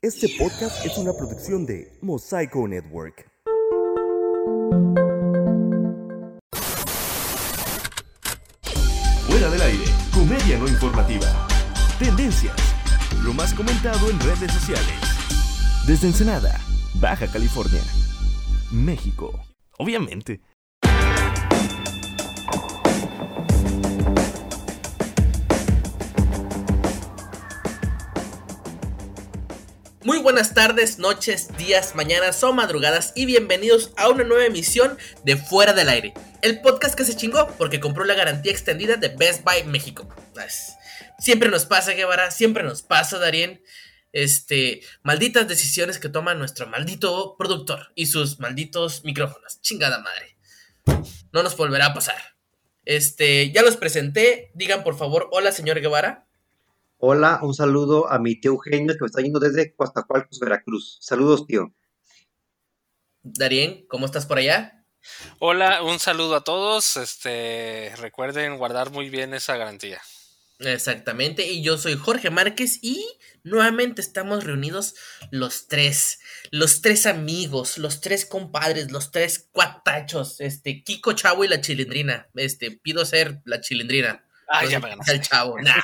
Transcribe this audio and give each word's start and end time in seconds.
Este 0.00 0.28
podcast 0.38 0.86
es 0.86 0.96
una 0.96 1.12
producción 1.12 1.66
de 1.66 1.98
Mosaico 2.02 2.68
Network. 2.68 3.28
Fuera 9.26 9.50
del 9.50 9.60
aire, 9.60 9.84
comedia 10.14 10.56
no 10.56 10.68
informativa. 10.68 11.48
Tendencias. 11.98 12.54
Lo 13.24 13.32
más 13.32 13.52
comentado 13.52 14.08
en 14.08 14.20
redes 14.20 14.52
sociales. 14.52 14.86
Desde 15.84 16.06
Ensenada, 16.06 16.60
Baja 17.00 17.26
California, 17.26 17.82
México. 18.70 19.32
Obviamente. 19.78 20.40
Muy 30.08 30.16
buenas 30.20 30.54
tardes, 30.54 30.98
noches, 30.98 31.54
días, 31.58 31.94
mañanas 31.94 32.42
o 32.42 32.54
madrugadas 32.54 33.12
y 33.14 33.26
bienvenidos 33.26 33.92
a 33.98 34.08
una 34.08 34.24
nueva 34.24 34.46
emisión 34.46 34.96
de 35.22 35.36
Fuera 35.36 35.74
del 35.74 35.90
Aire, 35.90 36.14
el 36.40 36.62
podcast 36.62 36.94
que 36.94 37.04
se 37.04 37.14
chingó 37.14 37.46
porque 37.58 37.78
compró 37.78 38.06
la 38.06 38.14
garantía 38.14 38.50
extendida 38.50 38.96
de 38.96 39.08
Best 39.08 39.44
Buy 39.44 39.64
México. 39.64 40.08
Siempre 41.18 41.50
nos 41.50 41.66
pasa, 41.66 41.92
Guevara, 41.92 42.30
siempre 42.30 42.62
nos 42.62 42.80
pasa, 42.80 43.18
Darien. 43.18 43.62
Este, 44.12 44.80
malditas 45.02 45.46
decisiones 45.46 45.98
que 45.98 46.08
toma 46.08 46.32
nuestro 46.32 46.66
maldito 46.66 47.36
productor 47.36 47.92
y 47.94 48.06
sus 48.06 48.40
malditos 48.40 49.04
micrófonos. 49.04 49.60
Chingada 49.60 49.98
madre. 49.98 50.38
No 51.32 51.42
nos 51.42 51.54
volverá 51.54 51.84
a 51.84 51.92
pasar. 51.92 52.34
Este, 52.86 53.52
ya 53.52 53.60
los 53.60 53.76
presenté. 53.76 54.52
Digan 54.54 54.84
por 54.84 54.96
favor, 54.96 55.28
hola, 55.32 55.52
señor 55.52 55.82
Guevara. 55.82 56.27
Hola, 57.00 57.38
un 57.42 57.54
saludo 57.54 58.10
a 58.10 58.18
mi 58.18 58.40
tío 58.40 58.50
Eugenio 58.50 58.92
que 58.94 59.02
me 59.02 59.06
está 59.06 59.22
yendo 59.22 59.38
desde 59.38 59.72
Coatzacoalcos, 59.72 60.40
Veracruz. 60.40 60.98
Saludos, 61.00 61.46
tío. 61.46 61.72
Darien, 63.22 63.86
¿cómo 63.86 64.04
estás 64.04 64.26
por 64.26 64.38
allá? 64.38 64.84
Hola, 65.38 65.84
un 65.84 66.00
saludo 66.00 66.34
a 66.34 66.42
todos. 66.42 66.96
Este, 66.96 67.92
recuerden 67.98 68.58
guardar 68.58 68.90
muy 68.90 69.10
bien 69.10 69.32
esa 69.32 69.56
garantía. 69.56 70.00
Exactamente, 70.58 71.46
y 71.46 71.62
yo 71.62 71.78
soy 71.78 71.94
Jorge 71.94 72.30
Márquez 72.30 72.80
y 72.82 73.06
nuevamente 73.44 74.00
estamos 74.00 74.42
reunidos 74.42 74.96
los 75.30 75.68
tres, 75.68 76.18
los 76.50 76.82
tres 76.82 77.06
amigos, 77.06 77.78
los 77.78 78.00
tres 78.00 78.26
compadres, 78.26 78.90
los 78.90 79.12
tres 79.12 79.48
cuatachos, 79.52 80.40
este, 80.40 80.82
Kiko 80.82 81.12
Chavo 81.12 81.44
y 81.44 81.48
la 81.48 81.60
Chilindrina. 81.60 82.28
Este, 82.34 82.72
pido 82.72 83.04
ser 83.04 83.40
la 83.44 83.60
Chilindrina. 83.60 84.27
Ah, 84.48 84.62
No 84.62 84.70
ya 84.70 84.80
sé 84.80 84.80
me 84.80 84.88
quién 84.88 84.98
ganaste. 84.98 85.04
sea 85.04 85.14
el 85.14 85.20
chavo. 85.20 85.56
Nah, 85.62 85.82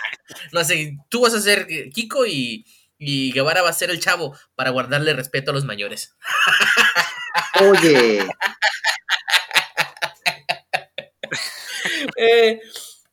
no 0.53 0.65
sé, 0.65 0.97
tú 1.11 1.21
vas 1.23 1.35
a 1.35 1.41
ser 1.41 1.67
eh, 1.71 1.91
Kiko 1.91 2.27
y, 2.27 2.65
y 2.99 3.33
Guevara 3.33 3.63
va 3.63 3.71
a 3.71 3.73
ser 3.75 3.91
el 3.91 4.01
chavo 4.01 4.37
para 4.55 4.71
guardarle 4.71 5.13
respeto 5.15 5.51
a 5.51 5.55
los 5.55 5.65
mayores. 5.65 6.17
Oye, 7.61 8.27
Eh, 12.17 12.61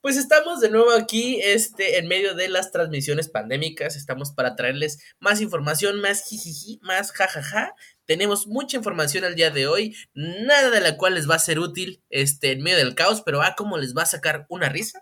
pues 0.00 0.16
estamos 0.16 0.60
de 0.60 0.70
nuevo 0.70 0.92
aquí, 0.92 1.40
este, 1.42 1.98
en 1.98 2.08
medio 2.08 2.34
de 2.34 2.48
las 2.48 2.72
transmisiones 2.72 3.28
pandémicas. 3.28 3.96
Estamos 3.96 4.32
para 4.32 4.56
traerles 4.56 4.98
más 5.20 5.40
información, 5.40 6.00
más 6.00 6.24
jijiji, 6.28 6.78
más 6.82 7.12
jajaja. 7.12 7.74
Tenemos 8.04 8.46
mucha 8.48 8.76
información 8.76 9.24
el 9.24 9.36
día 9.36 9.50
de 9.50 9.66
hoy, 9.68 9.96
nada 10.14 10.70
de 10.70 10.80
la 10.80 10.96
cual 10.96 11.14
les 11.14 11.28
va 11.30 11.36
a 11.36 11.38
ser 11.38 11.58
útil, 11.60 12.02
este, 12.10 12.52
en 12.52 12.62
medio 12.62 12.78
del 12.78 12.94
caos, 12.96 13.22
pero 13.22 13.42
ah, 13.42 13.54
cómo 13.56 13.78
les 13.78 13.94
va 13.96 14.02
a 14.02 14.06
sacar 14.06 14.46
una 14.48 14.68
risa. 14.68 15.00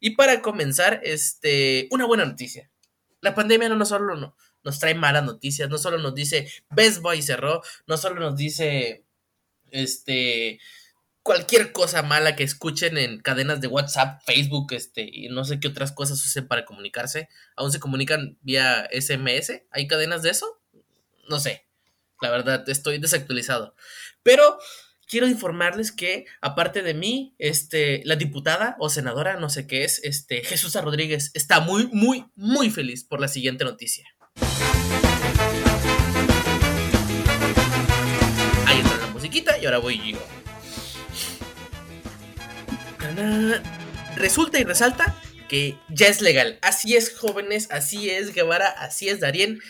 Y 0.00 0.10
para 0.16 0.42
comenzar, 0.42 1.00
este, 1.04 1.88
una 1.90 2.06
buena 2.06 2.24
noticia. 2.24 2.70
La 3.20 3.34
pandemia 3.34 3.68
no, 3.68 3.84
solo 3.86 4.16
no- 4.16 4.36
nos 4.64 4.78
trae 4.80 4.94
malas 4.94 5.24
noticias, 5.24 5.68
no 5.68 5.78
solo 5.78 5.98
nos 5.98 6.14
dice 6.14 6.50
Best 6.70 7.00
Boy 7.00 7.22
cerró, 7.22 7.62
no 7.86 7.96
solo 7.96 8.20
nos 8.20 8.36
dice, 8.36 9.04
este, 9.70 10.60
cualquier 11.22 11.72
cosa 11.72 12.02
mala 12.02 12.36
que 12.36 12.44
escuchen 12.44 12.98
en 12.98 13.20
cadenas 13.20 13.60
de 13.60 13.68
WhatsApp, 13.68 14.22
Facebook, 14.24 14.72
este, 14.72 15.08
y 15.10 15.28
no 15.28 15.44
sé 15.44 15.60
qué 15.60 15.68
otras 15.68 15.92
cosas 15.92 16.24
usen 16.24 16.46
para 16.48 16.64
comunicarse. 16.64 17.28
¿Aún 17.56 17.72
se 17.72 17.80
comunican 17.80 18.38
vía 18.42 18.88
SMS? 18.92 19.64
¿Hay 19.70 19.86
cadenas 19.88 20.22
de 20.22 20.30
eso? 20.30 20.60
No 21.28 21.40
sé. 21.40 21.66
La 22.20 22.30
verdad, 22.30 22.68
estoy 22.68 22.98
desactualizado. 22.98 23.74
Pero 24.22 24.58
quiero 25.06 25.26
informarles 25.26 25.92
que, 25.92 26.26
aparte 26.40 26.82
de 26.82 26.94
mí, 26.94 27.34
este, 27.38 28.02
la 28.04 28.16
diputada 28.16 28.76
o 28.78 28.90
senadora, 28.90 29.36
no 29.36 29.48
sé 29.48 29.66
qué 29.66 29.84
es, 29.84 30.00
este, 30.04 30.42
Jesús 30.42 30.74
Rodríguez, 30.74 31.30
está 31.34 31.60
muy, 31.60 31.88
muy, 31.92 32.26
muy 32.34 32.70
feliz 32.70 33.04
por 33.04 33.20
la 33.20 33.28
siguiente 33.28 33.64
noticia. 33.64 34.04
Ahí 38.66 38.80
entra 38.80 38.96
la 38.98 39.06
musiquita 39.12 39.58
y 39.58 39.64
ahora 39.66 39.78
voy 39.78 40.12
yo. 40.12 40.18
Resulta 44.16 44.58
y 44.58 44.64
resalta 44.64 45.16
que 45.48 45.78
ya 45.88 46.08
es 46.08 46.20
legal. 46.20 46.58
Así 46.60 46.96
es, 46.96 47.16
jóvenes, 47.16 47.68
así 47.70 48.10
es, 48.10 48.34
Guevara, 48.34 48.68
así 48.68 49.08
es, 49.08 49.20
Darien. 49.20 49.60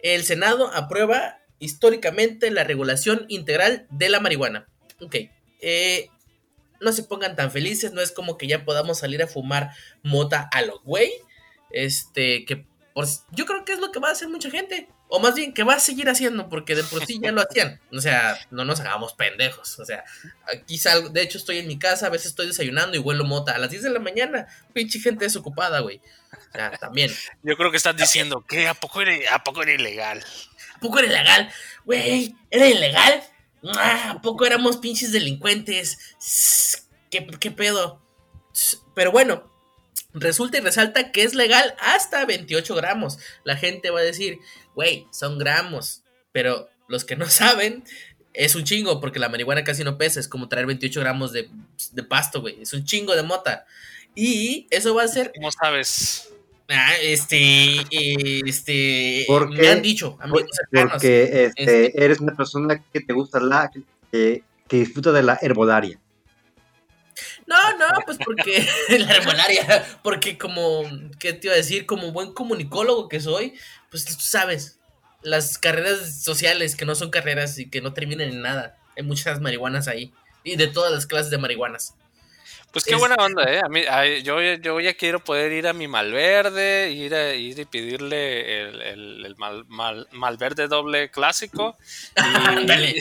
El 0.00 0.24
Senado 0.24 0.72
aprueba 0.74 1.38
históricamente 1.58 2.50
la 2.50 2.64
regulación 2.64 3.24
integral 3.28 3.86
de 3.90 4.08
la 4.08 4.20
marihuana. 4.20 4.68
Ok, 5.04 5.16
eh, 5.60 6.08
no 6.80 6.92
se 6.92 7.04
pongan 7.04 7.36
tan 7.36 7.50
felices, 7.50 7.92
no 7.92 8.00
es 8.00 8.12
como 8.12 8.36
que 8.36 8.46
ya 8.46 8.64
podamos 8.64 8.98
salir 8.98 9.22
a 9.22 9.26
fumar 9.26 9.70
mota 10.02 10.48
a 10.52 10.62
lo 10.62 10.80
güey. 10.80 11.12
Este, 11.70 12.44
que 12.44 12.66
por, 12.92 13.06
yo 13.30 13.46
creo 13.46 13.64
que 13.64 13.72
es 13.72 13.78
lo 13.78 13.90
que 13.90 14.00
va 14.00 14.08
a 14.08 14.12
hacer 14.12 14.28
mucha 14.28 14.50
gente. 14.50 14.88
O 15.14 15.20
más 15.20 15.34
bien 15.34 15.52
que 15.52 15.62
va 15.62 15.74
a 15.74 15.80
seguir 15.80 16.08
haciendo, 16.08 16.48
porque 16.48 16.74
de 16.74 16.84
por 16.84 17.04
sí 17.04 17.20
ya 17.22 17.32
lo 17.32 17.42
hacían. 17.48 17.80
O 17.92 18.00
sea, 18.00 18.38
no 18.50 18.64
nos 18.64 18.80
hagamos 18.80 19.12
pendejos. 19.14 19.78
O 19.78 19.84
sea, 19.84 20.04
aquí 20.46 20.78
salgo, 20.78 21.10
de 21.10 21.22
hecho 21.22 21.38
estoy 21.38 21.58
en 21.58 21.68
mi 21.68 21.78
casa, 21.78 22.06
a 22.06 22.10
veces 22.10 22.28
estoy 22.28 22.46
desayunando 22.46 22.96
y 22.96 23.00
huelo 23.00 23.24
mota 23.24 23.54
a 23.54 23.58
las 23.58 23.70
10 23.70 23.82
de 23.82 23.90
la 23.90 24.00
mañana. 24.00 24.46
Pinche 24.72 25.00
gente 25.00 25.26
desocupada, 25.26 25.80
güey. 25.80 26.00
O 26.32 26.52
sea, 26.52 26.70
también. 26.78 27.10
Yo 27.42 27.56
creo 27.56 27.70
que 27.70 27.76
están 27.76 27.96
diciendo 27.96 28.44
que 28.46 28.66
a 28.68 28.74
poco 28.74 29.02
era, 29.02 29.34
a 29.34 29.44
poco 29.44 29.62
era 29.62 29.72
ilegal. 29.72 30.24
¿A 30.76 30.80
poco 30.80 30.98
era 30.98 31.08
ilegal? 31.08 31.52
Güey, 31.84 32.34
¿era 32.50 32.66
ilegal? 32.66 33.22
Ah, 33.64 34.12
¿A 34.16 34.22
poco 34.22 34.44
éramos 34.44 34.78
pinches 34.78 35.12
delincuentes? 35.12 35.98
¿Qué, 37.10 37.50
pedo? 37.50 38.00
Pero 38.94 39.12
bueno, 39.12 39.50
resulta 40.12 40.58
y 40.58 40.60
resalta 40.60 41.12
que 41.12 41.22
es 41.22 41.34
legal 41.34 41.74
hasta 41.78 42.24
28 42.24 42.74
gramos. 42.74 43.18
La 43.44 43.56
gente 43.56 43.90
va 43.90 44.00
a 44.00 44.04
decir, 44.04 44.38
güey, 44.74 45.06
son 45.12 45.38
gramos. 45.38 46.02
Pero 46.32 46.68
los 46.88 47.04
que 47.04 47.16
no 47.16 47.26
saben, 47.30 47.84
es 48.34 48.54
un 48.54 48.64
chingo, 48.64 49.00
porque 49.00 49.18
la 49.18 49.28
marihuana 49.28 49.64
casi 49.64 49.84
no 49.84 49.98
pesa. 49.98 50.20
Es 50.20 50.28
como 50.28 50.48
traer 50.48 50.66
28 50.66 51.00
gramos 51.00 51.32
de, 51.32 51.50
de 51.92 52.02
pasto, 52.02 52.40
güey. 52.40 52.62
Es 52.62 52.72
un 52.72 52.84
chingo 52.84 53.14
de 53.14 53.22
mota. 53.22 53.66
Y 54.14 54.66
eso 54.70 54.94
va 54.94 55.04
a 55.04 55.08
ser 55.08 55.32
¿Cómo 55.34 55.50
sabes? 55.52 56.31
Ah, 56.74 56.94
este, 57.00 57.84
este, 58.48 59.24
¿Por 59.26 59.50
me 59.50 59.68
han 59.68 59.82
dicho, 59.82 60.16
amigos 60.20 60.44
cercanos. 60.52 60.92
porque 60.92 61.44
este, 61.44 61.62
Este- 61.62 62.04
eres 62.04 62.20
una 62.20 62.34
persona 62.34 62.82
que 62.92 63.00
te 63.00 63.12
gusta 63.12 63.40
la, 63.40 63.70
que, 64.10 64.42
que 64.68 64.76
disfruta 64.78 65.12
de 65.12 65.22
la 65.22 65.38
herbolaria. 65.42 65.98
No, 67.46 67.76
no, 67.76 67.86
pues 68.06 68.18
porque 68.24 68.66
la 68.88 69.16
herbolaria, 69.16 69.84
porque 70.02 70.38
como, 70.38 70.84
¿qué 71.18 71.34
te 71.34 71.48
iba 71.48 71.54
a 71.54 71.58
decir? 71.58 71.84
Como 71.84 72.12
buen 72.12 72.32
comunicólogo 72.32 73.08
que 73.08 73.20
soy, 73.20 73.54
pues 73.90 74.04
tú 74.04 74.14
sabes, 74.18 74.78
las 75.22 75.58
carreras 75.58 76.22
sociales 76.22 76.74
que 76.74 76.86
no 76.86 76.94
son 76.94 77.10
carreras 77.10 77.58
y 77.58 77.68
que 77.68 77.80
no 77.82 77.92
terminan 77.92 78.28
en 78.28 78.40
nada, 78.42 78.78
hay 78.96 79.02
muchas 79.02 79.40
marihuanas 79.40 79.88
ahí, 79.88 80.12
y 80.42 80.56
de 80.56 80.68
todas 80.68 80.90
las 80.92 81.06
clases 81.06 81.30
de 81.30 81.38
marihuanas. 81.38 81.94
Pues 82.72 82.84
qué 82.86 82.94
Es- 82.94 82.98
buena 82.98 83.16
onda, 83.16 83.44
¿eh? 83.52 83.60
A 83.62 83.68
mí, 83.68 83.82
yo, 84.22 84.40
yo 84.40 84.80
ya 84.80 84.94
quiero 84.94 85.20
poder 85.20 85.52
ir 85.52 85.66
a 85.66 85.72
mi 85.74 85.88
Malverde, 85.88 86.90
ir, 86.90 87.14
a, 87.14 87.34
ir 87.34 87.58
y 87.58 87.64
pedirle 87.66 88.62
el, 88.62 88.80
el, 88.82 89.26
el 89.26 89.36
mal, 89.36 89.64
mal- 89.68 90.08
Malverde 90.12 90.68
doble 90.68 91.10
clásico. 91.10 91.76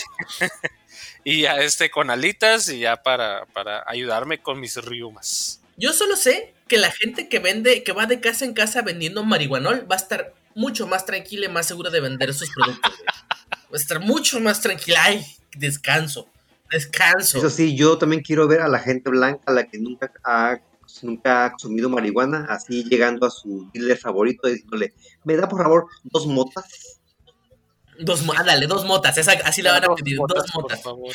Y, 1.24 1.34
y 1.42 1.46
a 1.46 1.58
este 1.62 1.90
con 1.90 2.10
alitas 2.10 2.68
y 2.70 2.80
ya 2.80 2.98
para, 3.02 3.46
para 3.48 3.84
ayudarme 3.88 4.40
con 4.42 4.60
mis 4.60 4.76
riumas. 4.78 5.62
Yo 5.78 5.94
solo 5.94 6.16
sé 6.16 6.54
que 6.68 6.78
la 6.78 6.92
gente 6.92 7.30
que 7.30 7.40
vende, 7.40 7.84
que 7.84 7.92
va 7.94 8.06
de 8.06 8.20
casa 8.20 8.46
en 8.46 8.54
casa 8.54 8.82
vendiendo 8.82 9.24
marihuanol, 9.24 9.90
va 9.90 9.96
a 9.96 10.00
estar 10.00 10.34
mucho 10.54 10.86
más 10.88 11.06
tranquila 11.06 11.46
y 11.46 11.50
más 11.50 11.68
segura 11.68 11.90
de 11.90 12.02
vender 12.02 12.34
sus 12.34 12.50
productos. 12.52 12.94
Va 13.50 13.74
a 13.74 13.78
estar 13.78 14.00
mucho 14.00 14.40
más 14.40 14.62
tranquila. 14.62 15.02
Ay, 15.04 15.26
descanso. 15.56 16.28
Descanso. 16.72 17.38
Eso 17.38 17.50
sí, 17.50 17.76
yo 17.76 17.98
también 17.98 18.22
quiero 18.22 18.48
ver 18.48 18.62
a 18.62 18.68
la 18.68 18.80
gente 18.80 19.10
blanca, 19.10 19.52
la 19.52 19.68
que 19.68 19.78
nunca 19.78 20.12
ha, 20.24 20.58
nunca 21.02 21.46
ha 21.46 21.50
consumido 21.52 21.90
marihuana, 21.90 22.46
así 22.50 22.84
llegando 22.86 23.26
a 23.26 23.30
su 23.32 23.70
dealer 23.74 23.98
favorito 23.98 24.48
y 24.48 24.54
diciéndole, 24.54 24.94
¿me 25.24 25.36
da 25.36 25.48
por 25.50 25.62
favor 25.62 25.88
dos 26.04 26.28
motas? 26.28 27.00
Dos, 28.00 28.24
mo- 28.24 28.34
ándale, 28.34 28.68
dos 28.68 28.86
motas. 28.86 29.18
esa- 29.18 29.34
así 29.44 29.62
la 29.62 29.74
van 29.74 29.84
a 29.84 29.88
Dos 29.88 30.02
pedir. 30.02 30.18
motas, 30.18 30.44
Dos 30.44 30.52
por 30.52 30.62
motas. 30.64 30.82
favor. 30.82 31.14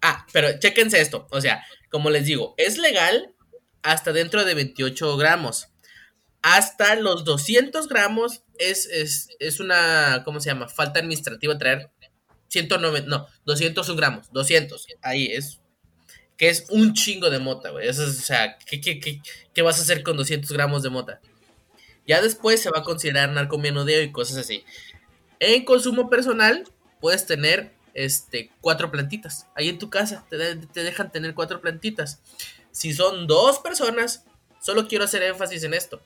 Ah, 0.00 0.26
pero 0.32 0.58
chéquense 0.58 1.00
esto. 1.00 1.26
O 1.30 1.40
sea, 1.40 1.62
como 1.90 2.10
les 2.10 2.24
digo, 2.26 2.54
es 2.56 2.78
legal 2.78 3.34
hasta 3.82 4.12
dentro 4.12 4.44
de 4.44 4.54
28 4.54 5.16
gramos. 5.16 5.68
hasta 6.46 6.94
los 6.96 7.24
200 7.24 7.88
gramos 7.88 8.42
es, 8.58 8.84
es, 8.92 9.28
es 9.38 9.60
una, 9.60 10.20
¿cómo 10.26 10.40
se 10.40 10.50
llama? 10.50 10.68
Falta 10.68 11.00
administrativa 11.00 11.56
traer 11.56 11.90
190, 12.48 13.08
no, 13.08 13.26
201 13.44 13.96
gramos, 13.96 14.32
200, 14.32 14.86
ahí 15.02 15.26
es, 15.26 15.60
que 16.36 16.48
es 16.48 16.66
un 16.70 16.94
chingo 16.94 17.30
de 17.30 17.38
mota, 17.38 17.70
güey. 17.70 17.88
Eso 17.88 18.04
es, 18.04 18.18
o 18.18 18.22
sea, 18.22 18.58
¿qué, 18.58 18.80
qué, 18.80 18.98
qué, 19.00 19.20
qué 19.52 19.62
vas 19.62 19.78
a 19.78 19.82
hacer 19.82 20.02
con 20.02 20.16
200 20.16 20.50
gramos 20.52 20.82
de 20.82 20.90
mota? 20.90 21.20
Ya 22.06 22.20
después 22.20 22.60
se 22.60 22.70
va 22.70 22.80
a 22.80 22.82
considerar 22.82 23.30
narcomenudeo 23.30 24.02
y 24.02 24.12
cosas 24.12 24.38
así. 24.38 24.64
En 25.40 25.64
consumo 25.64 26.10
personal, 26.10 26.64
puedes 27.00 27.26
tener 27.26 27.72
este, 27.94 28.50
cuatro 28.60 28.90
plantitas. 28.90 29.46
Ahí 29.54 29.68
en 29.68 29.78
tu 29.78 29.90
casa 29.90 30.26
te, 30.28 30.56
te 30.56 30.82
dejan 30.82 31.12
tener 31.12 31.34
cuatro 31.34 31.60
plantitas. 31.60 32.20
Si 32.72 32.92
son 32.92 33.26
dos 33.26 33.60
personas, 33.60 34.24
solo 34.60 34.88
quiero 34.88 35.04
hacer 35.04 35.22
énfasis 35.22 35.62
en 35.64 35.74
esto. 35.74 36.02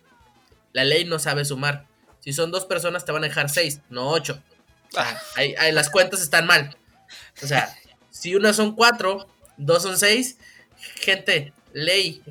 La 0.72 0.84
ley 0.84 1.04
no 1.04 1.18
sabe 1.18 1.44
sumar. 1.44 1.86
Si 2.20 2.32
son 2.32 2.50
dos 2.50 2.66
personas, 2.66 3.04
te 3.04 3.12
van 3.12 3.24
a 3.24 3.28
dejar 3.28 3.48
seis, 3.48 3.80
no 3.88 4.10
ocho. 4.10 4.42
Ahí 5.34 5.72
las 5.72 5.90
cuentas 5.90 6.22
están 6.22 6.46
mal. 6.46 6.76
O 7.42 7.46
sea, 7.46 7.74
si 8.10 8.34
una 8.34 8.52
son 8.52 8.74
cuatro, 8.74 9.28
dos 9.56 9.82
son 9.82 9.98
seis, 9.98 10.38
gente, 11.00 11.52
ley 11.72 12.22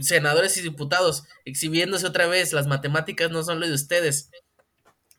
senadores 0.00 0.56
y 0.56 0.62
diputados 0.62 1.24
exhibiéndose 1.44 2.06
otra 2.06 2.26
vez, 2.26 2.52
las 2.52 2.66
matemáticas 2.66 3.30
no 3.30 3.42
son 3.42 3.60
lo 3.60 3.66
de 3.66 3.74
ustedes. 3.74 4.30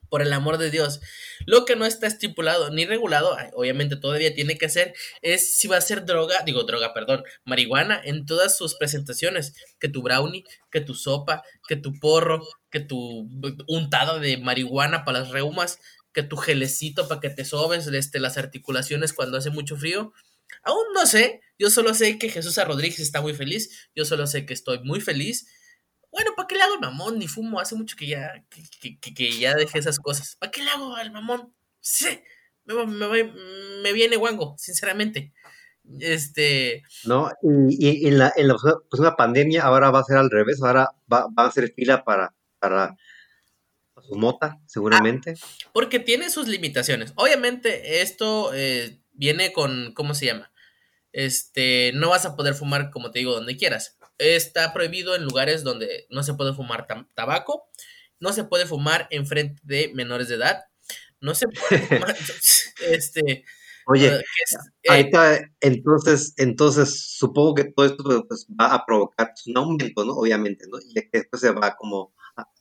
Por 0.07 0.21
el 0.21 0.31
amor 0.33 0.59
de 0.59 0.69
Dios. 0.69 1.01
Lo 1.45 1.65
que 1.65 1.75
no 1.75 1.85
está 1.85 2.07
estipulado 2.07 2.69
ni 2.69 2.85
regulado, 2.85 3.35
obviamente 3.53 3.95
todavía 3.95 4.33
tiene 4.33 4.57
que 4.57 4.67
hacer, 4.67 4.93
es 5.21 5.55
si 5.55 5.67
va 5.67 5.77
a 5.77 5.81
ser 5.81 6.05
droga, 6.05 6.37
digo 6.45 6.63
droga, 6.63 6.93
perdón, 6.93 7.23
marihuana 7.43 7.99
en 8.01 8.25
todas 8.25 8.55
sus 8.55 8.75
presentaciones. 8.75 9.53
Que 9.79 9.89
tu 9.89 10.03
brownie, 10.03 10.45
que 10.71 10.79
tu 10.79 10.93
sopa, 10.93 11.43
que 11.67 11.75
tu 11.75 11.99
porro, 11.99 12.47
que 12.69 12.79
tu 12.79 13.27
untado 13.67 14.19
de 14.19 14.37
marihuana 14.37 15.03
para 15.05 15.21
las 15.21 15.31
reumas, 15.31 15.79
que 16.15 16.23
tu 16.23 16.37
gelecito 16.37 17.07
para 17.07 17.19
que 17.21 17.29
te 17.29 17.45
sobes 17.45 17.85
este, 17.87 18.19
las 18.19 18.37
articulaciones 18.37 19.13
cuando 19.13 19.37
hace 19.37 19.51
mucho 19.51 19.77
frío. 19.77 20.13
Aún 20.63 20.85
no 20.95 21.05
sé, 21.05 21.41
yo 21.59 21.69
solo 21.69 21.93
sé 21.93 22.17
que 22.17 22.29
Jesús. 22.29 22.57
Rodríguez 22.65 22.99
está 22.99 23.21
muy 23.21 23.33
feliz, 23.35 23.89
yo 23.95 24.05
solo 24.05 24.25
sé 24.25 24.45
que 24.45 24.53
estoy 24.53 24.79
muy 24.83 25.01
feliz. 25.01 25.47
Bueno, 26.11 26.31
¿para 26.35 26.47
qué 26.47 26.55
le 26.55 26.61
hago 26.63 26.75
el 26.75 26.79
mamón? 26.79 27.19
Ni 27.19 27.27
fumo, 27.27 27.59
hace 27.59 27.75
mucho 27.75 27.97
que 27.97 28.07
ya, 28.07 28.45
que, 28.49 28.97
que- 28.99 29.13
que- 29.13 29.37
ya 29.39 29.53
dejé 29.55 29.79
esas 29.79 29.99
cosas. 29.99 30.37
¿Para 30.39 30.51
qué 30.51 30.63
le 30.63 30.71
hago 30.71 30.95
al 30.95 31.11
mamón? 31.11 31.53
Sí, 31.81 32.21
me, 32.63 32.85
me, 32.85 33.23
me 33.83 33.93
viene 33.93 34.15
guango, 34.15 34.55
sinceramente. 34.57 35.33
Este, 35.99 36.81
¿no? 37.03 37.29
Y, 37.69 38.05
y 38.05 38.07
en 38.07 38.17
la, 38.17 38.33
en 38.35 38.47
la 38.47 38.55
próxima 38.55 39.15
pandemia 39.15 39.63
ahora 39.63 39.91
va 39.91 39.99
a 39.99 40.03
ser 40.03 40.17
al 40.17 40.31
revés, 40.31 40.61
ahora 40.63 40.89
va, 41.11 41.27
va 41.37 41.45
a 41.47 41.51
ser 41.51 41.71
fila 41.73 42.03
para, 42.03 42.33
para 42.59 42.95
su 44.07 44.15
mota, 44.15 44.59
seguramente. 44.65 45.35
porque 45.73 45.99
tiene 45.99 46.29
sus 46.29 46.47
limitaciones. 46.47 47.13
Obviamente, 47.15 48.01
esto 48.01 48.51
eh, 48.53 48.99
viene 49.13 49.51
con, 49.53 49.93
¿cómo 49.93 50.13
se 50.15 50.27
llama? 50.27 50.51
Este, 51.11 51.91
no 51.93 52.09
vas 52.09 52.25
a 52.25 52.35
poder 52.35 52.55
fumar, 52.55 52.89
como 52.91 53.11
te 53.11 53.19
digo, 53.19 53.33
donde 53.33 53.57
quieras. 53.57 53.97
Está 54.17 54.73
prohibido 54.73 55.15
en 55.15 55.23
lugares 55.23 55.63
donde 55.63 56.07
no 56.09 56.23
se 56.23 56.33
puede 56.33 56.53
fumar 56.53 56.87
tabaco, 57.13 57.69
no 58.19 58.33
se 58.33 58.43
puede 58.43 58.65
fumar 58.65 59.07
en 59.11 59.25
frente 59.27 59.61
de 59.63 59.91
menores 59.93 60.27
de 60.27 60.35
edad, 60.35 60.63
no 61.19 61.35
se 61.35 61.47
puede 61.47 61.81
fumar, 61.87 62.15
este, 62.89 63.45
Oye, 63.87 64.09
que 64.09 64.15
es- 64.43 64.57
eh, 64.83 65.49
entonces, 65.61 66.33
entonces 66.37 67.15
supongo 67.17 67.55
que 67.55 67.65
todo 67.65 67.85
esto 67.85 68.25
pues, 68.27 68.47
va 68.49 68.73
a 68.73 68.85
provocar 68.85 69.31
un 69.45 69.57
aumento, 69.57 70.03
¿no? 70.05 70.13
Obviamente, 70.13 70.65
¿no? 70.69 70.79
Y 70.79 70.93
que 70.93 71.09
después 71.19 71.41
se 71.41 71.51
va 71.51 71.75
como 71.75 72.13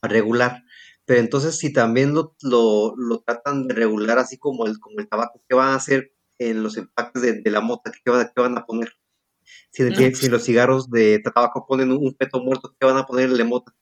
a 0.02 0.08
regular. 0.08 0.62
Pero 1.06 1.20
entonces, 1.20 1.58
si 1.58 1.72
también 1.72 2.14
lo, 2.14 2.34
lo, 2.42 2.94
lo 2.96 3.20
tratan 3.20 3.66
de 3.68 3.74
regular 3.74 4.18
así 4.18 4.38
como 4.38 4.66
el, 4.66 4.78
como 4.80 4.98
el 5.00 5.08
tabaco, 5.08 5.42
¿qué 5.48 5.54
van 5.54 5.70
a 5.70 5.74
hacer 5.76 6.12
en 6.38 6.62
los 6.62 6.76
empaques 6.76 7.20
de, 7.22 7.40
de 7.42 7.50
la 7.50 7.60
mota? 7.60 7.92
¿Qué 8.04 8.10
van, 8.10 8.30
qué 8.34 8.40
van 8.40 8.56
a 8.58 8.64
poner? 8.66 8.92
Si, 9.70 9.82
en- 9.82 9.92
en 10.24 10.30
los 10.32 10.44
cigarros 10.44 10.90
de 10.90 11.18
tabaco 11.20 11.66
ponen 11.66 11.90
un, 11.90 11.98
un 11.98 12.16
feto 12.16 12.40
muerto, 12.40 12.74
¿qué 12.78 12.86
van 12.86 12.96
a 12.96 13.06
ponerle 13.06 13.36
de 13.36 13.44
mota? 13.44 13.74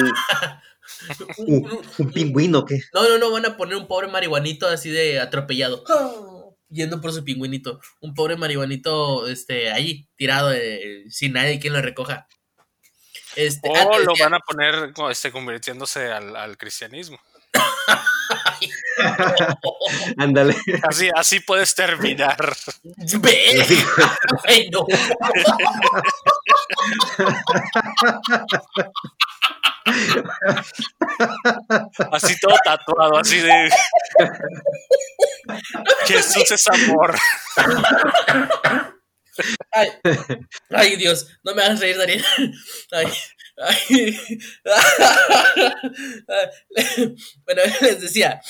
Un, 0.00 0.12
un- 1.38 1.64
un- 1.64 1.80
un 1.98 2.12
pingüino, 2.12 2.64
¿qué? 2.64 2.80
No, 2.92 3.02
no, 3.08 3.18
no, 3.18 3.30
van 3.30 3.46
a 3.46 3.56
poner 3.56 3.76
un 3.76 3.86
pobre 3.86 4.08
marihuanito 4.08 4.66
así 4.66 4.90
de 4.90 5.20
atropellado. 5.20 5.84
Yendo 6.70 7.00
por 7.00 7.12
su 7.12 7.22
pingüinito. 7.24 7.80
Un 8.00 8.14
pobre 8.14 8.36
marihuanito, 8.36 9.26
este, 9.28 9.70
ahí, 9.70 10.08
tirado, 10.16 10.50
eh, 10.52 11.04
sin 11.08 11.34
nadie 11.34 11.60
quien 11.60 11.72
lo 11.72 11.82
recoja. 11.82 12.26
Este, 13.36 13.68
O 13.68 13.98
lo 13.98 14.12
van 14.18 14.34
a 14.34 14.38
poner 14.40 14.92
como, 14.92 15.10
este, 15.10 15.32
convirtiéndose 15.32 16.12
al, 16.12 16.36
al 16.36 16.56
cristianismo. 16.56 17.18
Ándale. 20.18 20.56
Así, 20.88 21.10
así 21.14 21.40
puedes 21.40 21.74
terminar. 21.74 22.54
Ve, 23.20 23.66
Ay, 24.46 24.70
no. 24.70 24.86
Así 32.12 32.38
todo 32.40 32.56
tatuado, 32.64 33.18
así 33.18 33.38
de. 33.38 33.70
Jesús 36.06 36.50
es 36.50 36.68
amor. 36.68 37.14
Ay, 39.72 39.88
ay, 40.70 40.96
Dios, 40.96 41.26
no 41.44 41.54
me 41.54 41.62
hagas 41.62 41.80
reír, 41.80 41.96
Daniel. 41.98 42.24
Ay, 42.92 43.06
ay. 43.58 44.18
Bueno, 47.44 47.62
les 47.80 48.00
decía, 48.00 48.40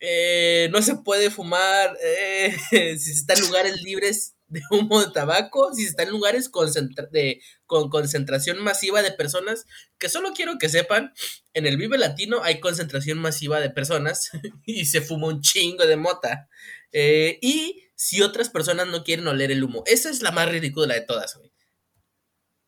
eh, 0.00 0.68
no 0.72 0.82
se 0.82 0.96
puede 0.96 1.30
fumar 1.30 1.96
eh, 2.02 2.54
si 2.70 2.98
se 2.98 3.12
está 3.12 3.34
en 3.34 3.40
lugares 3.42 3.82
libres 3.82 4.34
de 4.48 4.62
humo 4.70 5.00
de 5.04 5.12
tabaco, 5.12 5.72
si 5.74 5.82
se 5.84 5.90
está 5.90 6.02
en 6.04 6.10
lugares 6.10 6.50
concentra- 6.50 7.06
de, 7.10 7.40
con 7.66 7.88
concentración 7.90 8.58
masiva 8.62 9.02
de 9.02 9.12
personas, 9.12 9.64
que 9.98 10.08
solo 10.08 10.32
quiero 10.34 10.58
que 10.58 10.68
sepan, 10.68 11.12
en 11.54 11.66
el 11.66 11.76
Vive 11.76 11.98
Latino 11.98 12.42
hay 12.42 12.60
concentración 12.60 13.18
masiva 13.18 13.60
de 13.60 13.70
personas 13.70 14.30
y 14.66 14.86
se 14.86 15.00
fuma 15.02 15.28
un 15.28 15.42
chingo 15.42 15.86
de 15.86 15.96
mota. 15.96 16.48
Eh, 16.92 17.38
y 17.42 17.84
si 18.02 18.22
otras 18.22 18.48
personas 18.48 18.86
no 18.86 19.04
quieren 19.04 19.28
oler 19.28 19.50
el 19.52 19.62
humo. 19.62 19.82
Esa 19.86 20.08
es 20.08 20.22
la 20.22 20.30
más 20.30 20.48
ridícula 20.48 20.94
de 20.94 21.02
todas, 21.02 21.36
güey. 21.36 21.52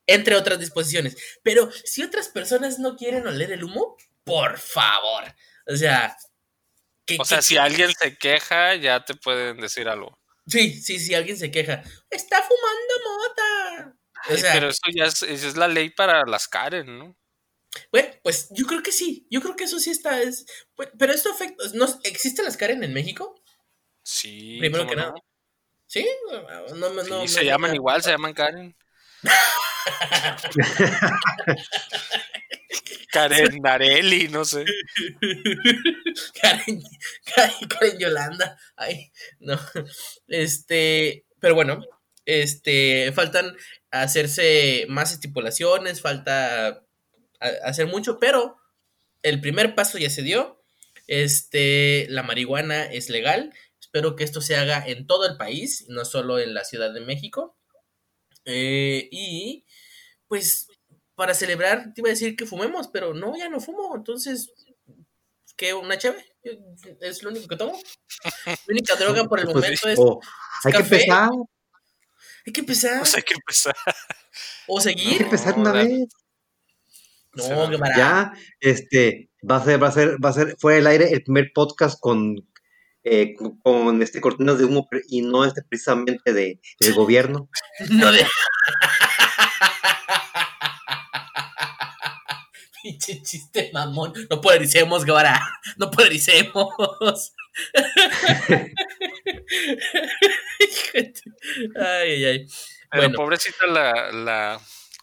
Entre 0.07 0.37
otras 0.37 0.59
disposiciones. 0.59 1.17
Pero 1.43 1.71
si 1.85 2.03
otras 2.03 2.29
personas 2.29 2.79
no 2.79 2.97
quieren 2.97 3.27
oler 3.27 3.51
el 3.53 3.65
humo, 3.65 3.97
por 4.25 4.59
favor. 4.59 5.25
O 5.67 5.75
sea. 5.77 6.15
que- 7.07 7.17
O 7.19 7.25
sea, 7.25 7.39
que- 7.39 7.43
si 7.45 7.57
alguien 7.57 7.91
se 7.99 8.19
queja, 8.19 8.75
ya 8.75 9.05
te 9.07 9.15
pueden 9.15 9.57
decir 9.59 9.89
algo. 9.89 10.19
Sí, 10.47 10.81
sí, 10.83 10.99
sí, 10.99 11.15
alguien 11.15 11.39
se 11.39 11.51
queja. 11.51 11.83
Está 12.11 12.43
fumando 12.43 12.95
mota. 13.07 13.97
O 14.29 14.33
Ay, 14.35 14.39
sea, 14.39 14.53
pero 14.53 14.69
eso 14.69 14.83
ya 14.95 15.07
es, 15.07 15.23
es 15.23 15.57
la 15.57 15.67
ley 15.67 15.89
para 15.91 16.25
las 16.27 16.47
Karen, 16.47 16.99
¿no? 16.99 17.17
bueno, 17.91 18.11
pues 18.23 18.49
yo 18.51 18.67
creo 18.67 18.83
que 18.83 18.93
sí. 18.93 19.27
Yo 19.31 19.41
creo 19.41 19.57
que 19.57 19.65
eso 19.65 19.79
sí 19.81 19.91
está. 19.91 20.21
Es, 20.21 20.45
pues, 20.77 20.91
pero 20.99 21.13
esto 21.15 21.33
afecta. 21.33 21.65
¿no, 21.73 21.87
¿Existen 22.05 22.45
las 22.45 22.59
Karen 22.59 22.85
en 22.85 22.93
México? 22.93 23.42
Sí. 24.03 24.57
Primero 24.61 24.85
¿cómo 24.85 24.91
que 24.91 24.97
no? 24.97 25.03
nada. 25.03 25.15
¿Sí? 25.87 26.07
No, 26.75 26.91
me- 26.91 27.05
Sí, 27.05 27.11
no, 27.11 27.29
se 27.29 27.45
no- 27.45 27.51
llaman 27.51 27.75
igual, 27.75 28.03
se 28.03 28.11
llaman 28.11 28.33
Karen. 28.35 28.75
Karen 33.13 33.61
Narelli, 33.63 34.29
no 34.29 34.45
sé. 34.45 34.65
Karen, 36.41 36.83
Karen, 37.35 37.69
Karen 37.69 37.99
Yolanda. 37.99 38.59
Ay, 38.77 39.13
no. 39.41 39.59
Este, 40.29 41.25
pero 41.41 41.55
bueno, 41.55 41.83
este, 42.25 43.13
faltan 43.13 43.55
hacerse 43.91 44.87
más 44.89 45.13
estipulaciones, 45.13 46.01
falta 46.01 46.85
hacer 47.65 47.87
mucho, 47.87 48.19
pero 48.19 48.57
el 49.23 49.41
primer 49.41 49.75
paso 49.75 49.99
ya 49.99 50.11
se 50.11 50.23
dio. 50.23 50.63
Este, 51.07 52.07
la 52.09 52.23
marihuana 52.23 52.85
es 52.85 53.11
legal. 53.11 53.53
Espero 53.95 54.17
que 54.17 54.25
esto 54.25 54.41
se 54.41 54.57
haga 54.57 54.83
en 54.87 55.07
todo 55.07 55.27
el 55.29 55.37
país, 55.37 55.85
no 55.89 56.07
solo 56.07 56.39
en 56.39 56.55
la 56.55 56.65
Ciudad 56.65 56.95
de 56.95 57.03
México. 57.03 57.59
Eh, 58.47 59.07
y 59.13 59.67
pues 60.29 60.67
para 61.15 61.35
celebrar, 61.35 61.93
te 61.95 62.01
iba 62.01 62.09
a 62.09 62.13
decir 62.13 62.35
que 62.35 62.47
fumemos, 62.47 62.89
pero 62.89 63.13
no, 63.13 63.37
ya 63.37 63.51
no 63.51 63.61
fumo. 63.61 63.95
Entonces, 63.95 64.51
¿qué? 65.57 65.75
¿Una 65.75 65.99
chave? 65.99 66.25
Es 67.03 67.23
lo 67.23 67.31
único 67.31 67.47
que 67.49 67.57
tomo. 67.57 67.79
La 68.47 68.57
única 68.69 68.97
droga 68.97 69.25
por 69.29 69.41
el 69.41 69.47
Pues, 69.47 69.57
momento 69.57 69.89
es. 69.91 69.99
oh, 69.99 70.21
hay 70.65 70.73
que 70.73 70.79
café. 70.79 70.95
empezar, 70.97 71.31
Hay 72.47 72.53
que 72.55 72.61
empezar. 72.61 72.99
Pues 73.01 73.15
hay 73.17 73.23
que 73.23 73.35
empezar. 73.35 73.75
o 74.69 74.79
hay 74.79 74.85
seguir. 74.85 75.19
que 75.19 75.25
empezar 75.25 75.59
una 75.59 75.73
No, 75.73 75.75
vez. 75.75 76.09
No, 77.35 77.69
qué 77.71 77.77
barato. 77.77 77.99
Ya, 77.99 78.33
este, 78.61 79.31
va 79.49 79.57
a 79.57 79.65
ser, 79.65 79.83
va 79.83 79.89
a 79.89 79.93
ser, 79.93 80.17
va 80.25 80.31
a 80.31 80.33
ser, 80.33 80.57
fue 80.59 80.79
el 80.79 80.87
aire 80.87 81.13
el 81.13 81.23
primer 81.23 81.53
podcast 81.55 82.01
con, 82.01 82.37
eh, 83.05 83.35
con, 83.35 83.59
con, 83.61 84.03
este 84.03 84.21
cortinas 84.21 84.59
de 84.59 84.65
humo 84.65 84.89
y 85.09 85.23
no 85.23 85.45
este 85.45 85.63
precisamente 85.63 86.33
de, 86.33 86.61
del 86.81 86.95
gobierno. 86.95 87.49
No 87.91 88.13
de. 88.13 88.27
Pinche 92.83 93.23
chiste 93.23 93.71
mamón. 93.73 94.13
No 94.29 94.41
polaricemos, 94.41 95.05
Guevara. 95.05 95.41
No 95.77 95.89
polaricemos. 95.91 96.69
ay, 101.77 102.11
ay, 102.11 102.25
ay. 102.25 102.47
Pero 102.91 103.03
Bueno. 103.05 103.17
pobrecita 103.17 103.67
la, 103.67 104.11
la, 104.13 104.61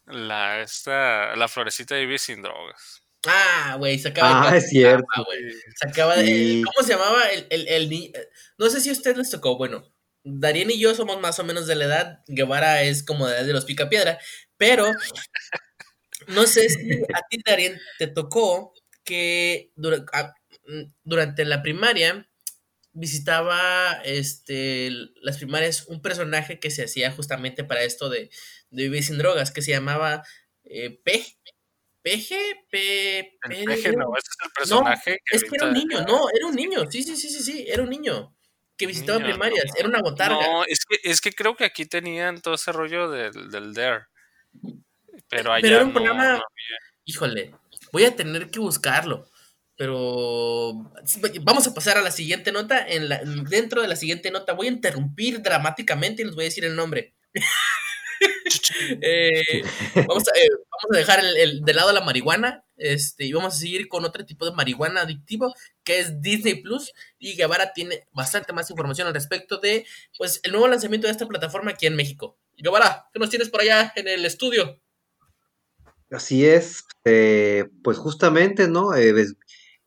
la, 0.08 0.62
esta, 0.62 1.36
la 1.36 1.48
florecita 1.48 1.96
de 1.96 2.02
vivir 2.02 2.20
sin 2.20 2.42
drogas. 2.42 2.99
Ah, 3.28 3.76
güey, 3.78 4.00
se 4.00 4.08
acaba 4.10 4.48
Ah, 4.48 4.52
de 4.52 4.58
es 4.60 4.70
cierto. 4.70 5.06
Ah, 5.16 5.24
güey. 5.26 5.52
Se 5.76 5.88
acaba 5.90 6.16
de. 6.16 6.26
Sí. 6.26 6.64
¿Cómo 6.64 6.88
se 6.88 6.94
llamaba 6.94 7.28
el, 7.30 7.48
el, 7.50 7.68
el 7.68 7.90
ni- 7.90 8.14
No 8.58 8.70
sé 8.70 8.80
si 8.82 8.90
a 8.90 8.94
ustedes 8.94 9.18
les 9.18 9.30
tocó. 9.30 9.58
Bueno, 9.58 9.84
Darien 10.24 10.72
y 10.72 10.80
yo 10.80 10.96
somos 10.96 11.20
más 11.20 11.38
o 11.40 11.44
menos 11.44 11.68
de 11.68 11.76
la 11.76 11.86
edad. 11.86 12.20
Guevara 12.28 12.82
es 12.84 13.04
como 13.04 13.26
de 13.28 13.34
la 13.34 13.40
edad 13.40 13.48
de 13.48 13.54
los 13.54 13.66
Picapiedra. 13.66 14.20
Pero 14.58 14.92
no 16.28 16.46
sé 16.48 16.70
si 16.70 16.92
a 17.14 17.22
ti, 17.30 17.40
Darien, 17.46 17.80
te 17.98 18.08
tocó 18.08 18.74
que 19.04 19.72
dura- 19.76 20.06
a- 20.14 20.34
mm, 20.68 20.84
durante 21.04 21.46
la 21.46 21.62
primaria 21.62 22.28
visitaba 22.92 24.02
este 24.04 24.90
las 25.22 25.38
primarias 25.38 25.86
un 25.88 26.02
personaje 26.02 26.60
que 26.60 26.72
se 26.72 26.84
hacía 26.84 27.12
justamente 27.12 27.64
para 27.64 27.84
esto 27.84 28.10
de, 28.10 28.30
de 28.72 28.84
vivir 28.84 29.04
sin 29.04 29.18
drogas, 29.18 29.52
que 29.52 29.62
se 29.62 29.72
llamaba 29.72 30.24
eh. 30.66 31.00
Peje, 32.02 32.40
Pe, 32.72 33.20
El 33.20 33.38
Pe- 33.50 33.64
peje 33.66 33.92
no, 33.94 34.06
ese 34.18 34.28
es 34.30 34.46
el 34.46 34.52
personaje 34.52 35.20
que 35.26 35.36
es 35.38 35.44
que 35.44 35.50
era 35.56 35.68
un 35.68 35.74
niño, 35.74 36.02
no, 36.08 36.28
era 36.34 36.48
un 36.48 36.56
niño, 36.56 36.90
sí, 36.90 37.04
sí, 37.04 37.16
sí, 37.18 37.30
sí, 37.30 37.44
sí, 37.44 37.66
era 37.68 37.84
un 37.84 37.90
niño 37.90 38.34
que 38.78 38.88
visitaba 38.88 39.18
Niño, 39.20 39.30
primarias, 39.32 39.66
no. 39.68 39.74
era 39.78 39.90
una 39.90 40.00
botarga. 40.02 40.36
No, 40.48 40.64
es 40.64 40.80
que, 40.86 40.98
es 41.04 41.20
que 41.20 41.34
creo 41.34 41.56
que 41.58 41.66
aquí 41.66 41.86
tenían 41.86 42.42
todo 42.42 42.54
ese 42.54 42.72
rollo 42.72 43.10
del, 43.10 43.52
del 43.52 43.74
Dare. 43.74 44.06
Pero 45.28 45.52
allá 45.52 45.62
Pero 45.62 45.76
era 45.76 45.84
un 45.86 45.90
no- 45.90 45.96
programa- 45.96 46.34
no. 46.38 46.44
Híjole, 47.04 47.56
voy 47.92 48.06
a 48.06 48.16
tener 48.16 48.50
que 48.50 48.60
buscarlo. 48.60 49.30
Pero 49.76 50.92
vamos 51.42 51.68
a 51.68 51.74
pasar 51.74 51.98
a 51.98 52.02
la 52.02 52.12
siguiente 52.12 52.52
nota. 52.52 52.86
En 52.88 53.10
la, 53.10 53.22
dentro 53.24 53.82
de 53.82 53.88
la 53.90 53.96
siguiente 53.96 54.30
nota 54.32 54.54
voy 54.54 54.68
a 54.68 54.72
interrumpir 54.72 55.42
dramáticamente 55.42 56.22
y 56.22 56.26
les 56.26 56.36
voy 56.36 56.46
a 56.46 56.52
decir 56.52 56.64
el 56.66 56.76
nombre. 56.76 57.14
Eh, 59.02 59.64
vamos, 60.08 60.24
a, 60.28 60.38
eh, 60.38 60.50
vamos 60.50 60.96
a 60.96 60.98
dejar 60.98 61.20
el, 61.20 61.38
el- 61.38 61.62
de 61.62 61.74
lado 61.74 61.92
la 61.92 62.02
marihuana 62.02 62.64
este, 62.78 63.26
y 63.26 63.34
vamos 63.34 63.56
a 63.56 63.58
seguir 63.58 63.88
con 63.88 64.06
otro 64.06 64.26
tipo 64.26 64.46
de 64.46 64.54
marihuana 64.56 65.02
adictivo 65.02 65.54
que 65.84 66.00
es 66.00 66.22
Disney 66.22 66.62
Plus. 66.62 66.94
Y 67.18 67.36
Guevara 67.36 67.74
tiene 67.74 68.08
bastante 68.12 68.54
más 68.54 68.70
información 68.70 69.08
al 69.08 69.14
respecto 69.14 69.58
de 69.58 69.86
pues, 70.18 70.40
el 70.44 70.52
nuevo 70.52 70.68
lanzamiento 70.68 71.08
de 71.08 71.12
esta 71.12 71.28
plataforma 71.28 71.72
aquí 71.72 71.88
en 71.88 71.96
México. 71.96 72.38
Guevara, 72.58 73.10
¿qué 73.14 73.20
nos 73.20 73.30
tienes 73.30 73.50
por 73.50 73.62
allá 73.62 73.92
en 73.96 74.08
el 74.08 74.26
estudio? 74.26 74.80
Así 76.12 76.46
es, 76.46 76.84
eh, 77.06 77.66
pues 77.84 77.98
justamente, 77.98 78.68
¿no? 78.68 78.96
Eh, 78.96 79.14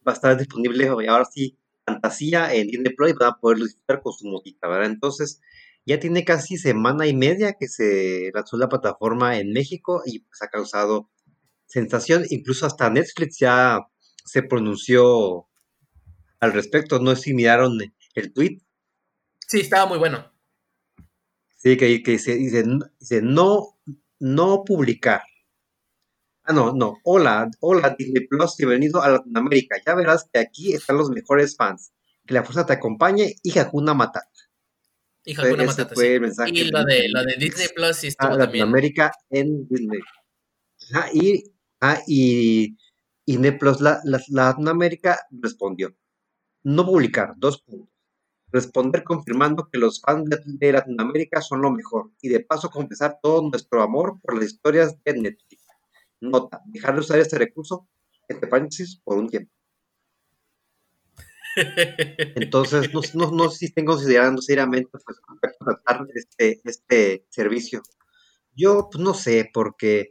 va 0.07 0.13
a 0.13 0.15
estar 0.15 0.37
disponible 0.37 0.87
ahora 0.89 1.25
sí 1.25 1.59
Fantasía 1.85 2.55
en 2.55 2.69
Disney 2.69 2.95
Plus 2.95 3.11
y 3.11 3.15
van 3.15 3.31
a 3.31 3.39
poder 3.39 3.59
disfrutar 3.59 4.03
con 4.03 4.13
su 4.13 4.27
música, 4.27 4.69
¿verdad? 4.69 4.87
Entonces, 4.87 5.41
ya 5.87 5.99
tiene 6.01 6.25
casi 6.25 6.57
semana 6.57 7.07
y 7.07 7.15
media 7.15 7.55
que 7.59 7.69
se 7.69 8.31
lanzó 8.35 8.57
la 8.57 8.69
plataforma 8.69 9.39
en 9.39 9.53
México 9.53 10.03
y 10.07 10.21
pues 10.21 10.43
ha 10.43 10.49
causado 10.49 11.11
sensación, 11.67 12.25
incluso 12.31 12.67
hasta 12.67 12.91
Netflix 12.91 13.39
ya 13.39 13.81
se 14.25 14.43
pronunció 14.43 15.49
al 16.41 16.53
respecto, 16.53 16.99
no 16.99 17.15
sé 17.17 17.23
si 17.23 17.35
miraron 17.35 17.79
el 18.15 18.33
tweet, 18.33 18.59
Sí, 19.49 19.61
estaba 19.61 19.87
muy 19.87 19.99
bueno. 19.99 20.33
sí, 21.59 21.77
que, 21.77 22.03
que 22.03 22.13
dice, 22.13 22.35
dice, 22.37 22.65
dice, 22.99 23.21
no, 23.23 23.79
no 24.19 24.65
publicar. 24.65 25.23
Ah, 26.45 26.53
no, 26.53 26.73
no. 26.73 26.97
Hola, 27.05 27.51
hola 27.61 27.95
Disney 27.99 28.27
Plus, 28.27 28.57
bienvenido 28.57 29.03
a 29.03 29.11
Latinoamérica. 29.11 29.77
Ya 29.87 29.95
verás 29.95 30.27
que 30.33 30.41
aquí 30.41 30.73
están 30.73 30.97
los 30.97 31.11
mejores 31.11 31.55
fans. 31.57 31.93
Que 32.27 32.35
la 32.35 32.43
fuerza 32.43 32.65
te 32.67 32.73
acompañe 32.73 33.35
y 33.43 33.59
Hakuna 33.59 33.95
Matata. 33.95 34.29
Ese 35.25 35.41
Hakuna 35.41 35.65
Matata, 35.65 35.95
fue 35.95 36.05
sí. 36.05 36.11
el 36.13 36.21
mensaje 36.21 36.51
Y 36.53 36.71
lo 36.71 36.85
de, 36.85 37.09
lo 37.09 37.25
de 37.25 37.35
Disney 37.39 37.69
Plus 37.75 38.05
a 38.05 38.07
estuvo 38.09 38.29
también. 38.29 38.39
Latinoamérica 38.41 39.13
en 39.31 39.69
Disney. 39.69 40.01
Ajá, 40.93 41.09
y, 41.13 41.45
ah, 41.81 42.01
y, 42.07 42.77
y 43.25 43.51
Plus 43.53 43.81
la, 43.81 44.01
la- 44.05 44.21
Latinoamérica 44.29 45.21
respondió. 45.31 45.95
No 46.65 46.85
publicar, 46.85 47.35
dos 47.37 47.63
puntos. 47.63 47.89
Responder 48.51 49.03
confirmando 49.05 49.69
que 49.73 49.79
los 49.79 50.01
fans 50.01 50.29
de, 50.29 50.39
de 50.45 50.73
Latinoamérica 50.73 51.41
son 51.41 51.63
lo 51.63 51.71
mejor 51.71 52.11
y 52.21 52.29
de 52.29 52.41
paso 52.41 52.69
confesar 52.69 53.19
todo 53.23 53.49
nuestro 53.49 53.83
amor 53.83 54.21
por 54.21 54.35
las 54.37 54.47
historias 54.53 54.95
de 55.05 55.15
Netflix. 55.15 55.65
Nota, 56.21 56.61
dejar 56.67 56.95
de 56.95 57.01
usar 57.01 57.19
este 57.19 57.39
recurso, 57.39 57.89
entre 58.29 58.49
paréntesis, 58.49 59.01
por 59.03 59.19
un 59.19 59.29
tiempo. 59.29 59.51
Entonces, 62.35 62.93
no, 62.93 63.01
no, 63.15 63.31
no 63.33 63.51
sé 63.51 63.59
si 63.59 63.65
estén 63.67 63.85
considerando 63.87 64.43
seriamente 64.43 64.91
pues, 64.93 65.05
contratar 65.59 66.07
este, 66.15 66.61
este 66.65 67.27
servicio. 67.31 67.83
Yo, 68.57 68.89
pues 68.93 69.03
no 69.05 69.15
sé, 69.15 69.51
porque, 69.55 70.11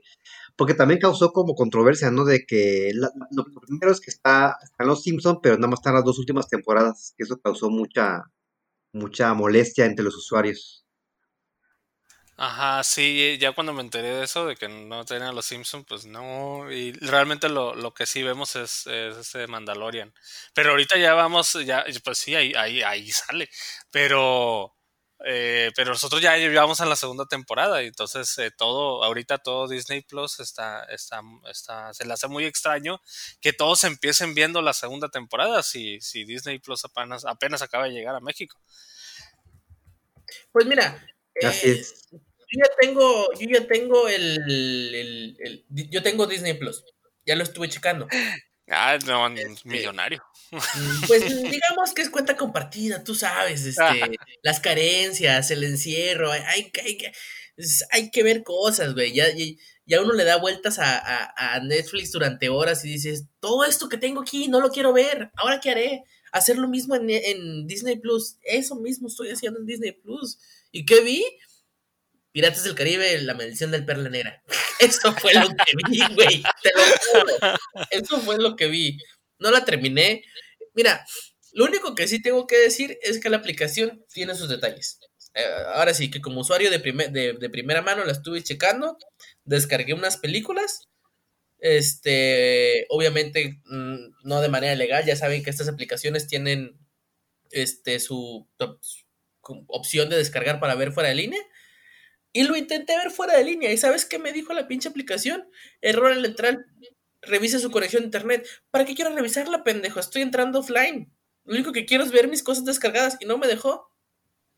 porque 0.58 0.76
también 0.76 1.00
causó 1.02 1.32
como 1.34 1.56
controversia, 1.56 2.12
¿no? 2.12 2.26
De 2.26 2.46
que 2.48 2.92
la- 2.96 3.12
lo, 3.32 3.46
primero 3.68 3.92
es 3.92 4.02
que 4.02 4.12
está, 4.12 4.58
están 4.64 4.88
los 4.88 5.04
Simpsons, 5.04 5.40
pero 5.44 5.58
nada 5.58 5.70
más 5.70 5.80
están 5.82 5.96
las 5.96 6.06
dos 6.06 6.20
últimas 6.20 6.50
temporadas, 6.50 7.14
que 7.18 7.24
eso 7.26 7.40
causó 7.42 7.70
mucha, 7.72 8.24
mucha 8.94 9.34
molestia 9.36 9.86
entre 9.86 10.06
los 10.06 10.16
usuarios. 10.18 10.81
Ajá, 12.38 12.84
sí, 12.84 13.38
ya 13.40 13.52
cuando 13.52 13.74
me 13.74 13.82
enteré 13.82 14.08
de 14.16 14.24
eso, 14.24 14.46
de 14.48 14.56
que 14.56 14.68
no 14.68 15.06
tenían 15.06 15.36
los 15.36 15.46
Simpsons, 15.46 15.86
pues 15.88 16.06
no, 16.06 16.72
y 16.72 16.92
realmente 16.94 17.50
lo, 17.50 17.76
lo 17.76 17.94
que 17.94 18.06
sí 18.08 18.24
vemos 18.24 18.56
es, 18.56 18.88
es 18.88 19.18
ese 19.18 19.46
Mandalorian. 19.48 20.12
Pero 20.54 20.72
ahorita 20.72 20.98
ya 20.98 21.14
vamos, 21.14 21.54
ya, 21.66 21.86
pues 22.04 22.18
sí, 22.18 22.34
ahí, 22.34 22.54
ahí, 22.56 22.82
ahí 22.82 23.12
sale, 23.12 23.48
pero, 23.92 24.74
eh, 25.24 25.72
pero 25.76 25.92
nosotros 25.92 26.20
ya 26.22 26.36
llevamos 26.38 26.82
a 26.82 26.86
la 26.88 26.96
segunda 26.96 27.26
temporada, 27.28 27.84
y 27.84 27.88
entonces 27.88 28.36
eh, 28.40 28.50
todo, 28.58 29.04
ahorita 29.04 29.38
todo 29.38 29.68
Disney 29.68 30.02
Plus 30.02 30.40
está, 30.40 30.84
está, 30.86 31.22
está, 31.50 31.94
se 31.94 32.06
le 32.06 32.14
hace 32.14 32.28
muy 32.28 32.46
extraño 32.46 33.02
que 33.40 33.54
todos 33.54 33.84
empiecen 33.84 34.34
viendo 34.34 34.62
la 34.64 34.74
segunda 34.74 35.10
temporada 35.10 35.62
si, 35.62 36.02
si 36.02 36.24
Disney 36.26 36.58
Plus 36.60 36.86
apenas, 36.86 37.24
apenas 37.26 37.62
acaba 37.62 37.84
de 37.86 37.92
llegar 37.92 38.16
a 38.16 38.20
México. 38.20 38.58
Pues 40.52 40.66
mira, 40.66 41.02
Así 41.44 41.70
eh, 41.70 41.72
es. 41.80 42.08
yo 42.12 42.18
ya 42.52 42.70
tengo, 42.80 43.28
yo 43.40 43.48
ya 43.50 43.68
tengo 43.68 44.08
el, 44.08 44.38
el- 44.94 45.38
el- 45.40 45.66
yo 45.90 46.04
tengo 46.04 46.28
Disney 46.28 46.54
Plus. 46.56 46.84
Ya 47.26 47.36
lo 47.36 47.44
estuve 47.44 47.70
checando. 47.70 48.08
Ah, 48.68 48.98
no, 49.06 49.28
Este, 49.36 49.68
millonario. 49.68 50.24
Mm, 50.52 51.08
Pues 51.08 51.26
digamos 51.44 51.94
que 51.94 52.02
es 52.02 52.10
cuenta 52.10 52.36
compartida, 52.38 53.04
tú 53.04 53.16
sabes, 53.16 53.66
este, 53.66 54.18
las 54.44 54.60
carencias, 54.60 55.52
el 55.52 55.64
encierro, 55.64 56.32
hay, 56.32 56.42
hay, 56.48 56.72
que- 56.72 56.82
hay 56.82 56.98
que- 56.98 57.12
es- 57.58 57.86
hay 57.92 58.10
que 58.12 58.24
ver 58.24 58.44
cosas, 58.44 58.94
güey. 58.94 59.14
Ya, 59.14 59.30
ya, 59.36 59.46
ya 59.86 60.02
uno 60.02 60.14
le 60.14 60.24
da 60.24 60.38
vueltas 60.38 60.80
a, 60.80 60.98
a- 60.98 61.56
a 61.56 61.60
Netflix 61.60 62.12
durante 62.12 62.50
horas 62.50 62.84
y 62.86 62.90
dices, 62.90 63.26
todo 63.40 63.66
esto 63.66 63.90
que 63.90 63.98
tengo 63.98 64.22
aquí 64.22 64.48
no 64.48 64.60
lo 64.62 64.70
quiero 64.72 64.94
ver, 64.94 65.32
¿ahora 65.36 65.60
qué 65.60 65.72
haré? 65.72 66.04
Hacer 66.32 66.58
lo 66.58 66.70
mismo 66.70 66.96
en, 66.96 67.10
en 67.10 67.68
Disney 67.68 67.98
Plus. 68.00 68.38
Eso 68.44 68.76
mismo 68.76 69.10
estoy 69.10 69.32
haciendo 69.32 69.60
en 69.60 69.66
Disney 69.66 69.92
Plus. 69.92 70.38
¿Y 70.72 70.86
qué 70.86 71.02
vi? 71.02 71.24
Piratas 72.32 72.64
del 72.64 72.76
Caribe, 72.76 73.22
la 73.24 73.34
maldición 73.34 73.72
del 73.72 73.86
perla 73.86 74.10
negra. 74.10 74.42
Eso 74.80 75.14
fue 75.14 75.34
lo 75.34 75.50
que 75.50 75.74
vi, 75.90 76.00
güey. 76.16 76.44
Te 76.64 76.72
lo 76.76 76.84
juro. 77.22 77.58
Eso 77.92 78.22
fue 78.22 78.38
lo 78.38 78.56
que 78.56 78.68
vi. 78.68 78.98
No 79.40 79.52
la 79.52 79.66
terminé. 79.66 80.24
Mira, 80.74 81.06
lo 81.54 81.66
único 81.66 81.94
que 81.94 82.08
sí 82.08 82.22
tengo 82.22 82.48
que 82.48 82.58
decir 82.58 82.98
es 83.02 83.20
que 83.20 83.30
la 83.30 83.38
aplicación 83.38 84.06
tiene 84.14 84.34
sus 84.36 84.48
detalles. 84.48 85.00
Eh, 85.34 85.44
ahora 85.74 85.94
sí, 85.94 86.10
que 86.10 86.22
como 86.22 86.42
usuario 86.42 86.70
de, 86.72 86.80
primer- 86.80 87.12
de, 87.12 87.34
de 87.34 87.50
primera 87.50 87.82
mano 87.82 88.04
la 88.06 88.12
estuve 88.14 88.42
checando, 88.44 88.98
descargué 89.44 89.94
unas 89.94 90.18
películas. 90.18 90.88
Este, 91.60 92.86
obviamente, 92.90 93.62
mm, 93.66 93.98
no 94.24 94.42
de 94.42 94.50
manera 94.50 94.76
legal, 94.76 95.06
ya 95.06 95.16
saben 95.16 95.44
que 95.44 95.50
estas 95.50 95.68
aplicaciones 95.68 96.28
tienen 96.28 96.78
este, 97.52 98.00
su, 98.00 98.48
su 98.82 99.06
opción 99.68 100.10
de 100.10 100.18
descargar 100.18 100.60
para 100.60 100.76
ver 100.76 100.92
fuera 100.92 101.10
de 101.10 101.16
línea. 101.16 101.42
Y 102.34 102.44
lo 102.44 102.56
intenté 102.56 102.96
ver 102.96 103.12
fuera 103.12 103.38
de 103.38 103.44
línea. 103.44 103.72
¿Y 103.72 103.78
sabes 103.78 104.06
qué 104.06 104.18
me 104.20 104.32
dijo 104.32 104.54
la 104.54 104.68
pinche 104.68 104.90
aplicación? 104.90 105.50
Error 105.82 106.12
al 106.12 106.26
entrar. 106.26 106.66
Revise 107.22 107.60
su 107.60 107.72
conexión 107.72 108.04
a 108.04 108.06
internet. 108.06 108.48
¿Para 108.72 108.86
qué 108.86 108.96
quiero 108.96 109.14
revisarla, 109.14 109.64
pendejo? 109.64 110.00
Estoy 110.00 110.22
entrando 110.22 110.60
offline. 110.60 111.14
Lo 111.44 111.56
único 111.56 111.72
que 111.72 111.86
quiero 111.86 112.04
es 112.04 112.12
ver 112.12 112.28
mis 112.28 112.44
cosas 112.44 112.66
descargadas 112.66 113.18
y 113.20 113.26
no 113.26 113.38
me 113.38 113.48
dejó. 113.48 113.92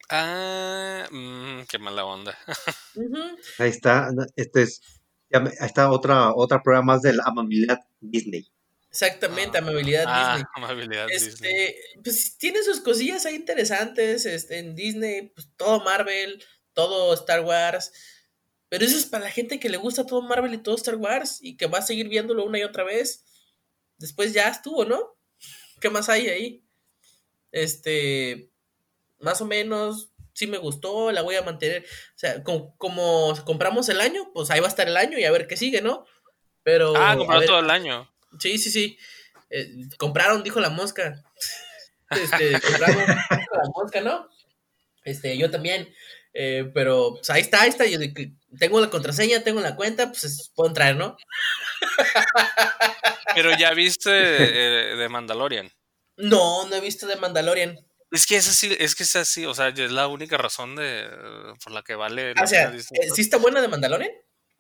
Ah, 0.10 1.08
mm, 1.10 1.62
qué 1.70 1.80
mala 1.80 2.06
onda. 2.06 2.38
Ahí 3.58 3.70
está, 3.70 4.10
este 4.36 4.64
es, 4.64 4.82
ahí 5.32 5.48
está 5.62 5.90
otra, 5.90 6.34
otra 6.36 6.62
prueba 6.62 6.82
más 6.82 7.02
de 7.02 7.14
la 7.14 7.24
amabilidad 7.24 7.80
Disney. 8.02 8.52
Exactamente, 8.94 9.58
amabilidad 9.58 10.06
Ah, 10.08 10.36
Disney. 10.38 10.46
amabilidad 10.56 11.08
Disney. 11.08 11.52
Este, 11.52 11.78
pues 12.04 12.38
tiene 12.38 12.62
sus 12.62 12.80
cosillas 12.80 13.26
ahí 13.26 13.34
interesantes. 13.36 14.28
Este, 14.28 14.60
en 14.60 14.76
Disney, 14.76 15.30
pues 15.30 15.50
todo 15.58 15.80
Marvel, 15.84 16.44
todo 16.74 17.12
Star 17.16 17.42
Wars. 17.42 17.92
Pero 18.70 18.86
eso 18.86 18.96
es 18.96 19.06
para 19.08 19.26
la 19.26 19.32
gente 19.32 19.60
que 19.60 19.70
le 19.70 19.78
gusta 19.78 20.06
todo 20.06 20.22
Marvel 20.22 20.54
y 20.54 20.60
todo 20.60 20.76
Star 20.76 20.96
Wars 20.96 21.40
y 21.42 21.58
que 21.58 21.66
va 21.66 21.80
a 21.80 21.84
seguir 21.84 22.08
viéndolo 22.08 22.46
una 22.46 22.60
y 22.60 22.64
otra 22.64 22.84
vez. 22.84 23.26
Después 23.98 24.32
ya 24.32 24.48
estuvo, 24.48 24.86
¿no? 24.86 25.18
¿Qué 25.82 25.90
más 25.90 26.08
hay 26.10 26.30
ahí? 26.30 26.64
Este, 27.52 28.52
más 29.20 29.42
o 29.42 29.46
menos, 29.46 30.12
sí 30.34 30.48
me 30.48 30.58
gustó, 30.60 31.12
la 31.12 31.22
voy 31.24 31.36
a 31.36 31.42
mantener. 31.42 31.84
O 31.84 32.18
sea, 32.20 32.44
como, 32.44 32.76
como 32.78 33.34
compramos 33.46 33.90
el 33.90 34.02
año, 34.02 34.32
pues 34.34 34.52
ahí 34.52 34.60
va 34.60 34.68
a 34.68 34.70
estar 34.70 34.88
el 34.88 34.98
año 34.98 35.18
y 35.18 35.24
a 35.26 35.32
ver 35.32 35.48
qué 35.48 35.58
sigue, 35.58 35.82
¿no? 35.82 36.06
Pero. 36.64 36.94
Ah, 36.96 37.16
ver- 37.16 37.48
todo 37.48 37.60
el 37.60 37.70
año. 37.70 38.10
Sí, 38.40 38.58
sí, 38.58 38.72
sí. 38.72 38.98
Eh, 39.50 39.70
compraron, 39.98 40.44
dijo 40.44 40.60
la 40.60 40.70
mosca. 40.70 41.24
Este, 42.10 42.60
compraron, 42.62 43.06
dijo 43.06 43.56
la 43.56 43.70
mosca, 43.76 44.02
¿no? 44.02 44.30
Este, 45.04 45.38
yo 45.38 45.50
también. 45.52 45.94
Eh, 46.36 46.72
pero 46.74 47.14
pues 47.16 47.30
ahí 47.30 47.42
está, 47.42 47.62
ahí 47.62 47.70
está. 47.70 47.86
Yo 47.86 48.00
tengo 48.60 48.82
la 48.82 48.90
contraseña, 48.90 49.44
tengo 49.44 49.62
la 49.62 49.76
cuenta, 49.76 50.08
pues 50.12 50.24
es- 50.24 50.52
puedo 50.56 50.68
entrar, 50.70 50.96
¿no? 50.96 51.16
Pero 53.36 53.56
ya 53.58 53.74
viste 53.74 54.10
eh, 54.12 54.96
de 54.96 55.10
Mandalorian. 55.10 55.72
No, 56.18 56.68
no 56.68 56.76
he 56.76 56.82
visto 56.82 57.08
de 57.08 57.16
Mandalorian. 57.16 57.80
Es 58.12 58.28
que 58.28 58.36
es 58.38 58.48
así, 58.48 58.76
es 58.80 58.94
que 58.94 59.04
es 59.04 59.16
así, 59.16 59.46
o 59.48 59.56
sea, 59.56 59.70
es 59.70 59.92
la 59.92 60.08
única 60.08 60.38
razón 60.38 60.76
de 60.76 61.10
por 61.64 61.72
la 61.74 61.82
que 61.82 61.96
vale. 61.96 62.36
la 62.36 62.44
O 62.44 62.48
sea, 62.48 62.72
eh. 62.72 62.80
¿sí 63.14 63.22
está 63.22 63.38
buena 63.38 63.60
de 63.62 63.68
Mandalorian? 63.68 64.12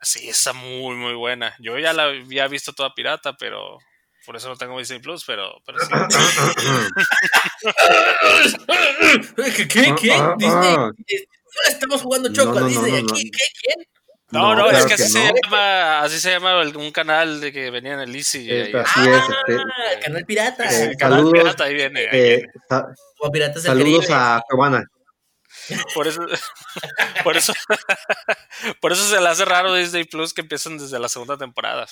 Sí, 0.03 0.29
está 0.29 0.53
muy, 0.53 0.95
muy 0.95 1.13
buena. 1.13 1.55
Yo 1.59 1.77
ya 1.79 1.93
la 1.93 2.03
había 2.03 2.47
visto 2.47 2.73
toda 2.73 2.93
pirata, 2.93 3.33
pero 3.37 3.77
por 4.25 4.35
eso 4.35 4.49
no 4.49 4.55
tengo 4.55 4.77
Disney 4.79 4.99
Plus, 4.99 5.23
pero, 5.25 5.61
pero 5.65 5.79
sí. 5.79 5.87
¿Qué? 9.55 9.67
¿Qué? 9.67 9.95
¿Qué? 9.99 10.13
Ah, 10.13 10.31
ah, 10.31 10.35
Disney. 10.37 10.75
ah. 10.77 10.91
eh, 11.07 11.25
Estamos 11.67 12.01
jugando 12.01 12.31
choco 12.33 12.53
No, 12.53 12.59
no, 12.61 12.67
Disney 12.67 12.91
no, 12.91 12.97
aquí. 12.97 13.05
no. 13.25 13.31
¿Qué? 13.31 13.45
¿Quién? 13.61 13.85
No, 14.31 14.55
no, 14.55 14.63
claro 14.63 14.77
es 14.79 14.85
que 14.87 14.93
así 14.95 15.09
se 15.09 15.19
no. 15.19 15.25
llama, 15.43 16.01
así 16.01 16.19
se 16.19 16.31
llama 16.31 16.61
un 16.63 16.91
canal 16.91 17.39
de 17.39 17.51
que 17.51 17.69
venía 17.69 17.93
en 17.93 17.99
el 17.99 18.15
Easy. 18.15 18.49
Ahí- 18.49 18.73
así 18.73 18.99
es, 19.01 19.17
este, 19.17 19.57
Ah, 19.61 19.93
el 19.93 19.99
canal 20.03 20.25
pirata. 20.25 20.63
Eh, 20.71 20.83
el 20.85 20.97
canal 20.97 21.19
saludos, 21.19 21.39
pirata, 21.39 21.63
ahí 21.65 21.73
viene. 21.75 21.99
ahí 21.99 22.07
eh, 22.13 22.37
viene. 22.37 22.51
sa- 22.67 22.87
saludos 23.61 24.09
a 24.09 24.41
Giovanna. 24.49 24.83
Por 25.93 26.07
eso, 26.07 26.21
por 27.23 27.37
eso, 27.37 27.53
por 28.81 28.91
eso 28.91 29.07
se 29.07 29.19
le 29.21 29.27
hace 29.27 29.45
raro 29.45 29.73
Disney 29.73 30.03
Plus 30.05 30.33
que 30.33 30.41
empiezan 30.41 30.77
desde 30.77 30.99
la 30.99 31.09
segunda 31.09 31.37
temporada. 31.37 31.87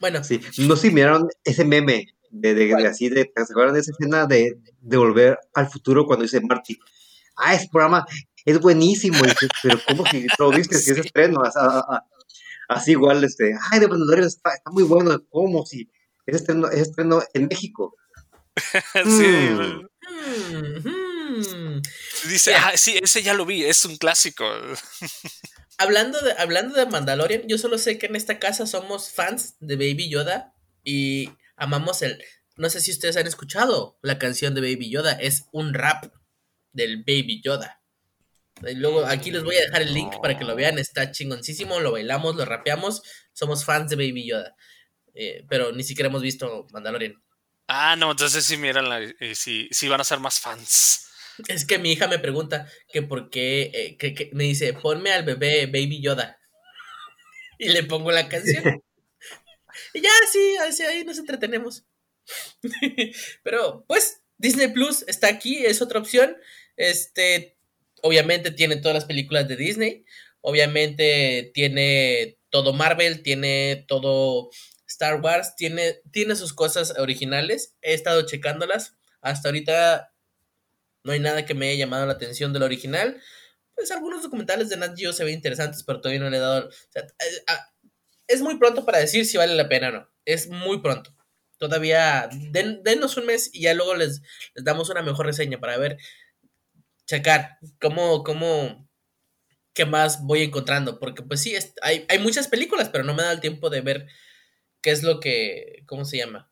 Bueno, 0.00 0.24
Sí, 0.24 0.40
no 0.58 0.76
sé 0.76 0.88
si 0.88 0.94
miraron 0.94 1.28
ese 1.44 1.64
meme 1.64 2.06
de, 2.30 2.54
de, 2.54 2.66
de 2.74 2.86
así 2.86 3.08
de, 3.08 3.30
¿se 3.36 3.52
acuerdan 3.52 3.74
de 3.74 3.80
esa 3.80 3.92
escena 3.92 4.26
de, 4.26 4.56
de 4.80 4.96
volver 4.96 5.38
al 5.54 5.68
futuro 5.68 6.06
cuando 6.06 6.22
dice 6.22 6.40
Marty? 6.40 6.78
Ah, 7.36 7.54
ese 7.54 7.68
programa 7.70 8.06
es 8.44 8.58
buenísimo, 8.60 9.22
dice, 9.22 9.48
pero 9.62 9.78
¿cómo 9.86 10.04
que 10.04 10.26
lo 10.38 10.50
viste? 10.50 10.76
Si 10.78 10.90
es 10.90 10.96
Sí. 11.02 11.02
estreno, 11.06 11.42
a- 11.42 11.48
a- 11.78 12.04
así 12.68 12.92
igual, 12.92 13.22
este, 13.24 13.54
ay, 13.70 13.80
de 13.80 13.86
está, 14.26 14.54
está 14.54 14.70
muy 14.70 14.84
bueno, 14.84 15.20
¿cómo? 15.28 15.66
Si 15.66 15.90
es 16.26 16.36
estreno, 16.36 16.68
es 16.70 16.80
estreno 16.80 17.22
en 17.34 17.46
México. 17.46 17.94
Sí, 19.04 19.50
Mm. 20.50 21.09
Hmm. 21.48 21.82
dice, 22.28 22.54
ah, 22.54 22.72
sí, 22.76 22.98
ese 23.02 23.22
ya 23.22 23.34
lo 23.34 23.46
vi, 23.46 23.64
es 23.64 23.84
un 23.84 23.96
clásico. 23.96 24.44
Hablando 25.78 26.20
de, 26.20 26.32
hablando 26.32 26.74
de 26.74 26.84
Mandalorian, 26.84 27.44
yo 27.48 27.56
solo 27.56 27.78
sé 27.78 27.96
que 27.96 28.04
en 28.04 28.14
esta 28.14 28.38
casa 28.38 28.66
somos 28.66 29.12
fans 29.12 29.54
de 29.60 29.76
Baby 29.76 30.10
Yoda 30.10 30.52
y 30.84 31.30
amamos 31.56 32.02
el. 32.02 32.22
No 32.56 32.68
sé 32.68 32.82
si 32.82 32.90
ustedes 32.90 33.16
han 33.16 33.26
escuchado 33.26 33.98
la 34.02 34.18
canción 34.18 34.54
de 34.54 34.60
Baby 34.60 34.90
Yoda, 34.90 35.12
es 35.12 35.46
un 35.52 35.72
rap 35.72 36.12
del 36.74 36.98
Baby 36.98 37.40
Yoda. 37.42 37.80
Y 38.62 38.74
luego 38.74 39.06
aquí 39.06 39.30
les 39.30 39.42
voy 39.42 39.56
a 39.56 39.62
dejar 39.62 39.80
el 39.80 39.94
link 39.94 40.12
para 40.20 40.36
que 40.36 40.44
lo 40.44 40.54
vean, 40.54 40.78
está 40.78 41.12
chingoncísimo, 41.12 41.80
lo 41.80 41.92
bailamos, 41.92 42.36
lo 42.36 42.44
rapeamos, 42.44 43.02
somos 43.32 43.64
fans 43.64 43.88
de 43.88 43.96
Baby 43.96 44.28
Yoda. 44.28 44.54
Eh, 45.14 45.46
pero 45.48 45.72
ni 45.72 45.82
siquiera 45.82 46.08
hemos 46.08 46.20
visto 46.20 46.66
Mandalorian. 46.72 47.14
Ah, 47.68 47.96
no, 47.96 48.10
entonces 48.10 48.44
sí, 48.44 48.56
miran, 48.56 49.14
y 49.20 49.34
sí, 49.34 49.68
sí 49.70 49.88
van 49.88 50.00
a 50.00 50.04
ser 50.04 50.18
más 50.18 50.40
fans. 50.40 51.09
Es 51.48 51.64
que 51.64 51.78
mi 51.78 51.92
hija 51.92 52.08
me 52.08 52.18
pregunta 52.18 52.68
que 52.92 53.02
por 53.02 53.30
qué, 53.30 53.70
eh, 53.74 53.96
que, 53.98 54.14
que- 54.14 54.30
me 54.32 54.44
dice, 54.44 54.72
ponme 54.74 55.10
al 55.12 55.24
bebé 55.24 55.66
Baby 55.66 56.00
Yoda. 56.00 56.38
Y 57.58 57.68
le 57.68 57.84
pongo 57.84 58.10
la 58.10 58.28
canción. 58.28 58.82
y 59.94 60.00
ya, 60.00 60.10
sí, 60.32 60.56
así 60.68 60.82
ahí 60.82 61.04
nos 61.04 61.18
entretenemos. 61.18 61.84
Pero, 63.42 63.84
pues, 63.86 64.22
Disney 64.38 64.68
Plus 64.68 65.04
está 65.08 65.28
aquí, 65.28 65.64
es 65.64 65.82
otra 65.82 66.00
opción. 66.00 66.36
Este, 66.76 67.56
obviamente 68.02 68.50
tiene 68.50 68.76
todas 68.76 68.94
las 68.94 69.04
películas 69.04 69.48
de 69.48 69.56
Disney. 69.56 70.04
Obviamente 70.40 71.50
tiene 71.54 72.38
todo 72.48 72.72
Marvel, 72.72 73.22
tiene 73.22 73.84
todo 73.86 74.50
Star 74.86 75.20
Wars, 75.20 75.54
tiene, 75.56 76.00
tiene 76.10 76.36
sus 76.36 76.54
cosas 76.54 76.94
originales. 76.98 77.76
He 77.82 77.92
estado 77.94 78.24
checándolas. 78.26 78.96
Hasta 79.20 79.48
ahorita 79.48 80.14
no 81.04 81.12
hay 81.12 81.20
nada 81.20 81.46
que 81.46 81.54
me 81.54 81.68
haya 81.70 81.78
llamado 81.86 82.06
la 82.06 82.12
atención 82.14 82.52
del 82.52 82.62
original. 82.64 83.20
Pues 83.74 83.90
algunos 83.92 84.22
documentales 84.22 84.68
de 84.70 84.76
Nat 84.78 84.96
Geo 84.98 85.12
se 85.12 85.24
ven 85.24 85.34
interesantes, 85.34 85.82
pero 85.84 86.00
todavía 86.00 86.20
no 86.22 86.30
le 86.30 86.38
he 86.38 86.40
dado. 86.40 86.70
es 88.26 88.40
muy 88.42 88.58
pronto 88.58 88.84
para 88.84 88.98
decir 88.98 89.26
si 89.26 89.36
vale 89.36 89.54
la 89.54 89.68
pena 89.68 89.88
o 89.88 89.92
no. 89.92 90.08
Es 90.24 90.48
muy 90.48 90.80
pronto. 90.80 91.14
Todavía 91.58 92.28
den, 92.32 92.82
denos 92.82 93.16
un 93.16 93.26
mes 93.26 93.50
y 93.52 93.62
ya 93.62 93.74
luego 93.74 93.94
les, 93.94 94.22
les 94.54 94.64
damos 94.64 94.88
una 94.90 95.02
mejor 95.02 95.26
reseña 95.26 95.58
para 95.60 95.76
ver, 95.76 95.98
checar 97.06 97.58
cómo, 97.80 98.22
cómo, 98.24 98.88
qué 99.74 99.86
más 99.86 100.24
voy 100.24 100.42
encontrando. 100.42 100.98
Porque 101.00 101.22
pues 101.24 101.42
sí, 101.42 101.54
es- 101.56 101.74
hay, 101.82 102.06
hay 102.10 102.18
muchas 102.18 102.48
películas, 102.48 102.90
pero 102.90 103.04
no 103.04 103.14
me 103.14 103.22
da 103.24 103.32
el 103.32 103.40
tiempo 103.40 103.70
de 103.70 103.80
ver 103.82 104.08
qué 104.82 104.92
es 104.92 105.04
lo 105.04 105.20
que, 105.20 105.84
¿cómo 105.86 106.06
se 106.06 106.18
llama? 106.18 106.49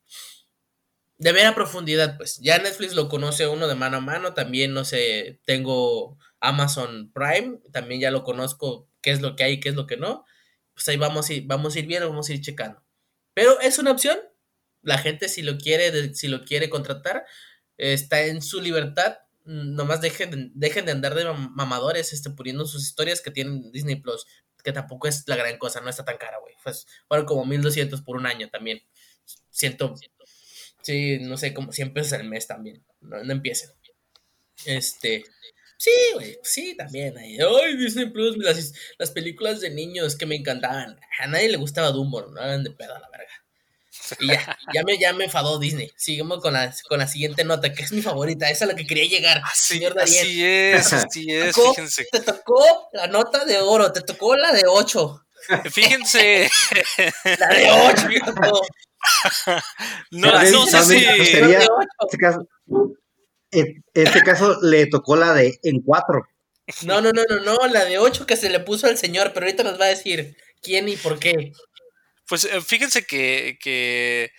De 1.18 1.32
ver 1.32 1.54
profundidad, 1.54 2.16
pues. 2.16 2.38
Ya 2.40 2.58
Netflix 2.58 2.94
lo 2.94 3.08
conoce 3.08 3.46
uno 3.48 3.66
de 3.68 3.74
mano 3.74 3.98
a 3.98 4.00
mano. 4.00 4.34
También, 4.34 4.72
no 4.74 4.84
sé, 4.84 5.40
tengo 5.44 6.18
Amazon 6.40 7.12
Prime. 7.12 7.58
También 7.72 8.00
ya 8.00 8.10
lo 8.10 8.22
conozco 8.24 8.88
qué 9.02 9.10
es 9.10 9.20
lo 9.20 9.36
que 9.36 9.44
hay, 9.44 9.60
qué 9.60 9.68
es 9.70 9.74
lo 9.74 9.86
que 9.86 9.96
no. 9.96 10.24
Pues 10.74 10.88
ahí 10.88 10.96
vamos 10.96 11.28
a 11.30 11.34
ir, 11.34 11.44
vamos 11.46 11.74
a 11.74 11.78
ir 11.80 11.86
viendo, 11.86 12.08
vamos 12.08 12.28
a 12.28 12.32
ir 12.34 12.40
checando. 12.40 12.82
Pero 13.34 13.60
es 13.60 13.78
una 13.78 13.90
opción. 13.92 14.18
La 14.82 14.98
gente, 14.98 15.28
si 15.28 15.42
lo 15.42 15.58
quiere, 15.58 16.14
si 16.14 16.28
lo 16.28 16.44
quiere 16.44 16.70
contratar, 16.70 17.24
está 17.76 18.22
en 18.22 18.42
su 18.42 18.60
libertad. 18.60 19.18
Mm, 19.44 19.74
Nomás 19.74 20.00
dejen, 20.00 20.30
de- 20.30 20.50
dejen 20.54 20.86
de 20.86 20.92
andar 20.92 21.14
de 21.14 21.24
mam- 21.26 21.50
mamadores 21.54 22.12
este, 22.12 22.30
poniendo 22.30 22.64
sus 22.66 22.82
historias 22.84 23.20
que 23.20 23.30
tienen 23.32 23.72
Disney 23.72 23.96
Plus. 23.96 24.26
Que 24.64 24.72
tampoco 24.72 25.08
es 25.08 25.24
la 25.26 25.36
gran 25.36 25.58
cosa, 25.58 25.80
no 25.80 25.90
está 25.90 26.04
tan 26.04 26.16
cara, 26.18 26.38
güey. 26.40 26.54
Pues, 26.62 26.86
fueron 27.08 27.26
como 27.26 27.44
1200 27.44 28.02
por 28.02 28.16
un 28.16 28.26
año 28.26 28.48
también. 28.50 28.80
Siento, 29.50 29.94
Sí, 30.82 31.18
no 31.20 31.36
sé, 31.36 31.52
como 31.54 31.72
100 31.72 31.92
pesos 31.92 32.14
al 32.14 32.24
mes 32.24 32.46
también. 32.46 32.84
No, 33.00 33.22
no 33.22 33.32
empiecen. 33.32 33.70
Este. 34.64 35.24
Sí, 35.76 35.90
güey. 36.14 36.38
Sí, 36.42 36.74
también. 36.76 37.16
ahí. 37.18 37.38
Ay, 37.40 37.76
Disney 37.76 38.06
Plus, 38.10 38.36
las, 38.38 38.72
las 38.98 39.10
películas 39.12 39.60
de 39.60 39.70
niños 39.70 40.16
que 40.16 40.26
me 40.26 40.34
encantaban. 40.36 40.98
A 41.20 41.26
nadie 41.28 41.48
le 41.48 41.56
gustaba 41.56 41.90
Dumbo, 41.90 42.22
no 42.22 42.40
hagan 42.40 42.64
de 42.64 42.70
pedo 42.70 42.94
a 42.96 42.98
la 42.98 43.08
verga. 43.10 43.26
Y 44.20 44.28
ya, 44.28 44.58
ya 44.74 44.82
me, 44.84 44.98
ya 44.98 45.12
me 45.12 45.24
enfadó 45.24 45.58
Disney. 45.58 45.90
Seguimos 45.96 46.40
con 46.40 46.54
la, 46.54 46.74
con 46.88 46.98
la 46.98 47.06
siguiente 47.06 47.44
nota, 47.44 47.72
que 47.72 47.82
es 47.82 47.92
mi 47.92 48.00
favorita. 48.02 48.46
Esa 48.46 48.52
es 48.54 48.62
a 48.62 48.66
la 48.72 48.74
que 48.74 48.86
quería 48.86 49.04
llegar. 49.04 49.42
Así, 49.44 49.74
señor 49.74 49.94
Darien. 49.94 50.18
así 50.24 50.44
es, 50.44 50.92
así 50.92 51.26
es, 51.30 51.54
Tocó- 51.54 51.74
fíjense. 51.74 52.06
Te 52.10 52.20
tocó 52.20 52.88
la 52.92 53.06
nota 53.06 53.44
de 53.44 53.58
oro, 53.58 53.92
te 53.92 54.00
tocó 54.00 54.34
la 54.36 54.52
de 54.52 54.64
8. 54.66 55.24
Fíjense, 55.70 56.50
La 57.38 57.48
de 57.48 57.70
8 57.70 58.08
me 58.08 58.20
tocó. 58.20 58.60
no, 60.10 60.32
También- 60.32 60.52
no 60.52 60.66
sé 60.66 60.82
si... 60.82 61.00
sería- 61.00 61.40
La 61.40 61.48
de 61.58 61.64
En 61.64 61.70
8. 61.70 61.88
este 62.06 62.18
caso, 62.18 62.48
en 63.50 63.84
este 63.94 64.22
caso 64.22 64.58
le 64.62 64.86
tocó 64.86 65.16
la 65.16 65.32
de 65.34 65.58
en 65.62 65.80
cuatro. 65.82 66.26
No, 66.84 67.00
no, 67.00 67.10
no, 67.12 67.22
no, 67.28 67.40
no, 67.40 67.66
la 67.68 67.84
de 67.86 67.98
8 67.98 68.26
que 68.26 68.36
se 68.36 68.50
le 68.50 68.60
puso 68.60 68.86
al 68.86 68.98
señor, 68.98 69.32
pero 69.32 69.46
ahorita 69.46 69.62
nos 69.62 69.80
va 69.80 69.86
a 69.86 69.88
decir 69.88 70.36
quién 70.62 70.88
y 70.88 70.96
por 70.96 71.18
qué. 71.18 71.52
Pues 72.28 72.44
eh, 72.44 72.60
fíjense 72.60 73.04
que, 73.06 73.58
que 73.62 74.32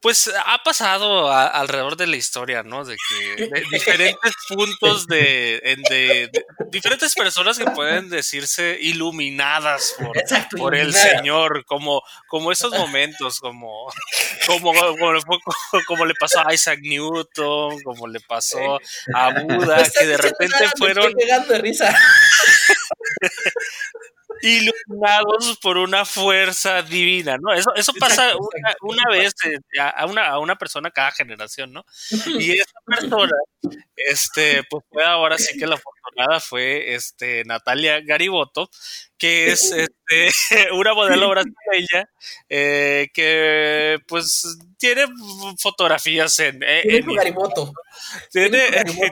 pues 0.00 0.30
ha 0.46 0.62
pasado 0.62 1.30
a- 1.30 1.46
alrededor 1.46 1.96
de 1.96 2.06
la 2.06 2.16
historia, 2.16 2.62
¿no? 2.62 2.84
De 2.84 2.96
que 2.96 3.44
de 3.50 3.62
diferentes 3.70 4.32
puntos 4.48 5.06
de, 5.06 5.60
en- 5.64 5.82
de- 5.82 6.28
de 6.32 6.44
diferentes 6.70 7.14
personas 7.14 7.58
que 7.58 7.66
pueden 7.66 8.08
decirse 8.08 8.78
iluminadas 8.80 9.94
por, 9.98 10.16
Exacto. 10.16 10.56
por 10.56 10.74
el. 10.74 10.94
Señor, 10.94 11.64
como, 11.66 12.02
como 12.28 12.50
esos 12.52 12.72
momentos, 12.72 13.40
como, 13.40 13.92
como, 14.46 14.72
como, 14.72 15.12
le 15.12 15.20
fue- 15.20 15.38
como 15.86 16.04
le 16.06 16.14
pasó 16.14 16.46
a 16.46 16.54
Isaac 16.54 16.78
Newton, 16.82 17.82
como 17.82 18.06
le 18.06 18.20
pasó 18.20 18.78
a 19.14 19.30
Buda, 19.40 19.76
estás 19.82 19.92
que 19.98 20.06
de 20.06 20.16
repente 20.16 20.56
fueron 20.78 21.04
estoy 21.08 21.24
pegando 21.24 21.52
de 21.52 21.58
risa. 21.58 21.94
Iluminados 24.42 25.58
por 25.60 25.76
una 25.76 26.04
fuerza 26.04 26.82
divina, 26.82 27.36
¿no? 27.38 27.52
Eso, 27.52 27.74
eso 27.74 27.92
pasa 27.98 28.32
una, 28.82 29.02
vez 29.10 29.34
a, 29.78 30.06
una, 30.06 30.28
a 30.28 30.38
una 30.38 30.56
persona 30.56 30.90
cada 30.90 31.10
generación, 31.12 31.72
¿no? 31.72 31.84
Y 32.38 32.52
esa 32.52 32.80
persona, 32.84 33.36
este, 33.96 34.62
pues 34.68 34.84
fue 34.90 35.04
ahora 35.04 35.38
sí 35.38 35.58
que 35.58 35.66
la 35.66 35.76
afortunada 35.76 36.40
fue 36.40 36.94
este 36.94 37.44
Natalia 37.44 38.00
Gariboto, 38.00 38.70
que 39.20 39.52
es 39.52 39.70
este, 40.08 40.72
una 40.72 40.94
modelo 40.94 41.28
brasileña 41.30 42.10
eh, 42.48 43.08
que 43.14 43.98
pues 44.08 44.58
tiene 44.78 45.04
fotografías 45.58 46.36
en... 46.40 46.62
eh, 46.62 46.80
Tiene 46.82 46.98
en- 46.98 47.04
su 47.04 47.12
gariboto. 47.14 47.72
¿Tiene, 48.32 48.58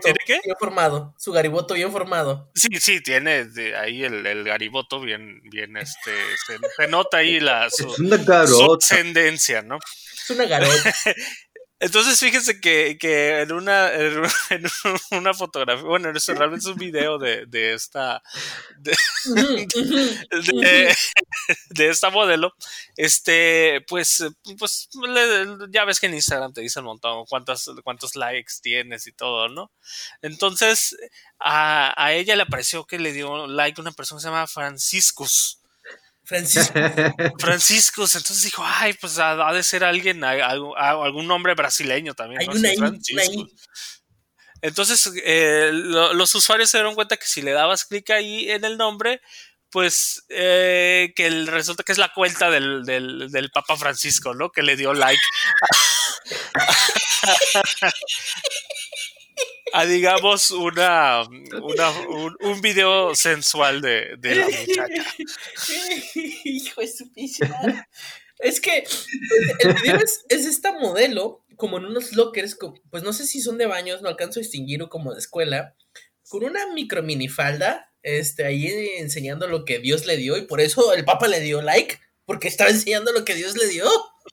¿tiene 0.02 0.18
qué? 0.26 0.40
Bien 0.44 0.56
formado. 0.58 1.14
Su 1.18 1.30
gariboto 1.30 1.74
bien 1.74 1.92
formado. 1.92 2.50
Sí, 2.54 2.68
sí, 2.80 3.02
tiene 3.02 3.44
de 3.44 3.76
ahí 3.76 4.02
el, 4.02 4.26
el 4.26 4.44
gariboto 4.44 4.98
bien, 5.00 5.40
bien, 5.44 5.76
este, 5.76 6.10
se, 6.46 6.56
se 6.76 6.88
nota 6.88 7.18
ahí 7.18 7.38
la, 7.38 7.68
su, 7.70 7.92
Es 7.92 7.98
una 7.98 8.46
su 8.46 8.74
ascendencia, 8.74 9.60
¿no? 9.62 9.78
Es 9.78 10.30
una 10.30 10.46
garota. 10.46 10.94
Entonces, 11.80 12.18
fíjense 12.18 12.60
que, 12.60 12.98
que 12.98 13.40
en 13.42 13.52
una 13.52 13.92
en 13.92 14.22
una 15.12 15.34
fotografía, 15.34 15.84
bueno, 15.84 16.10
eso 16.10 16.34
realmente 16.34 16.64
es 16.68 16.72
un 16.72 16.78
video 16.78 17.18
de, 17.18 17.46
de 17.46 17.74
esta 17.74 18.22
de, 18.78 18.96
de, 20.52 20.94
de 21.70 21.88
esta 21.88 22.10
modelo, 22.10 22.54
este, 22.96 23.80
pues, 23.88 24.24
pues 24.58 24.88
ya 25.70 25.84
ves 25.84 26.00
que 26.00 26.06
en 26.06 26.14
Instagram 26.14 26.52
te 26.52 26.60
dice 26.62 26.80
un 26.80 26.86
montón 26.86 27.24
cuántas, 27.26 27.70
cuántos 27.84 28.16
likes 28.16 28.54
tienes 28.62 29.06
y 29.06 29.12
todo, 29.12 29.48
¿no? 29.48 29.70
Entonces, 30.22 30.96
a, 31.38 31.94
a 32.02 32.12
ella 32.14 32.36
le 32.36 32.46
pareció 32.46 32.84
que 32.86 32.98
le 32.98 33.12
dio 33.12 33.46
like 33.46 33.80
una 33.80 33.92
persona 33.92 34.18
que 34.18 34.22
se 34.22 34.28
llama 34.28 34.46
Franciscus. 34.46 35.60
Francisco. 36.28 36.74
Franciscus, 37.38 38.14
entonces 38.14 38.44
dijo, 38.44 38.62
ay, 38.64 38.92
pues 39.00 39.18
ha, 39.18 39.48
ha 39.48 39.52
de 39.52 39.62
ser 39.62 39.82
alguien, 39.82 40.22
a- 40.24 40.30
algún, 40.30 40.74
a- 40.76 40.90
algún 40.90 41.26
nombre 41.26 41.54
brasileño 41.54 42.14
también. 42.14 42.42
Hay 42.42 42.46
¿no? 42.46 42.52
una. 42.52 42.68
Entonces, 44.60 45.10
eh, 45.24 45.70
lo- 45.72 46.12
los 46.12 46.34
usuarios 46.34 46.68
se 46.68 46.78
dieron 46.78 46.94
cuenta 46.94 47.16
que 47.16 47.26
si 47.26 47.42
le 47.42 47.52
dabas 47.52 47.84
clic 47.84 48.10
ahí 48.10 48.50
en 48.50 48.64
el 48.64 48.76
nombre, 48.76 49.20
pues 49.70 50.24
eh, 50.28 51.12
que 51.16 51.26
el- 51.26 51.46
resulta 51.46 51.82
que 51.82 51.92
es 51.92 51.98
la 51.98 52.12
cuenta 52.12 52.50
del, 52.50 52.84
del, 52.84 53.30
del 53.30 53.50
Papa 53.50 53.76
Francisco, 53.76 54.34
¿no? 54.34 54.50
Que 54.50 54.62
le 54.62 54.76
dio 54.76 54.92
like 54.94 55.20
a, 59.72 59.84
digamos, 59.86 60.50
una, 60.50 61.22
un, 61.28 62.60
video 62.60 63.14
sensual 63.14 63.80
de, 63.80 64.16
de 64.18 64.34
la 64.34 64.46
muchacha. 64.46 65.14
Hijo. 66.44 66.80
Es 68.40 68.60
que 68.60 68.84
el 69.60 69.74
video 69.74 69.96
es, 69.96 70.24
es 70.28 70.46
esta 70.46 70.72
modelo, 70.72 71.44
como 71.56 71.78
en 71.78 71.86
unos 71.86 72.12
lockers, 72.12 72.56
pues 72.90 73.02
no 73.02 73.12
sé 73.12 73.26
si 73.26 73.40
son 73.40 73.58
de 73.58 73.66
baños, 73.66 74.00
no 74.00 74.08
alcanzo 74.08 74.38
a 74.38 74.42
distinguir 74.42 74.82
o 74.82 74.88
como 74.88 75.12
de 75.12 75.18
escuela, 75.18 75.74
con 76.28 76.44
una 76.44 76.72
micro 76.72 77.02
minifalda, 77.02 77.92
este, 78.02 78.44
ahí 78.44 78.66
enseñando 78.98 79.48
lo 79.48 79.64
que 79.64 79.78
Dios 79.78 80.06
le 80.06 80.16
dio, 80.16 80.36
y 80.36 80.42
por 80.42 80.60
eso 80.60 80.92
el 80.92 81.04
Papa 81.04 81.26
le 81.26 81.40
dio 81.40 81.62
like, 81.62 81.98
porque 82.26 82.46
estaba 82.48 82.70
enseñando 82.70 83.12
lo 83.12 83.24
que 83.24 83.34
Dios 83.34 83.56
le 83.56 83.66
dio. 83.66 83.88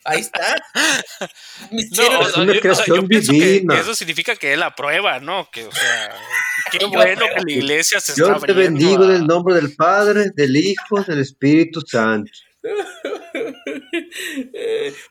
Ahí 0.06 0.22
está. 0.22 0.56
No, 1.72 1.80
Hicieron- 1.80 2.22
o 2.22 2.30
sea, 2.30 2.44
una 2.44 2.54
yo, 2.54 2.60
o 2.60 2.76
sea, 2.76 2.84
creación 2.86 3.10
yo 3.10 3.32
divina. 3.32 3.80
eso 3.80 3.96
significa 3.96 4.36
que 4.36 4.54
él 4.54 4.62
aprueba, 4.64 5.20
¿no? 5.20 5.50
Que, 5.52 5.66
o 5.66 5.72
sea, 5.72 6.16
qué 6.72 6.78
Yo 6.80 6.90
bueno 6.90 7.26
que 7.36 7.42
la 7.44 7.52
iglesia 7.52 8.00
se 8.00 8.14
Yo 8.16 8.28
está 8.28 8.46
te 8.46 8.52
abriendo 8.52 8.78
bendigo 8.80 9.04
en 9.06 9.12
el 9.12 9.26
nombre 9.28 9.56
del 9.56 9.76
Padre, 9.76 10.32
del 10.36 10.56
Hijo, 10.56 11.02
del 11.04 11.20
Espíritu 11.22 11.82
Santo. 11.82 12.32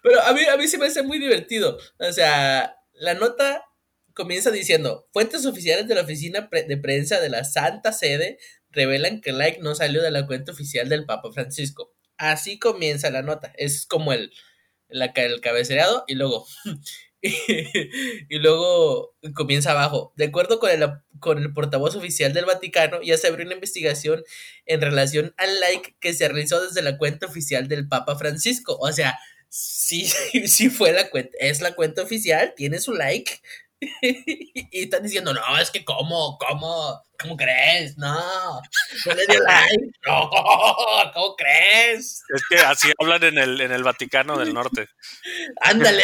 Pero 0.02 0.22
a 0.22 0.32
mí, 0.32 0.44
a 0.46 0.56
mí 0.56 0.68
se 0.68 0.78
me 0.78 0.86
hace 0.86 1.02
muy 1.02 1.18
divertido. 1.18 1.78
O 1.98 2.12
sea, 2.12 2.76
la 2.92 3.14
nota 3.14 3.64
comienza 4.14 4.50
diciendo, 4.50 5.08
fuentes 5.12 5.44
oficiales 5.46 5.88
de 5.88 5.94
la 5.94 6.02
oficina 6.02 6.48
pre- 6.48 6.64
de 6.64 6.76
prensa 6.76 7.20
de 7.20 7.28
la 7.30 7.44
Santa 7.44 7.92
Sede 7.92 8.38
revelan 8.70 9.20
que 9.20 9.30
el 9.30 9.38
like 9.38 9.60
no 9.60 9.74
salió 9.74 10.02
de 10.02 10.10
la 10.10 10.26
cuenta 10.26 10.52
oficial 10.52 10.88
del 10.88 11.04
Papa 11.06 11.30
Francisco. 11.32 11.92
Así 12.16 12.58
comienza 12.58 13.10
la 13.10 13.22
nota. 13.22 13.52
Es 13.56 13.86
como 13.86 14.12
el, 14.12 14.32
la 14.94 15.06
el 15.16 15.40
cabecereado 15.40 16.04
y 16.06 16.14
luego... 16.14 16.46
y 18.28 18.38
luego 18.38 19.14
comienza 19.34 19.70
abajo. 19.70 20.12
De 20.14 20.26
acuerdo 20.26 20.58
con 20.58 20.70
el, 20.70 20.86
con 21.20 21.38
el 21.38 21.54
portavoz 21.54 21.96
oficial 21.96 22.34
del 22.34 22.44
Vaticano, 22.44 23.00
ya 23.02 23.16
se 23.16 23.28
abrió 23.28 23.46
una 23.46 23.54
investigación 23.54 24.22
en 24.66 24.82
relación 24.82 25.34
al 25.38 25.58
like 25.58 25.96
que 26.00 26.12
se 26.12 26.28
realizó 26.28 26.62
desde 26.62 26.82
la 26.82 26.98
cuenta 26.98 27.26
oficial 27.26 27.66
del 27.66 27.88
Papa 27.88 28.16
Francisco. 28.16 28.76
O 28.78 28.92
sea, 28.92 29.18
sí, 29.48 30.04
sí 30.46 30.68
fue 30.68 30.92
la 30.92 31.08
cuenta, 31.08 31.36
es 31.40 31.62
la 31.62 31.74
cuenta 31.74 32.02
oficial, 32.02 32.52
tiene 32.54 32.78
su 32.78 32.92
like. 32.92 33.40
y 34.02 34.82
están 34.82 35.02
diciendo, 35.02 35.32
no, 35.32 35.58
es 35.58 35.70
que 35.70 35.84
cómo, 35.84 36.38
cómo, 36.38 37.02
¿cómo 37.20 37.36
crees? 37.36 37.96
No, 37.98 38.14
no 39.06 39.14
le 39.14 39.26
dio 39.26 39.40
like, 39.44 39.90
no, 40.06 40.30
¿cómo 41.12 41.36
crees? 41.36 42.22
Es 42.34 42.42
que 42.48 42.56
así 42.58 42.92
hablan 43.00 43.22
en 43.24 43.38
el, 43.38 43.60
en 43.60 43.72
el 43.72 43.82
Vaticano 43.82 44.38
del 44.38 44.54
Norte. 44.54 44.88
Ándale. 45.60 46.02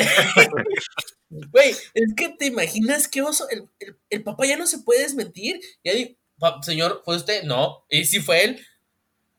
Güey, 1.29 1.71
es 1.95 2.15
que 2.17 2.31
te 2.31 2.47
imaginas 2.47 3.07
qué 3.09 3.23
oso. 3.23 3.49
El, 3.51 3.69
el, 3.79 3.97
el 4.11 4.23
papá 4.23 4.47
ya 4.47 4.57
no 4.57 4.67
se 4.67 4.79
puede 4.81 5.03
desmentir. 5.03 5.61
Ya 5.85 5.93
di, 5.95 6.17
"Pa- 6.39 6.61
señor, 6.63 7.03
¿fue 7.05 7.17
usted? 7.17 7.45
No. 7.45 7.85
¿Y 7.89 8.05
si 8.05 8.21
fue 8.21 8.45
él? 8.45 8.67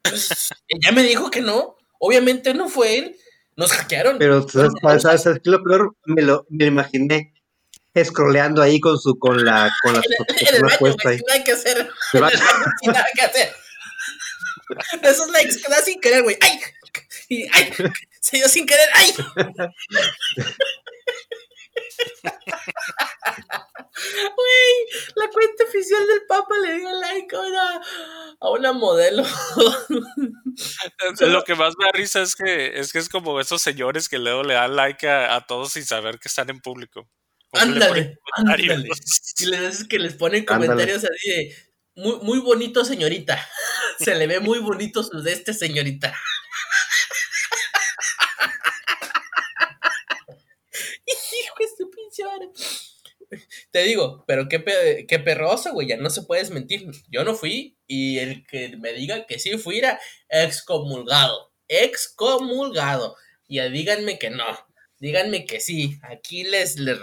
Pues, 0.03 0.49
ya 0.81 0.91
me 0.91 1.03
dijo 1.03 1.29
que 1.29 1.41
no. 1.41 1.75
Obviamente 1.99 2.53
no 2.53 2.69
fue 2.69 2.97
él. 2.97 3.17
Nos 3.57 3.73
hackearon. 3.73 4.17
Pero 4.17 4.47
¿sabes, 4.47 4.71
sabes, 4.81 5.03
sabes 5.03 5.39
qué 5.43 5.49
es 5.49 5.51
lo 5.51 5.63
peor? 5.63 5.95
Me 6.05 6.21
lo, 6.21 6.45
me 6.49 6.63
lo 6.65 6.71
imaginé 6.71 7.33
scrolleando 8.03 8.61
ahí 8.61 8.79
con 8.79 8.97
su 8.97 9.17
con 9.19 9.43
la 9.43 9.71
con 9.83 9.93
la, 9.93 10.01
en 10.39 10.55
el, 10.55 10.61
baño, 10.61 10.77
puesta 10.79 11.03
güey, 11.03 11.15
ahí. 11.15 11.19
sin 11.19 11.27
nada 11.27 11.43
que 11.43 11.51
hacer. 11.51 11.89
El 12.13 12.21
baño, 12.21 12.37
sin 12.81 12.91
nada 12.91 13.05
que 13.13 13.21
hacer. 13.21 13.55
De 15.01 15.09
esos 15.09 15.29
likes 15.31 15.57
que 15.57 15.69
da 15.69 15.81
sin 15.81 15.99
querer, 15.99 16.23
güey. 16.23 16.37
¡Ay! 16.41 16.59
Y, 17.27 17.47
¡Ay! 17.51 17.73
Se 18.21 18.37
dio 18.37 18.47
sin 18.47 18.65
querer. 18.65 18.87
¡Ay! 18.93 19.13
Güey, 23.93 25.13
la 25.15 25.29
cuenta 25.29 25.63
oficial 25.65 26.07
del 26.07 26.25
Papa 26.27 26.55
le 26.57 26.77
dio 26.77 26.91
like 26.99 27.35
a 27.35 27.39
una, 27.39 27.81
a 28.39 28.49
una 28.49 28.73
modelo. 28.73 29.23
Lo 31.19 31.43
que 31.43 31.55
más 31.55 31.75
me 31.77 31.85
da 31.85 31.91
risa 31.91 32.21
es 32.21 32.35
que 32.35 32.79
es 32.79 32.91
que 32.91 32.99
es 32.99 33.09
como 33.09 33.39
esos 33.39 33.61
señores 33.61 34.09
que 34.09 34.17
luego 34.17 34.43
le 34.43 34.55
dan 34.55 34.75
like 34.75 35.07
a, 35.07 35.35
a 35.35 35.45
todos 35.45 35.73
sin 35.73 35.85
saber 35.85 36.19
que 36.19 36.29
están 36.29 36.49
en 36.49 36.59
público. 36.59 37.07
Ándale, 37.53 38.17
ándale. 38.35 38.89
Y 39.39 39.45
les 39.45 39.61
dices 39.71 39.87
que 39.87 39.99
les 39.99 40.13
ponen 40.15 40.45
Ándale. 40.47 40.67
comentarios 40.67 41.03
así 41.03 41.29
de 41.29 41.55
muy, 41.95 42.17
muy 42.21 42.39
bonito, 42.39 42.85
señorita. 42.85 43.45
Se 43.99 44.15
le 44.15 44.27
ve 44.27 44.39
muy 44.39 44.59
bonito 44.59 45.03
su 45.03 45.21
de 45.21 45.33
este, 45.33 45.53
señorita. 45.53 46.15
Hijo 51.05 51.55
de 51.59 51.67
su 51.77 51.89
pinche 51.89 52.23
madre. 52.23 52.49
Te 53.71 53.83
digo, 53.83 54.23
pero 54.27 54.47
qué, 54.49 54.59
pe- 54.59 55.05
qué 55.07 55.19
perroso, 55.19 55.71
güey, 55.73 55.87
ya 55.87 55.97
no 55.97 56.09
se 56.09 56.23
puede 56.23 56.41
desmentir. 56.41 56.89
Yo 57.09 57.23
no 57.23 57.33
fui 57.35 57.77
y 57.87 58.19
el 58.19 58.45
que 58.45 58.75
me 58.77 58.93
diga 58.93 59.25
que 59.25 59.39
sí 59.39 59.57
fui 59.57 59.77
era 59.79 59.99
excomulgado. 60.29 61.51
Excomulgado. 61.67 63.15
Y 63.47 63.57
ya 63.57 63.69
díganme 63.69 64.19
que 64.19 64.29
no. 64.29 64.45
Díganme 65.01 65.45
que 65.45 65.59
sí. 65.59 65.99
Aquí 66.03 66.43
les... 66.43 66.77
les... 66.77 66.97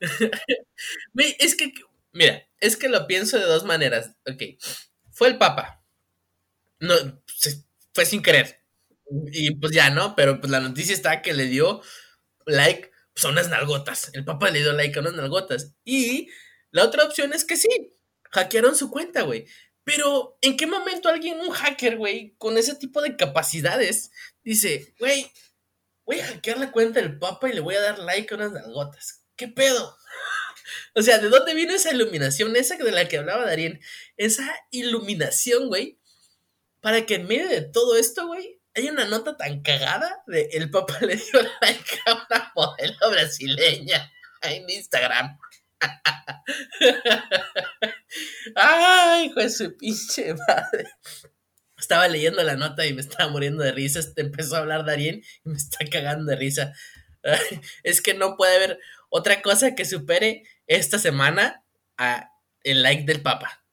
Es 1.38 1.54
que, 1.56 1.72
mira, 2.12 2.48
es 2.58 2.76
que 2.76 2.88
lo 2.88 3.06
pienso 3.06 3.38
de 3.38 3.44
dos 3.44 3.64
maneras. 3.64 4.12
Ok, 4.26 4.42
fue 5.10 5.28
el 5.28 5.38
Papa. 5.38 5.84
No, 6.78 6.94
fue 7.92 8.06
sin 8.06 8.22
querer. 8.22 8.62
Y 9.32 9.56
pues 9.56 9.72
ya, 9.72 9.90
¿no? 9.90 10.14
Pero 10.16 10.40
pues 10.40 10.50
la 10.50 10.60
noticia 10.60 10.94
está 10.94 11.20
que 11.20 11.34
le 11.34 11.46
dio 11.46 11.82
like 12.46 12.90
pues, 13.12 13.24
a 13.24 13.28
unas 13.28 13.48
nalgotas. 13.48 14.10
El 14.14 14.24
Papa 14.24 14.50
le 14.50 14.60
dio 14.60 14.72
like 14.72 14.96
a 14.96 15.02
unas 15.02 15.14
nalgotas. 15.14 15.74
Y 15.84 16.28
la 16.70 16.84
otra 16.84 17.04
opción 17.04 17.32
es 17.32 17.44
que 17.44 17.56
sí, 17.56 17.68
hackearon 18.30 18.76
su 18.76 18.90
cuenta, 18.90 19.22
güey. 19.22 19.46
Pero, 19.84 20.38
¿en 20.40 20.56
qué 20.56 20.66
momento 20.66 21.08
alguien, 21.08 21.40
un 21.40 21.50
hacker, 21.50 21.96
güey, 21.96 22.34
con 22.38 22.56
ese 22.56 22.76
tipo 22.76 23.02
de 23.02 23.16
capacidades, 23.16 24.12
dice, 24.44 24.94
güey, 25.00 25.30
voy 26.04 26.20
a 26.20 26.26
hackear 26.26 26.58
la 26.58 26.72
cuenta 26.72 27.00
del 27.00 27.18
Papa 27.18 27.48
y 27.48 27.52
le 27.52 27.60
voy 27.60 27.74
a 27.74 27.80
dar 27.80 27.98
like 27.98 28.32
a 28.32 28.36
unas 28.36 28.52
nalgotas? 28.52 29.24
¿Qué 29.36 29.48
pedo? 29.48 29.96
O 30.94 31.02
sea, 31.02 31.18
¿de 31.18 31.28
dónde 31.28 31.54
vino 31.54 31.74
esa 31.74 31.90
iluminación? 31.90 32.54
Esa 32.54 32.76
de 32.76 32.92
la 32.92 33.08
que 33.08 33.18
hablaba 33.18 33.46
Darien. 33.46 33.80
Esa 34.16 34.48
iluminación, 34.70 35.68
güey. 35.68 35.98
Para 36.80 37.04
que 37.04 37.16
en 37.16 37.26
medio 37.26 37.48
de 37.48 37.62
todo 37.62 37.96
esto, 37.96 38.26
güey, 38.26 38.60
hay 38.74 38.88
una 38.88 39.04
nota 39.04 39.36
tan 39.36 39.62
cagada 39.62 40.22
de 40.26 40.48
el 40.52 40.70
papá 40.70 40.98
le 41.00 41.16
dio 41.16 41.42
like 41.60 42.00
a 42.06 42.14
una 42.14 42.52
modelo 42.54 43.10
brasileña 43.10 44.10
en 44.42 44.68
Instagram. 44.68 45.38
Ay, 48.54 49.26
hijo 49.26 49.40
de 49.40 49.50
su 49.50 49.76
pinche 49.76 50.34
madre. 50.34 50.86
Estaba 51.92 52.08
leyendo 52.08 52.42
la 52.42 52.56
nota 52.56 52.86
y 52.86 52.94
me 52.94 53.02
estaba 53.02 53.30
muriendo 53.30 53.62
de 53.62 53.70
risa. 53.70 53.98
Este, 53.98 54.22
Empezó 54.22 54.56
a 54.56 54.60
hablar 54.60 54.86
Darien 54.86 55.22
y 55.44 55.50
me 55.50 55.58
está 55.58 55.84
cagando 55.92 56.24
de 56.24 56.36
risa. 56.36 56.72
Es 57.82 58.00
que 58.00 58.14
no 58.14 58.38
puede 58.38 58.56
haber 58.56 58.80
otra 59.10 59.42
cosa 59.42 59.74
que 59.74 59.84
supere 59.84 60.44
esta 60.66 60.98
semana 60.98 61.66
a 61.98 62.30
el 62.62 62.82
like 62.82 63.04
del 63.04 63.20
Papa. 63.20 63.66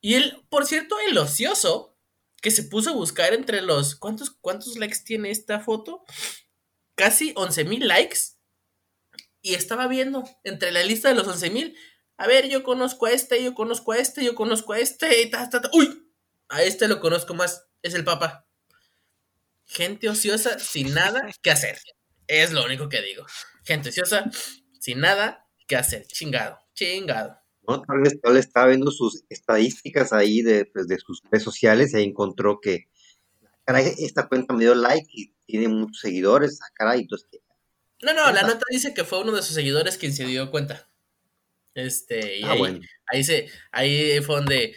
Y 0.00 0.14
él, 0.14 0.46
por 0.48 0.66
cierto, 0.66 0.94
el 1.08 1.18
ocioso, 1.18 1.98
que 2.40 2.52
se 2.52 2.62
puso 2.62 2.90
a 2.90 2.94
buscar 2.94 3.34
entre 3.34 3.60
los... 3.60 3.96
¿Cuántos, 3.96 4.30
cuántos 4.30 4.76
likes 4.76 4.98
tiene 5.04 5.32
esta 5.32 5.58
foto? 5.58 6.04
Casi 6.94 7.32
11 7.34 7.64
mil 7.64 7.88
likes. 7.88 8.18
Y 9.42 9.54
estaba 9.54 9.88
viendo 9.88 10.22
entre 10.44 10.70
la 10.70 10.84
lista 10.84 11.08
de 11.08 11.16
los 11.16 11.26
11 11.26 11.50
mil. 11.50 11.76
A 12.18 12.28
ver, 12.28 12.48
yo 12.48 12.62
conozco 12.62 13.06
a 13.06 13.10
este, 13.10 13.42
yo 13.42 13.54
conozco 13.54 13.90
a 13.90 13.98
este, 13.98 14.24
yo 14.24 14.36
conozco 14.36 14.74
a 14.74 14.78
este. 14.78 15.22
Y. 15.22 15.30
¡Uy! 15.72 16.07
A 16.48 16.62
este 16.62 16.88
lo 16.88 17.00
conozco 17.00 17.34
más. 17.34 17.66
Es 17.82 17.94
el 17.94 18.04
Papa. 18.04 18.46
Gente 19.66 20.08
ociosa 20.08 20.58
sin 20.58 20.94
nada 20.94 21.28
que 21.42 21.50
hacer. 21.50 21.78
Es 22.26 22.52
lo 22.52 22.64
único 22.64 22.88
que 22.88 23.02
digo. 23.02 23.26
Gente 23.64 23.90
ociosa 23.90 24.30
sin 24.80 25.00
nada 25.00 25.46
que 25.66 25.76
hacer. 25.76 26.06
Chingado, 26.06 26.58
chingado. 26.74 27.38
¿no? 27.68 27.82
Tal 27.82 28.00
vez, 28.00 28.20
tal 28.20 28.36
estaba 28.36 28.68
viendo 28.68 28.90
sus 28.90 29.24
estadísticas 29.28 30.12
ahí 30.12 30.42
de, 30.42 30.64
pues, 30.64 30.88
de 30.88 30.98
sus 30.98 31.22
redes 31.30 31.44
sociales 31.44 31.92
e 31.92 32.02
encontró 32.02 32.60
que, 32.60 32.88
caray, 33.64 33.92
esta 33.98 34.26
cuenta 34.26 34.54
me 34.54 34.64
dio 34.64 34.74
like 34.74 35.08
y 35.12 35.34
tiene 35.46 35.68
muchos 35.68 36.00
seguidores, 36.00 36.58
ah, 36.62 36.72
caray, 36.74 37.00
entonces, 37.00 37.28
No, 38.02 38.14
no, 38.14 38.32
la 38.32 38.42
nota 38.42 38.64
dice 38.70 38.94
que 38.94 39.04
fue 39.04 39.20
uno 39.20 39.32
de 39.32 39.42
sus 39.42 39.54
seguidores 39.54 39.98
quien 39.98 40.14
se 40.14 40.24
dio 40.24 40.50
cuenta. 40.50 40.88
Este, 41.74 42.38
y 42.38 42.44
ah, 42.44 42.52
ahí, 42.52 42.58
bueno. 42.58 42.80
ahí 43.06 43.22
se, 43.22 43.48
ahí 43.70 44.20
fue 44.22 44.36
donde, 44.36 44.74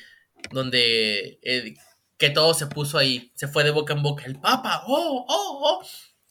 donde 0.52 1.40
eh, 1.42 1.76
que 2.18 2.30
todo 2.30 2.54
se 2.54 2.68
puso 2.68 2.98
ahí, 2.98 3.32
se 3.36 3.48
fue 3.48 3.64
de 3.64 3.72
boca 3.72 3.94
en 3.94 4.04
boca, 4.04 4.26
el 4.26 4.40
Papa, 4.40 4.84
oh, 4.88 5.26
oh, 5.28 5.60
oh. 5.64 5.88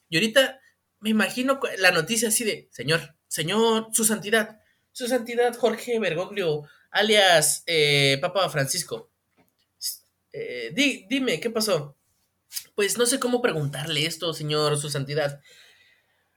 Y 0.09 0.17
ahorita 0.17 0.61
me 1.01 1.11
imagino 1.11 1.61
la 1.79 1.91
noticia 1.93 2.29
así 2.29 2.45
de, 2.45 2.69
señor, 2.73 3.17
señor, 3.29 3.89
su 3.93 4.05
santidad, 4.05 4.61
su 4.93 5.07
santidad 5.07 5.57
Jorge 5.57 5.99
Bergoglio, 5.99 6.63
alias 6.91 7.63
eh, 7.67 8.19
Papa 8.21 8.49
Francisco. 8.51 9.11
Eh, 10.33 10.71
di- 10.75 11.07
dime, 11.09 11.41
¿qué 11.41 11.51
pasó? 11.51 11.97
Pues 12.75 12.99
no 12.99 13.07
sé 13.07 13.19
cómo 13.21 13.41
preguntarle 13.43 14.07
esto, 14.07 14.33
señor, 14.33 14.77
su 14.79 14.91
santidad. 14.91 15.41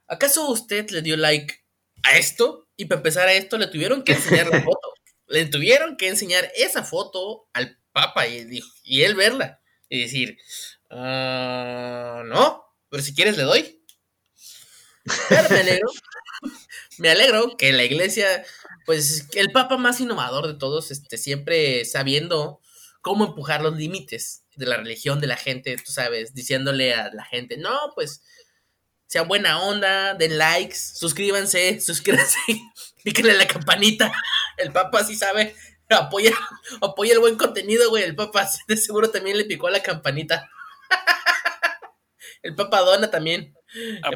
¿Acaso 0.08 0.48
usted 0.50 0.90
le 0.92 1.02
dio 1.02 1.18
like 1.18 1.64
a 2.04 2.18
esto? 2.18 2.68
Y 2.76 2.86
para 2.86 3.00
empezar 3.00 3.28
a 3.28 3.34
esto 3.34 3.58
le 3.58 3.68
tuvieron 3.68 4.04
que 4.04 4.14
enseñar 4.14 4.48
la 4.48 4.62
foto. 4.62 4.93
Le 5.28 5.46
tuvieron 5.46 5.98
que 5.98 6.08
enseñar 6.10 6.52
esa 6.56 6.84
foto 6.84 7.48
al 7.54 7.80
Papa 7.92 8.28
y, 8.28 8.62
y 8.84 9.04
él 9.04 9.16
verla. 9.16 9.62
Y 9.90 10.02
decir, 10.02 10.38
"Ah, 10.90 12.24
no, 12.26 12.64
pero 12.90 13.04
si 13.04 13.14
quieres 13.16 13.38
le 13.38 13.44
doy. 13.44 13.80
Pero 15.30 15.50
me 15.50 15.60
alegro. 15.60 15.90
me 16.98 17.10
alegro 17.10 17.58
que 17.58 17.72
la 17.74 17.84
iglesia, 17.84 18.46
pues 18.86 19.28
el 19.36 19.52
Papa 19.52 19.78
más 19.78 20.00
innovador 20.00 20.48
de 20.48 20.56
todos, 20.56 20.92
este, 20.92 21.18
siempre 21.18 21.86
sabiendo 21.86 22.62
cómo 23.02 23.26
empujar 23.26 23.62
los 23.62 23.78
límites 23.78 24.46
de 24.56 24.66
la 24.68 24.78
religión 24.78 25.20
de 25.22 25.28
la 25.28 25.38
gente, 25.38 25.76
tú 25.78 25.92
sabes, 25.92 26.34
diciéndole 26.34 26.94
a 26.94 27.12
la 27.14 27.26
gente, 27.26 27.58
no, 27.58 27.78
pues 27.96 28.24
sea 29.14 29.22
buena 29.22 29.62
onda, 29.62 30.16
den 30.16 30.40
likes, 30.40 30.76
suscríbanse, 30.76 31.80
suscríbanse, 31.86 32.40
píquenle 33.04 33.36
la 33.36 33.46
campanita. 33.46 34.12
El 34.58 34.72
Papa 34.72 35.04
sí 35.04 35.16
sabe, 35.16 35.56
apoya, 35.88 36.32
apoya 36.82 37.14
el 37.14 37.20
buen 37.20 37.38
contenido, 37.38 37.92
güey. 37.92 38.02
El 38.06 38.16
Papa 38.16 38.50
de 38.68 38.76
seguro 38.76 39.12
también 39.12 39.38
le 39.38 39.46
picó 39.46 39.70
la 39.70 39.84
campanita. 39.84 40.50
El 42.42 42.56
Papa 42.56 42.80
dona 42.80 43.12
también. 43.12 43.54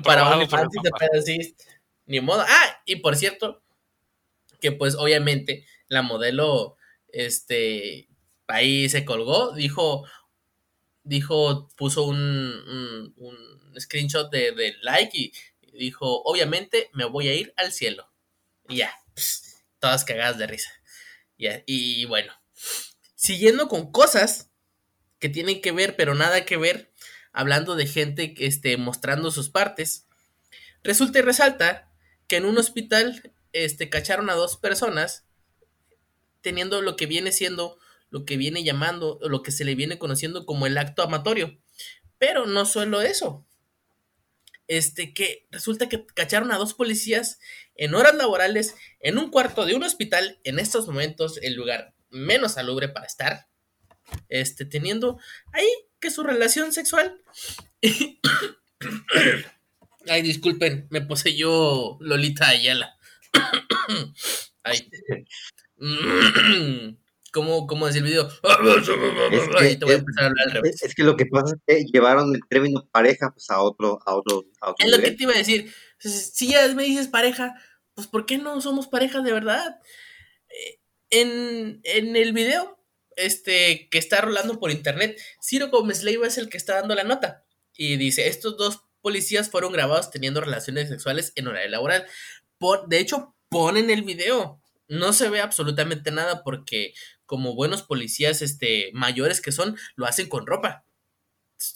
para 0.04 0.24
Aprobado 0.24 0.48
por 0.48 0.60
el 0.62 0.66
OnlyFans 0.66 1.26
sí. 1.26 1.56
Ni 2.08 2.20
modo. 2.20 2.44
Ah, 2.48 2.82
y 2.86 2.96
por 2.96 3.16
cierto, 3.16 3.62
que 4.60 4.72
pues 4.72 4.96
obviamente 4.96 5.64
la 5.90 6.02
modelo, 6.02 6.76
este, 7.10 8.10
ahí 8.48 8.90
se 8.90 9.06
colgó, 9.06 9.54
dijo, 9.54 10.08
dijo, 11.08 11.70
puso 11.76 12.04
un, 12.04 13.14
un, 13.18 13.80
screenshot 13.80 14.32
de, 14.32 14.52
de 14.54 14.76
like 14.82 15.16
y 15.18 15.32
dijo, 15.72 16.24
obviamente 16.24 16.90
me 16.94 17.06
voy 17.06 17.28
a 17.28 17.36
ir 17.36 17.54
al 17.58 17.72
cielo. 17.72 18.12
Y 18.68 18.78
ya, 18.78 18.92
todas 19.80 20.04
cagadas 20.04 20.38
de 20.38 20.48
risa. 20.48 20.72
Ya, 21.38 21.64
y 21.68 22.06
bueno, 22.06 22.34
siguiendo 23.16 23.68
con 23.68 23.92
cosas 23.92 24.50
que 25.20 25.30
tienen 25.30 25.62
que 25.62 25.72
ver, 25.72 25.96
pero 25.96 26.16
nada 26.16 26.46
que 26.46 26.58
ver, 26.58 26.92
hablando 27.32 27.76
de 27.76 27.88
gente 27.88 28.34
este, 28.40 28.78
mostrando 28.78 29.32
sus 29.32 29.50
partes, 29.50 30.08
resulta 30.84 31.20
y 31.20 31.22
resalta 31.22 31.92
que 32.28 32.38
en 32.38 32.46
un 32.46 32.58
hospital 32.58 33.34
este, 33.54 33.90
cacharon 33.90 34.30
a 34.30 34.34
dos 34.34 34.58
personas 34.58 35.26
teniendo 36.42 36.82
lo 36.82 36.96
que 36.96 37.06
viene 37.06 37.32
siendo, 37.32 37.78
lo 38.10 38.26
que 38.26 38.38
viene 38.38 38.64
llamando, 38.64 39.20
lo 39.22 39.44
que 39.44 39.52
se 39.52 39.66
le 39.66 39.76
viene 39.76 39.98
conociendo 39.98 40.46
como 40.46 40.66
el 40.66 40.78
acto 40.78 41.04
amatorio. 41.04 41.58
Pero 42.18 42.46
no 42.46 42.66
solo 42.66 43.02
eso. 43.02 43.46
Este, 44.68 45.14
que 45.14 45.48
resulta 45.50 45.88
que 45.88 46.06
cacharon 46.06 46.52
a 46.52 46.58
dos 46.58 46.74
policías 46.74 47.40
en 47.76 47.96
horas 47.96 48.16
laborales 48.16 48.76
en 49.00 49.18
un 49.18 49.30
cuarto 49.32 49.66
de 49.66 49.76
un 49.76 49.84
hospital, 49.84 50.40
en 50.44 50.60
estos 50.60 50.88
momentos 50.88 51.40
el 51.42 51.54
lugar 51.54 51.94
menos 52.10 52.54
salubre 52.54 52.90
para 52.90 53.06
estar, 53.06 53.48
este, 54.28 54.66
teniendo 54.66 55.20
ahí 55.54 55.68
que 56.00 56.12
su 56.12 56.24
relación 56.24 56.74
sexual. 56.74 57.22
Ay, 60.08 60.22
disculpen, 60.22 60.88
me 60.90 61.02
poseyó 61.02 61.98
Lolita 62.02 62.50
Ayala. 62.50 62.98
Ay. 64.64 64.90
¿Cómo, 67.32 67.68
cómo 67.68 67.88
decir 67.88 68.04
el 68.04 68.10
video? 68.10 68.28
Es 68.28 69.48
que, 69.50 69.58
Ahí 69.58 69.78
te 69.78 69.86
voy 69.86 69.94
a 69.96 69.98
empezar 69.98 70.24
a 70.24 70.28
hablar 70.28 70.48
al 70.48 70.54
revés. 70.54 70.82
es, 70.82 70.96
que 70.96 71.04
lo 71.04 71.16
que 71.18 71.26
pasa 71.26 71.56
es 71.68 71.86
que 71.86 71.86
llevaron 71.92 72.34
el 72.36 72.42
término 72.50 72.88
pareja 72.92 73.32
pues 73.32 73.50
a 73.50 73.62
otro, 73.62 74.00
a 74.06 74.16
otro, 74.16 74.46
a 74.62 74.72
otro 74.72 74.86
Es 74.86 74.92
lo 74.92 75.02
que 75.02 75.12
te 75.12 75.24
iba 75.24 75.34
a 75.34 75.38
decir. 75.38 75.74
Si 76.00 76.50
ya 76.50 76.68
me 76.74 76.84
dices 76.84 77.08
pareja, 77.08 77.56
pues 77.94 78.08
¿por 78.08 78.26
qué 78.26 78.38
no 78.38 78.60
somos 78.62 78.88
pareja 78.88 79.22
de 79.22 79.34
verdad? 79.34 79.80
Eh, 80.50 80.80
En, 81.10 81.82
en 81.84 82.16
el 82.16 82.34
video 82.34 82.78
este, 83.16 83.90
que 83.90 83.98
está 83.98 84.22
rolando 84.22 84.60
por 84.60 84.72
internet, 84.72 85.20
Ciro 85.42 85.70
Gómez 85.70 86.04
Leiva 86.04 86.28
es 86.28 86.38
el 86.38 86.50
que 86.50 86.58
está 86.58 86.76
dando 86.76 86.96
la 86.96 87.04
nota. 87.04 87.44
Y 87.76 87.98
dice, 87.98 88.28
estos 88.28 88.58
dos 88.58 88.84
policías 89.02 89.50
fueron 89.50 89.72
grabados 89.74 90.12
teniendo 90.12 90.42
relaciones 90.42 90.90
sexuales 90.90 91.32
en 91.36 91.48
horario 91.48 91.70
laboral. 91.70 92.06
Por, 92.58 92.88
de 92.88 93.00
hecho, 93.00 93.36
ponen 93.50 93.90
el 93.90 94.04
video. 94.04 94.62
No 94.88 95.14
se 95.14 95.30
ve 95.30 95.42
absolutamente 95.42 96.12
nada 96.12 96.44
porque 96.44 96.94
como 97.28 97.54
buenos 97.54 97.84
policías 97.84 98.42
este, 98.42 98.90
mayores 98.94 99.42
que 99.42 99.52
son, 99.52 99.78
lo 99.96 100.08
hacen 100.08 100.28
con 100.28 100.48
ropa. 100.48 100.86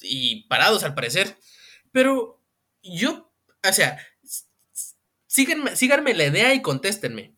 Y 0.01 0.47
parados 0.47 0.83
al 0.83 0.95
parecer. 0.95 1.37
Pero 1.91 2.41
yo, 2.81 3.31
o 3.67 3.73
sea, 3.73 3.99
síganme, 5.27 5.75
síganme 5.75 6.15
la 6.15 6.25
idea 6.25 6.53
y 6.55 6.63
contéstenme. 6.63 7.35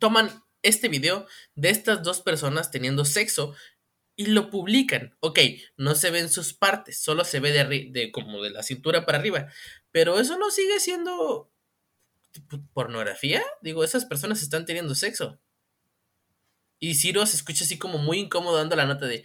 Toman 0.00 0.42
este 0.62 0.88
video 0.88 1.26
de 1.54 1.70
estas 1.70 2.02
dos 2.02 2.20
personas 2.20 2.70
teniendo 2.70 3.04
sexo 3.04 3.54
y 4.16 4.26
lo 4.26 4.50
publican. 4.50 5.16
Ok, 5.20 5.38
no 5.76 5.94
se 5.94 6.10
ven 6.10 6.28
sus 6.28 6.54
partes, 6.54 6.98
solo 6.98 7.24
se 7.24 7.40
ve 7.40 7.52
de, 7.52 7.88
de 7.90 8.12
como 8.12 8.42
de 8.42 8.50
la 8.50 8.62
cintura 8.62 9.04
para 9.04 9.18
arriba. 9.18 9.48
Pero 9.90 10.18
eso 10.18 10.38
no 10.38 10.50
sigue 10.50 10.80
siendo 10.80 11.52
pornografía. 12.72 13.42
Digo, 13.60 13.84
esas 13.84 14.04
personas 14.04 14.42
están 14.42 14.64
teniendo 14.64 14.94
sexo. 14.94 15.40
Y 16.82 16.96
Ciro 16.96 17.24
se 17.26 17.36
escucha 17.36 17.62
así 17.62 17.78
como 17.78 17.98
muy 17.98 18.18
incómodo 18.18 18.56
dando 18.56 18.74
la 18.74 18.86
nota 18.86 19.06
de 19.06 19.24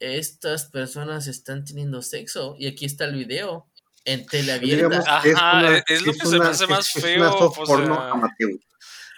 estas 0.00 0.64
personas 0.64 1.28
están 1.28 1.64
teniendo 1.64 2.02
sexo. 2.02 2.56
Y 2.58 2.66
aquí 2.66 2.84
está 2.84 3.04
el 3.04 3.14
video. 3.14 3.68
En 4.04 4.26
tele 4.26 4.58
Digamos 4.58 5.06
abierta. 5.06 5.20
que 5.22 5.30
es 5.30 5.36
Ajá, 5.36 5.58
una- 5.58 5.78
es 5.86 6.02
lo 6.02 6.10
es 6.10 6.18
que 6.18 6.26
se 6.26 6.38
me 6.38 6.46
hace 6.46 6.66
más 6.66 6.96
es 6.96 7.02
feo, 7.02 7.32
o 7.38 7.52
porno 7.52 8.00
amateur. 8.00 8.50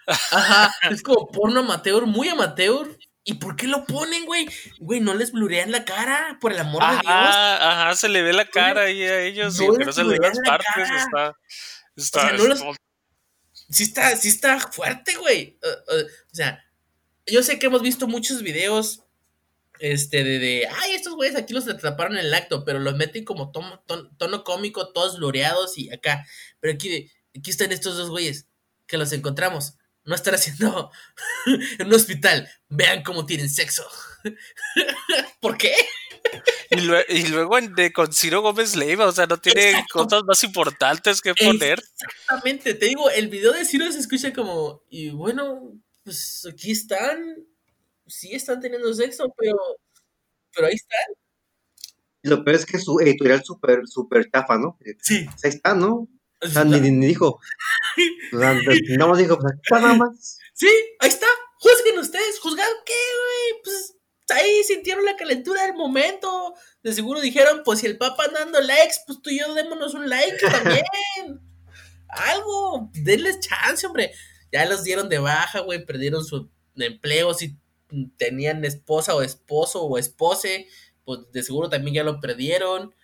Ajá, 0.07 0.75
es 0.91 1.03
como 1.03 1.29
porno 1.31 1.61
amateur, 1.61 2.05
muy 2.07 2.29
amateur. 2.29 2.99
¿Y 3.25 3.35
por 3.35 3.55
qué 3.57 3.69
lo 3.69 3.87
ponen, 3.87 4.27
güey? 4.27 4.47
Güey, 4.81 5.01
no 5.01 5.15
les 5.15 5.31
blurean 5.33 5.71
la 5.71 5.85
cara, 5.87 6.37
por 6.41 6.53
el 6.53 6.59
amor 6.59 6.83
de 6.83 6.91
Dios. 6.91 7.05
Ajá, 7.07 7.85
ajá, 7.85 7.95
se 7.97 8.09
le 8.09 8.21
ve 8.23 8.33
la 8.35 8.45
cara 8.45 8.83
ahí 8.83 9.03
a 9.05 9.23
ellos, 9.23 9.59
y 9.61 9.67
no 9.67 9.73
que 9.75 9.79
no 9.79 9.87
les 9.87 9.95
se 9.95 10.03
le 10.05 10.19
ven 10.19 10.21
las 10.35 10.39
partes, 10.45 10.67
cara. 10.75 10.99
está. 10.99 11.37
Está, 11.97 12.21
sea, 12.23 12.33
no 12.33 12.45
los- 12.49 12.59
está- 12.61 12.77
Sí 13.71 13.83
está, 13.85 14.17
sí 14.17 14.29
está 14.29 14.59
fuerte, 14.61 15.15
güey. 15.15 15.59
Uh, 15.63 15.95
uh, 15.95 16.05
o 16.05 16.35
sea, 16.35 16.63
yo 17.27 17.43
sé 17.43 17.59
que 17.59 17.67
hemos 17.67 17.83
visto 17.83 18.07
muchos 18.09 18.43
videos 18.43 19.03
este, 19.79 20.23
de, 20.23 20.39
de, 20.39 20.69
ay, 20.69 20.93
estos 20.93 21.15
güeyes 21.15 21.37
aquí 21.37 21.53
los 21.55 21.67
atraparon 21.69 22.17
en 22.17 22.27
el 22.27 22.35
acto, 22.35 22.65
pero 22.65 22.79
los 22.79 22.95
meten 22.97 23.25
como 23.25 23.51
tono, 23.51 23.83
tono, 23.87 24.11
tono 24.17 24.45
cómico, 24.45 24.93
todos 24.93 25.17
blureados 25.17 25.77
y 25.79 25.91
acá. 25.93 26.25
Pero 26.61 26.75
aquí, 26.75 27.11
aquí 27.37 27.51
están 27.51 27.73
estos 27.73 27.97
dos 27.97 28.09
güeyes 28.11 28.47
que 28.87 28.97
los 28.99 29.13
encontramos. 29.13 29.75
No 30.05 30.15
están 30.15 30.35
haciendo 30.35 30.91
en 31.79 31.87
un 31.87 31.95
hospital. 31.95 32.49
Vean 32.69 33.03
cómo 33.03 33.27
tienen 33.27 33.51
sexo. 33.51 33.85
¿Por 35.41 35.57
qué? 35.59 35.75
Y, 36.71 36.77
lue- 36.77 37.05
y 37.09 37.27
luego 37.27 37.61
de, 37.61 37.93
con 37.93 38.13
Ciro 38.13 38.41
Gómez 38.41 38.77
Leiva, 38.77 39.07
o 39.07 39.13
sea, 39.13 39.27
no 39.27 39.39
tiene 39.39 39.71
Exacto. 39.71 40.05
cosas 40.05 40.23
más 40.25 40.43
importantes 40.45 41.21
que 41.21 41.35
poner. 41.35 41.81
Exactamente, 41.81 42.75
te 42.75 42.87
digo, 42.87 43.11
el 43.11 43.29
video 43.29 43.53
de 43.53 43.65
Ciro 43.65 43.91
se 43.93 43.99
escucha 43.99 44.33
como, 44.33 44.83
y 44.89 45.11
bueno, 45.11 45.73
pues 46.05 46.47
aquí 46.51 46.73
están. 46.73 47.47
sí 48.07 48.35
están 48.35 48.61
teniendo 48.61 48.93
sexo, 48.95 49.33
pero, 49.37 49.59
pero 50.55 50.67
ahí 50.67 50.75
está. 50.75 50.97
Y 52.23 52.29
lo 52.29 52.45
peor 52.45 52.57
es 52.57 52.67
que 52.67 52.79
su 52.79 53.01
editorial 53.01 53.43
súper, 53.45 53.87
súper 53.87 54.31
chafa, 54.31 54.59
¿no? 54.59 54.79
Sí. 55.01 55.25
Pues 55.25 55.45
ahí 55.45 55.51
está, 55.51 55.75
¿no? 55.75 56.09
O 56.41 56.49
sea, 56.49 56.65
ni, 56.65 56.81
ni 56.81 57.07
dijo. 57.07 57.41
O 58.33 58.39
sea, 58.39 58.55
nada 58.99 59.11
más 59.11 59.19
dijo, 59.19 59.39
pues 59.39 59.53
aquí 59.53 59.61
está 59.63 59.81
nada 59.81 59.95
más. 59.95 60.39
Sí, 60.55 60.69
ahí 61.01 61.09
está. 61.09 61.27
Juzguen 61.59 61.99
ustedes. 61.99 62.41
¿Juzgar 62.41 62.69
qué, 62.85 62.93
güey? 62.93 63.63
Pues 63.63 63.97
ahí 64.33 64.65
sintieron 64.65 65.05
la 65.05 65.17
calentura 65.17 65.63
del 65.63 65.75
momento. 65.75 66.55
De 66.83 66.93
seguro 66.93 67.21
dijeron, 67.21 67.63
pues 67.65 67.81
si 67.81 67.87
el 67.87 67.99
Papa 67.99 68.29
dando 68.29 68.61
likes, 68.61 68.97
pues 69.07 69.21
tú 69.23 69.31
y 69.31 69.39
yo 69.39 69.55
démonos 69.55 69.95
un 69.95 70.09
like 70.09 70.39
también. 70.39 70.85
Algo, 72.09 72.91
denles 72.93 73.41
chance, 73.41 73.87
hombre. 73.87 74.13
Ya 74.53 74.67
los 74.67 74.85
dieron 74.85 75.09
de 75.09 75.19
baja, 75.19 75.61
güey, 75.61 75.85
perdieron 75.85 76.25
su 76.25 76.51
empleo. 76.77 77.35
Si 77.35 77.57
tenían 78.17 78.65
esposa 78.65 79.15
o 79.15 79.23
esposo 79.23 79.83
o 79.83 79.99
espose, 79.99 80.69
pues 81.05 81.21
de 81.33 81.43
seguro 81.43 81.69
también 81.69 81.95
ya 81.95 82.05
lo 82.05 82.21
perdieron. 82.21 82.95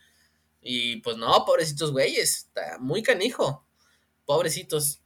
Y 0.60 0.96
pues 0.98 1.16
no, 1.16 1.44
pobrecitos 1.44 1.92
güeyes, 1.92 2.36
está 2.36 2.78
muy 2.78 3.02
canijo. 3.02 3.66
Pobrecitos. 4.26 5.02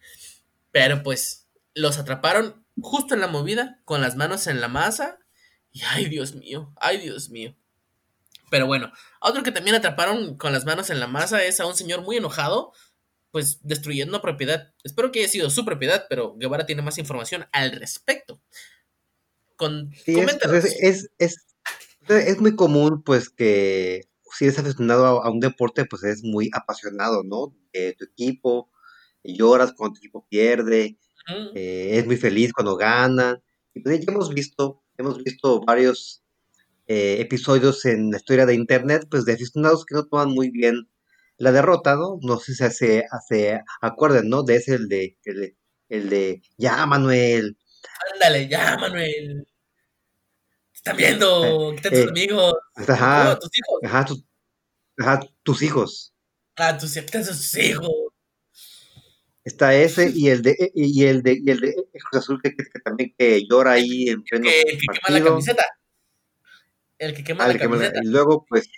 Pero 0.72 1.02
pues 1.02 1.46
los 1.74 1.98
atraparon 1.98 2.64
justo 2.80 3.14
en 3.14 3.20
la 3.20 3.28
movida, 3.28 3.80
con 3.84 4.00
las 4.00 4.16
manos 4.16 4.46
en 4.46 4.60
la 4.60 4.68
masa. 4.68 5.18
Y 5.72 5.82
ay, 5.82 6.06
Dios 6.06 6.34
mío, 6.34 6.72
ay, 6.76 6.98
Dios 6.98 7.30
mío. 7.30 7.56
Pero 8.50 8.66
bueno, 8.66 8.92
otro 9.20 9.42
que 9.42 9.52
también 9.52 9.76
atraparon 9.76 10.36
con 10.36 10.52
las 10.52 10.66
manos 10.66 10.90
en 10.90 11.00
la 11.00 11.06
masa 11.06 11.42
es 11.42 11.58
a 11.60 11.66
un 11.66 11.74
señor 11.74 12.02
muy 12.02 12.18
enojado, 12.18 12.72
pues 13.32 13.58
destruyendo 13.62 14.22
propiedad. 14.22 14.72
Espero 14.84 15.10
que 15.10 15.20
haya 15.20 15.28
sido 15.28 15.50
su 15.50 15.64
propiedad, 15.64 16.06
pero 16.08 16.36
Guevara 16.36 16.66
tiene 16.66 16.82
más 16.82 16.98
información 16.98 17.46
al 17.50 17.72
respecto. 17.72 18.40
Con, 19.56 19.90
Sí, 20.04 20.20
es, 20.20 20.38
es, 20.44 20.78
es, 20.80 21.10
es, 21.18 21.46
es 22.08 22.40
muy 22.40 22.54
común, 22.54 23.02
pues, 23.02 23.30
que 23.30 24.02
si 24.36 24.44
eres 24.44 24.58
aficionado 24.58 25.06
a, 25.06 25.26
a 25.26 25.30
un 25.30 25.40
deporte, 25.40 25.84
pues 25.86 26.04
eres 26.04 26.22
muy 26.22 26.50
apasionado, 26.52 27.22
¿no? 27.24 27.56
De 27.72 27.94
tu 27.94 28.04
equipo, 28.04 28.70
lloras 29.24 29.72
cuando 29.72 29.94
tu 29.94 30.00
equipo 30.00 30.26
pierde, 30.28 30.98
eh, 31.54 31.90
es 31.98 32.06
muy 32.06 32.16
feliz 32.16 32.52
cuando 32.52 32.76
ganan. 32.76 33.42
Y 33.74 33.80
pues 33.80 34.04
ya 34.04 34.12
hemos 34.12 34.32
visto, 34.34 34.82
hemos 34.98 35.22
visto 35.22 35.60
varios 35.60 36.22
eh, 36.86 37.16
episodios 37.20 37.84
en 37.84 38.10
la 38.10 38.18
historia 38.18 38.46
de 38.46 38.54
internet, 38.54 39.06
pues 39.10 39.24
de 39.24 39.32
aficionados 39.32 39.86
que 39.86 39.94
no 39.94 40.06
toman 40.06 40.30
muy 40.30 40.50
bien 40.50 40.88
la 41.42 41.50
derrota, 41.52 41.96
¿no? 41.96 42.18
No 42.22 42.38
sé 42.38 42.54
si 42.54 42.70
se, 42.70 43.04
se 43.28 43.60
acuerdan, 43.80 44.28
¿no? 44.28 44.42
De 44.44 44.56
ese, 44.56 44.74
el 44.74 44.88
de, 44.88 45.18
el 45.24 45.40
de, 45.40 45.56
el 45.88 46.08
de, 46.08 46.42
ya, 46.56 46.86
Manuel, 46.86 47.56
Ándale, 48.14 48.48
ya, 48.48 48.76
Manuel. 48.78 49.44
Te 50.70 50.76
están 50.76 50.96
viendo, 50.96 51.72
quita 51.76 51.88
a 51.88 51.92
tus 51.92 52.00
eh, 52.00 52.06
amigos. 52.08 52.54
ajá, 52.76 53.38
tus 53.40 53.50
hijos. 53.58 53.80
ajá, 53.84 54.04
tus, 54.04 54.24
ajá, 54.98 55.20
tus 55.42 55.62
hijos. 55.62 56.14
A 56.56 56.78
tus, 56.78 56.94
tus 56.94 57.56
hijos. 57.56 57.90
Está 59.44 59.74
ese 59.74 60.12
y 60.14 60.28
el 60.28 60.42
de, 60.42 60.54
y 60.74 61.04
el 61.06 61.22
de, 61.24 61.40
y 61.44 61.50
el 61.50 61.58
de 61.60 61.74
Cruz 61.74 62.22
Azul 62.22 62.40
que, 62.40 62.50
que- 62.54 62.64
que 62.72 62.78
también 62.84 63.12
que 63.18 63.42
llora 63.50 63.72
ahí 63.72 64.08
en 64.10 64.22
pleno 64.22 64.44
Que, 64.44 64.60
el 64.60 64.64
que 64.78 64.78
quema 64.78 64.92
la 64.94 65.00
partido. 65.08 65.24
camiseta. 65.30 65.64
El 67.02 67.14
que 67.14 67.24
quema 67.24 67.42
Ah, 67.44 67.46
la 67.48 67.54
el 67.54 67.58
que 67.60 67.66
me 67.68 67.76
la- 67.76 67.82
camiseta. 67.86 68.00
y 68.04 68.08
luego, 68.12 68.46
pues, 68.48 68.68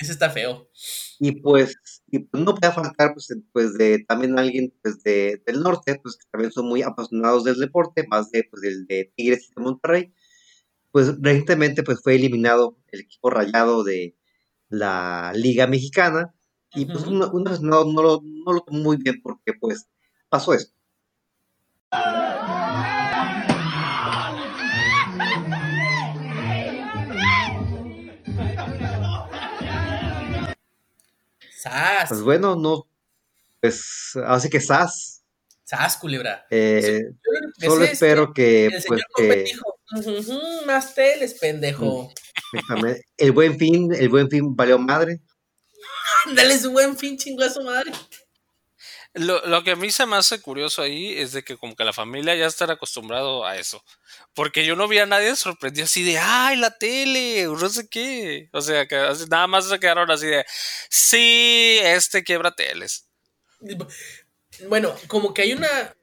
Ese 0.00 0.12
está 0.12 0.30
feo. 0.30 0.70
y 1.18 1.32
pues, 1.42 1.76
y 2.10 2.20
pues 2.20 2.42
no 2.42 2.54
puede 2.54 2.72
faltar, 2.72 3.12
pues, 3.12 3.28
pues, 3.52 3.74
de 3.74 4.04
también 4.08 4.38
alguien, 4.38 4.72
pues, 4.82 5.02
de, 5.02 5.42
del 5.46 5.60
norte, 5.60 6.00
pues, 6.02 6.16
que 6.16 6.24
también 6.30 6.50
son 6.50 6.66
muy 6.66 6.80
apasionados 6.82 7.44
del 7.44 7.58
deporte, 7.60 8.06
más 8.08 8.30
de, 8.30 8.44
pues, 8.50 8.62
del 8.62 8.86
de 8.86 9.12
Tigres 9.14 9.50
y 9.50 9.54
de 9.54 9.62
Monterrey. 9.62 10.14
Pues, 10.92 11.12
recientemente, 11.20 11.82
pues, 11.82 12.00
fue 12.02 12.14
eliminado 12.14 12.78
el 12.88 13.00
equipo 13.00 13.28
rayado 13.28 13.84
de 13.84 14.16
la 14.70 15.32
Liga 15.34 15.66
Mexicana, 15.66 16.34
y 16.74 16.86
pues, 16.86 17.02
Ujú. 17.04 17.10
un, 17.10 17.22
un 17.34 17.48
aficionado 17.48 17.84
no 17.92 18.02
lo, 18.02 18.20
no 18.24 18.52
lo 18.54 18.60
tomó 18.62 18.78
muy 18.78 18.96
bien 18.96 19.20
porque, 19.22 19.52
pues, 19.60 19.86
pasó 20.30 20.54
esto. 20.54 20.72
Sas. 31.64 32.08
Pues, 32.10 32.20
bueno, 32.20 32.56
no, 32.56 32.86
pues, 33.60 34.12
así 34.26 34.50
que 34.50 34.60
sas, 34.60 35.22
Sas, 35.64 35.96
culebra. 35.96 36.46
eh, 36.50 37.04
solo 37.58 37.84
espero 37.86 38.34
que, 38.34 38.42
que 38.42 38.66
el 38.66 38.70
pues, 38.72 38.82
señor 38.84 39.00
que... 39.16 39.22
Copet 39.28 39.44
dijo, 39.46 39.78
"Ujú, 39.96 40.10
ujú, 40.18 40.66
más 40.66 40.94
teles, 40.94 41.34
pendejo. 41.34 42.12
Déjame- 42.52 43.00
El 43.16 43.32
buen 43.32 43.58
fin, 43.58 43.94
el 43.94 44.10
buen 44.10 44.28
fin 44.28 44.54
valió 44.54 44.78
madre. 44.78 45.20
Dale 46.36 46.58
su 46.58 46.70
buen 46.70 46.96
fin, 46.98 47.16
chingo 47.16 47.42
a 47.44 47.48
su 47.48 47.62
madre. 47.62 47.92
Lo, 49.14 49.46
lo 49.46 49.62
que 49.62 49.70
a 49.70 49.76
mí 49.76 49.90
se 49.92 50.06
me 50.06 50.16
hace 50.16 50.40
curioso 50.42 50.82
ahí 50.82 51.16
es 51.16 51.30
de 51.32 51.44
que 51.44 51.56
como 51.56 51.76
que 51.76 51.84
la 51.84 51.92
familia 51.92 52.34
ya 52.34 52.46
está 52.46 52.64
acostumbrado 52.70 53.46
a 53.46 53.56
eso. 53.56 53.82
Porque 54.34 54.66
yo 54.66 54.74
no 54.74 54.88
vi 54.88 54.98
a 54.98 55.06
nadie 55.06 55.36
sorprendido 55.36 55.84
así 55.84 56.02
de, 56.02 56.18
ay, 56.18 56.56
la 56.56 56.76
tele, 56.76 57.46
o 57.46 57.56
no 57.56 57.68
sé 57.68 57.88
qué. 57.88 58.48
O 58.52 58.60
sea, 58.60 58.86
que 58.86 58.96
así- 58.96 59.26
nada 59.30 59.46
más 59.46 59.68
se 59.68 59.78
quedaron 59.78 60.10
así 60.10 60.26
de, 60.26 60.44
sí, 60.90 61.78
este 61.82 62.24
quiebra 62.24 62.54
teles. 62.56 63.06
Bueno, 64.68 64.94
como 65.06 65.32
que 65.32 65.42
hay 65.42 65.52
una. 65.52 65.94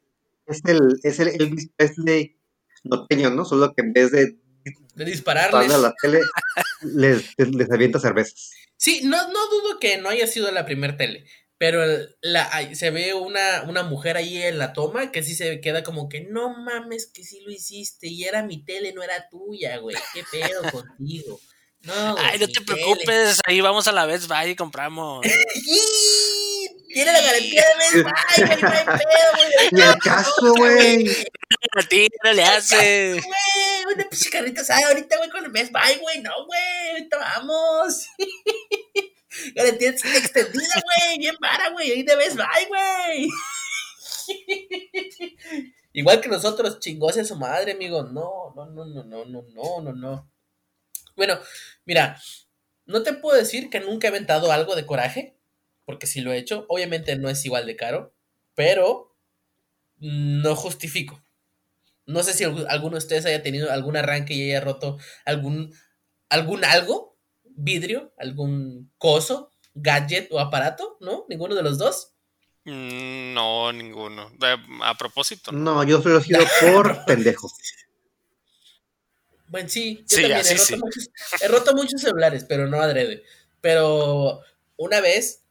Es 0.45 0.61
el, 0.65 0.79
es 1.03 1.19
el 1.19 1.29
Elvis 1.29 1.69
Presley 1.75 2.37
norteño, 2.83 3.29
¿no? 3.29 3.45
Solo 3.45 3.73
que 3.73 3.81
en 3.81 3.93
vez 3.93 4.11
de 4.11 4.35
de 4.95 5.03
a 5.03 5.05
dispararles. 5.05 5.79
la 5.79 5.93
tele, 6.01 6.21
les, 6.81 7.23
les 7.37 7.71
avienta 7.71 7.99
cervezas. 7.99 8.51
Sí, 8.77 9.01
no, 9.03 9.27
no 9.31 9.47
dudo 9.49 9.79
que 9.79 9.97
no 9.97 10.09
haya 10.09 10.27
sido 10.27 10.51
la 10.51 10.65
primer 10.65 10.97
tele. 10.97 11.25
Pero 11.61 11.83
el- 11.83 12.15
la, 12.21 12.73
se 12.73 12.89
ve 12.89 13.13
una, 13.13 13.61
una 13.67 13.83
mujer 13.83 14.17
ahí 14.17 14.41
en 14.41 14.57
la 14.57 14.73
toma 14.73 15.11
que 15.11 15.21
sí 15.21 15.35
se 15.35 15.61
queda 15.61 15.83
como 15.83 16.09
que 16.09 16.21
no 16.21 16.49
mames 16.57 17.05
que 17.05 17.23
sí 17.23 17.39
lo 17.45 17.51
hiciste 17.51 18.07
y 18.07 18.23
era 18.23 18.41
mi 18.41 18.65
tele, 18.65 18.93
no 18.93 19.03
era 19.03 19.29
tuya, 19.29 19.77
güey. 19.77 19.95
¿Qué 20.11 20.23
pedo 20.31 20.63
contigo? 20.71 21.39
No, 21.81 22.13
güey, 22.13 22.25
Ay, 22.25 22.39
no 22.39 22.47
te 22.47 22.53
tele. 22.53 22.65
preocupes, 22.65 23.39
ahí 23.45 23.61
vamos 23.61 23.87
a 23.87 23.91
la 23.91 24.07
Best 24.07 24.27
Buy 24.27 24.49
y 24.49 24.55
compramos. 24.55 25.23
Tiene 26.93 27.13
la 27.13 27.21
garantía 27.21 27.63
de 27.63 27.75
Best 27.77 27.93
Buy, 27.93 28.47
güey, 28.47 28.61
no 28.61 28.71
hay 28.71 28.85
pedo, 28.85 29.31
güey. 29.35 29.69
Ni 29.71 29.99
caso, 30.03 30.53
güey. 30.55 31.09
A 31.77 31.83
ti 31.87 32.07
no 32.23 32.33
le 32.33 32.43
hace. 32.43 33.11
Güey, 33.11 33.93
una 33.93 34.09
pinche 34.09 34.29
carrita 34.31 34.61
asada 34.61 34.87
ahorita, 34.87 35.15
güey, 35.17 35.29
con 35.29 35.45
el 35.45 35.51
Best 35.51 35.71
Buy, 35.71 35.97
güey. 36.01 36.21
No, 36.21 36.31
güey, 36.47 36.89
ahorita 36.91 37.17
vamos. 37.17 38.07
Garantía 39.55 39.89
extendida, 39.89 40.81
güey. 40.83 41.17
Bien 41.19 41.35
para, 41.39 41.69
güey. 41.71 41.91
Ahí 41.91 42.03
de 42.03 42.15
Best 42.15 42.35
Buy, 42.37 42.65
güey. 42.67 43.29
Igual 45.93 46.21
que 46.21 46.29
nosotros, 46.29 46.79
chingose 46.79 47.21
a 47.21 47.25
su 47.25 47.35
madre, 47.35 47.73
amigo. 47.73 48.03
No, 48.03 48.53
no, 48.55 48.65
no, 48.67 48.85
no, 48.85 49.03
no, 49.03 49.25
no, 49.25 49.41
no, 49.53 49.81
no, 49.81 49.93
no. 49.93 50.31
Bueno, 51.15 51.39
mira, 51.85 52.21
no 52.85 53.03
te 53.03 53.13
puedo 53.13 53.37
decir 53.37 53.69
que 53.69 53.79
nunca 53.81 54.07
he 54.07 54.09
aventado 54.11 54.51
algo 54.51 54.75
de 54.75 54.85
coraje, 54.85 55.37
porque 55.85 56.07
sí 56.07 56.21
lo 56.21 56.31
he 56.33 56.37
hecho. 56.37 56.65
Obviamente 56.69 57.15
no 57.17 57.29
es 57.29 57.43
igual 57.45 57.65
de 57.65 57.75
caro, 57.75 58.13
pero 58.55 59.15
no 59.99 60.55
justifico. 60.55 61.21
No 62.05 62.23
sé 62.23 62.33
si 62.33 62.43
algu- 62.45 62.65
alguno 62.69 62.93
de 62.93 62.99
ustedes 62.99 63.25
haya 63.25 63.43
tenido 63.43 63.71
algún 63.71 63.97
arranque 63.97 64.33
y 64.33 64.49
haya 64.51 64.61
roto 64.61 64.97
algún, 65.25 65.73
algún 66.29 66.65
algo, 66.65 67.10
vidrio, 67.55 68.13
algún 68.17 68.91
coso, 68.97 69.53
gadget 69.73 70.27
o 70.31 70.39
aparato, 70.39 70.97
¿no? 71.01 71.25
Ninguno 71.29 71.55
de 71.55 71.63
los 71.63 71.77
dos. 71.77 72.13
Mm, 72.65 73.33
No, 73.33 73.71
ninguno. 73.73 74.31
Eh, 74.41 74.55
A 74.83 74.95
propósito. 74.97 75.51
¿no? 75.51 75.75
No, 75.75 75.83
yo 75.83 76.01
solo 76.01 76.19
he 76.19 76.23
sido 76.23 76.41
por 76.61 77.05
pendejo. 77.05 77.51
Bueno, 79.47 79.67
sí, 79.67 79.97
yo 80.07 80.17
Sí, 80.17 80.21
también 80.21 80.45
he 80.47 80.53
roto, 80.53 80.65
sí. 80.65 80.75
muchos, 80.77 81.09
he 81.41 81.47
roto 81.47 81.75
muchos 81.75 82.01
celulares, 82.01 82.45
pero 82.47 82.67
no 82.67 82.81
adrede. 82.81 83.23
Pero 83.59 84.41
una 84.77 85.01
vez, 85.01 85.43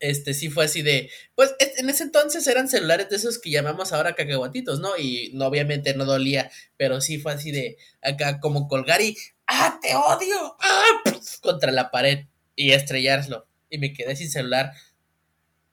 este 0.00 0.34
sí 0.34 0.50
fue 0.50 0.64
así 0.66 0.82
de, 0.82 1.10
pues 1.36 1.54
es- 1.60 1.78
en 1.78 1.90
ese 1.90 2.04
entonces 2.04 2.46
eran 2.48 2.68
celulares 2.68 3.08
de 3.10 3.16
esos 3.16 3.38
que 3.38 3.50
llamamos 3.50 3.92
ahora 3.92 4.14
cacahuatitos, 4.16 4.80
¿no? 4.80 4.96
Y 4.98 5.30
no, 5.34 5.46
obviamente 5.46 5.94
no 5.94 6.04
dolía, 6.04 6.50
pero 6.76 7.00
sí 7.00 7.18
fue 7.18 7.32
así 7.32 7.52
de 7.52 7.78
acá 8.02 8.40
como 8.40 8.68
colgar 8.68 9.00
y, 9.02 9.16
¡ah, 9.52 9.78
te 9.80 9.94
odio! 9.94 10.56
¡ah! 10.60 11.02
contra 11.40 11.72
la 11.72 11.90
pared 11.90 12.26
y 12.56 12.72
estrellarlo. 12.72 13.46
Y 13.70 13.78
me 13.78 13.92
quedé 13.92 14.16
sin 14.16 14.30
celular, 14.30 14.72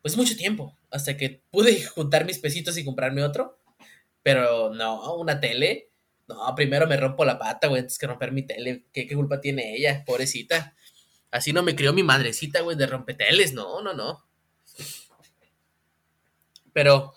pues 0.02 0.16
mucho 0.18 0.36
tiempo, 0.36 0.78
hasta 0.92 1.18
que 1.18 1.44
pude 1.52 1.84
juntar 1.96 2.26
mis 2.26 2.40
pesitos 2.40 2.78
y 2.78 2.86
comprarme 2.86 3.24
otro. 3.24 3.60
Pero 4.24 4.74
no, 4.74 5.16
una 5.16 5.40
tele. 5.40 5.90
No, 6.28 6.54
primero 6.56 6.86
me 6.88 6.98
rompo 6.98 7.26
la 7.26 7.40
pata, 7.40 7.68
güey, 7.68 7.82
antes 7.82 7.98
que 7.98 8.08
romper 8.08 8.32
mi 8.32 8.44
tele. 8.44 8.86
¿Qué, 8.94 9.08
qué 9.08 9.16
culpa 9.16 9.42
tiene 9.42 9.76
ella? 9.76 10.04
Pobrecita. 10.06 10.76
Así 11.32 11.54
no 11.54 11.64
me 11.64 11.76
crió 11.76 11.94
mi 11.94 12.04
madrecita, 12.04 12.62
güey, 12.62 12.78
de 12.78 12.88
rompeteles. 12.88 13.54
No, 13.54 13.82
no, 13.82 13.94
no. 13.94 14.26
Pero, 16.74 17.14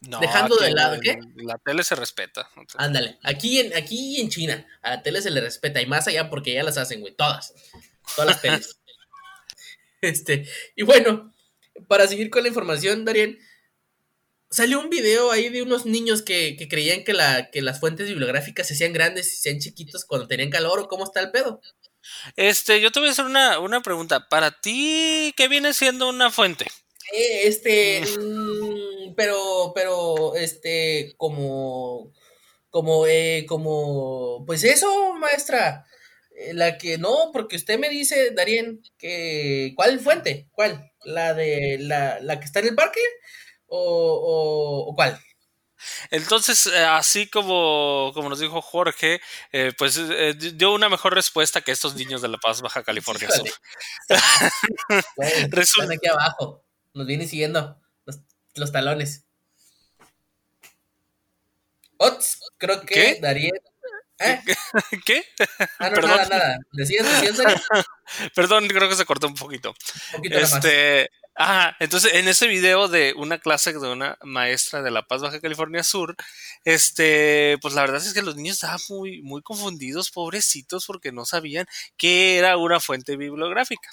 No, 0.00 0.18
Dejando 0.18 0.56
de 0.56 0.70
lado, 0.70 0.98
¿qué? 1.00 1.18
La 1.36 1.58
tele 1.58 1.84
se 1.84 1.94
respeta. 1.94 2.48
Ándale, 2.76 3.18
aquí 3.22 3.60
en, 3.60 3.76
aquí 3.76 4.18
en 4.20 4.30
China, 4.30 4.66
a 4.80 4.90
la 4.90 5.02
tele 5.02 5.20
se 5.20 5.30
le 5.30 5.42
respeta 5.42 5.82
y 5.82 5.86
más 5.86 6.08
allá 6.08 6.30
porque 6.30 6.54
ya 6.54 6.62
las 6.62 6.78
hacen, 6.78 7.00
güey, 7.00 7.14
todas. 7.14 7.52
Todas 8.16 8.30
las 8.30 8.40
teles. 8.40 8.80
este, 10.00 10.48
y 10.74 10.84
bueno, 10.84 11.34
para 11.86 12.08
seguir 12.08 12.30
con 12.30 12.42
la 12.42 12.48
información, 12.48 13.04
Darien, 13.04 13.38
salió 14.48 14.80
un 14.80 14.88
video 14.88 15.30
ahí 15.30 15.50
de 15.50 15.62
unos 15.62 15.84
niños 15.84 16.22
que, 16.22 16.56
que 16.56 16.66
creían 16.66 17.04
que, 17.04 17.12
la, 17.12 17.50
que 17.50 17.60
las 17.60 17.78
fuentes 17.78 18.08
bibliográficas 18.08 18.68
se 18.68 18.74
hacían 18.74 18.94
grandes 18.94 19.26
y 19.26 19.30
se 19.30 19.50
hacían 19.50 19.60
chiquitos 19.60 20.06
cuando 20.06 20.26
tenían 20.26 20.50
calor 20.50 20.80
o 20.80 20.88
cómo 20.88 21.04
está 21.04 21.20
el 21.20 21.30
pedo. 21.30 21.60
Este, 22.36 22.80
yo 22.80 22.90
te 22.90 23.00
voy 23.00 23.10
a 23.10 23.12
hacer 23.12 23.26
una, 23.26 23.58
una 23.58 23.82
pregunta. 23.82 24.28
Para 24.28 24.50
ti, 24.50 25.34
¿qué 25.36 25.48
viene 25.48 25.74
siendo 25.74 26.08
una 26.08 26.30
fuente? 26.30 26.66
Eh, 27.12 27.42
este, 27.48 28.02
mm, 28.20 29.14
pero, 29.16 29.72
pero, 29.74 30.34
este, 30.36 31.12
como, 31.16 32.12
como, 32.70 33.06
eh, 33.06 33.44
como, 33.48 34.44
pues 34.46 34.64
eso, 34.64 35.14
maestra, 35.14 35.86
eh, 36.36 36.54
la 36.54 36.78
que 36.78 36.98
no, 36.98 37.30
porque 37.32 37.56
usted 37.56 37.78
me 37.78 37.88
dice, 37.90 38.30
Darien, 38.32 38.82
que, 38.98 39.72
¿cuál 39.76 40.00
fuente? 40.00 40.48
¿Cuál? 40.52 40.92
¿La 41.04 41.34
de, 41.34 41.78
la, 41.80 42.20
la 42.20 42.38
que 42.40 42.46
está 42.46 42.60
en 42.60 42.68
el 42.68 42.74
parque? 42.76 43.00
¿O, 43.66 43.78
o, 43.80 44.90
o 44.90 44.94
cuál? 44.94 45.20
Entonces, 46.10 46.66
eh, 46.66 46.78
así 46.84 47.28
como, 47.28 48.10
como 48.14 48.28
nos 48.28 48.40
dijo 48.40 48.60
Jorge, 48.62 49.20
eh, 49.52 49.72
pues 49.78 49.98
eh, 49.98 50.34
dio 50.36 50.72
una 50.74 50.88
mejor 50.90 51.14
respuesta 51.14 51.62
que 51.62 51.72
estos 51.72 51.94
niños 51.94 52.22
de 52.22 52.28
La 52.28 52.38
Paz, 52.38 52.60
Baja 52.62 52.82
California 52.82 53.30
Sur. 53.30 53.48
Resulta- 55.50 55.60
están 55.60 55.92
aquí 55.92 56.06
abajo, 56.08 56.64
nos 56.94 57.06
viene 57.06 57.26
siguiendo 57.26 57.80
los, 58.06 58.20
los 58.54 58.72
talones. 58.72 59.24
Ots, 61.98 62.40
creo 62.56 62.80
que 62.80 63.18
¿Qué? 63.20 63.20
¿Eh? 64.20 64.40
¿Qué? 65.06 65.24
Ah, 65.78 65.88
no, 65.88 65.94
Perdón. 65.96 66.10
nada, 66.10 66.28
nada. 66.28 66.58
¿Decías, 66.72 67.06
decías? 67.22 67.62
Perdón, 68.34 68.68
creo 68.68 68.88
que 68.88 68.94
se 68.94 69.06
cortó 69.06 69.26
un 69.26 69.34
poquito. 69.34 69.70
Un 69.70 70.16
poquito. 70.16 70.38
Este, 70.38 71.10
ah, 71.36 71.74
entonces 71.80 72.14
en 72.14 72.28
ese 72.28 72.46
video 72.46 72.88
de 72.88 73.14
una 73.16 73.38
clase 73.38 73.72
de 73.72 73.78
una 73.78 74.18
maestra 74.22 74.82
de 74.82 74.90
La 74.90 75.06
Paz, 75.06 75.22
Baja 75.22 75.40
California 75.40 75.82
Sur, 75.82 76.16
este, 76.64 77.56
pues 77.62 77.74
la 77.74 77.82
verdad 77.82 77.96
es 77.96 78.12
que 78.12 78.22
los 78.22 78.36
niños 78.36 78.56
estaban 78.56 78.80
muy, 78.90 79.22
muy 79.22 79.40
confundidos, 79.42 80.10
pobrecitos, 80.10 80.84
porque 80.86 81.12
no 81.12 81.24
sabían 81.24 81.66
qué 81.96 82.36
era 82.36 82.58
una 82.58 82.78
fuente 82.78 83.16
bibliográfica. 83.16 83.88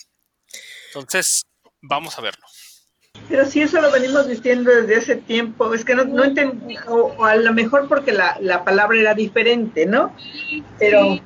Entonces, 0.88 1.44
vamos 1.82 2.18
a 2.18 2.22
verlo. 2.22 2.46
Pero 3.30 3.46
si 3.46 3.62
eso 3.62 3.82
lo 3.82 3.92
venimos 3.92 4.28
diciendo 4.28 4.72
desde 4.72 4.96
hace 4.96 5.16
tiempo, 5.18 5.74
es 5.74 5.84
que 5.84 5.96
no, 5.96 6.06
no 6.06 6.24
entendí, 6.24 6.78
o, 6.88 7.14
o 7.18 7.26
a 7.26 7.36
lo 7.36 7.54
mejor 7.54 7.88
porque 7.90 8.14
la, 8.14 8.38
la 8.40 8.64
palabra 8.64 8.98
era 8.98 9.14
diferente, 9.14 9.86
¿no? 9.86 10.14
Pero 10.80 11.20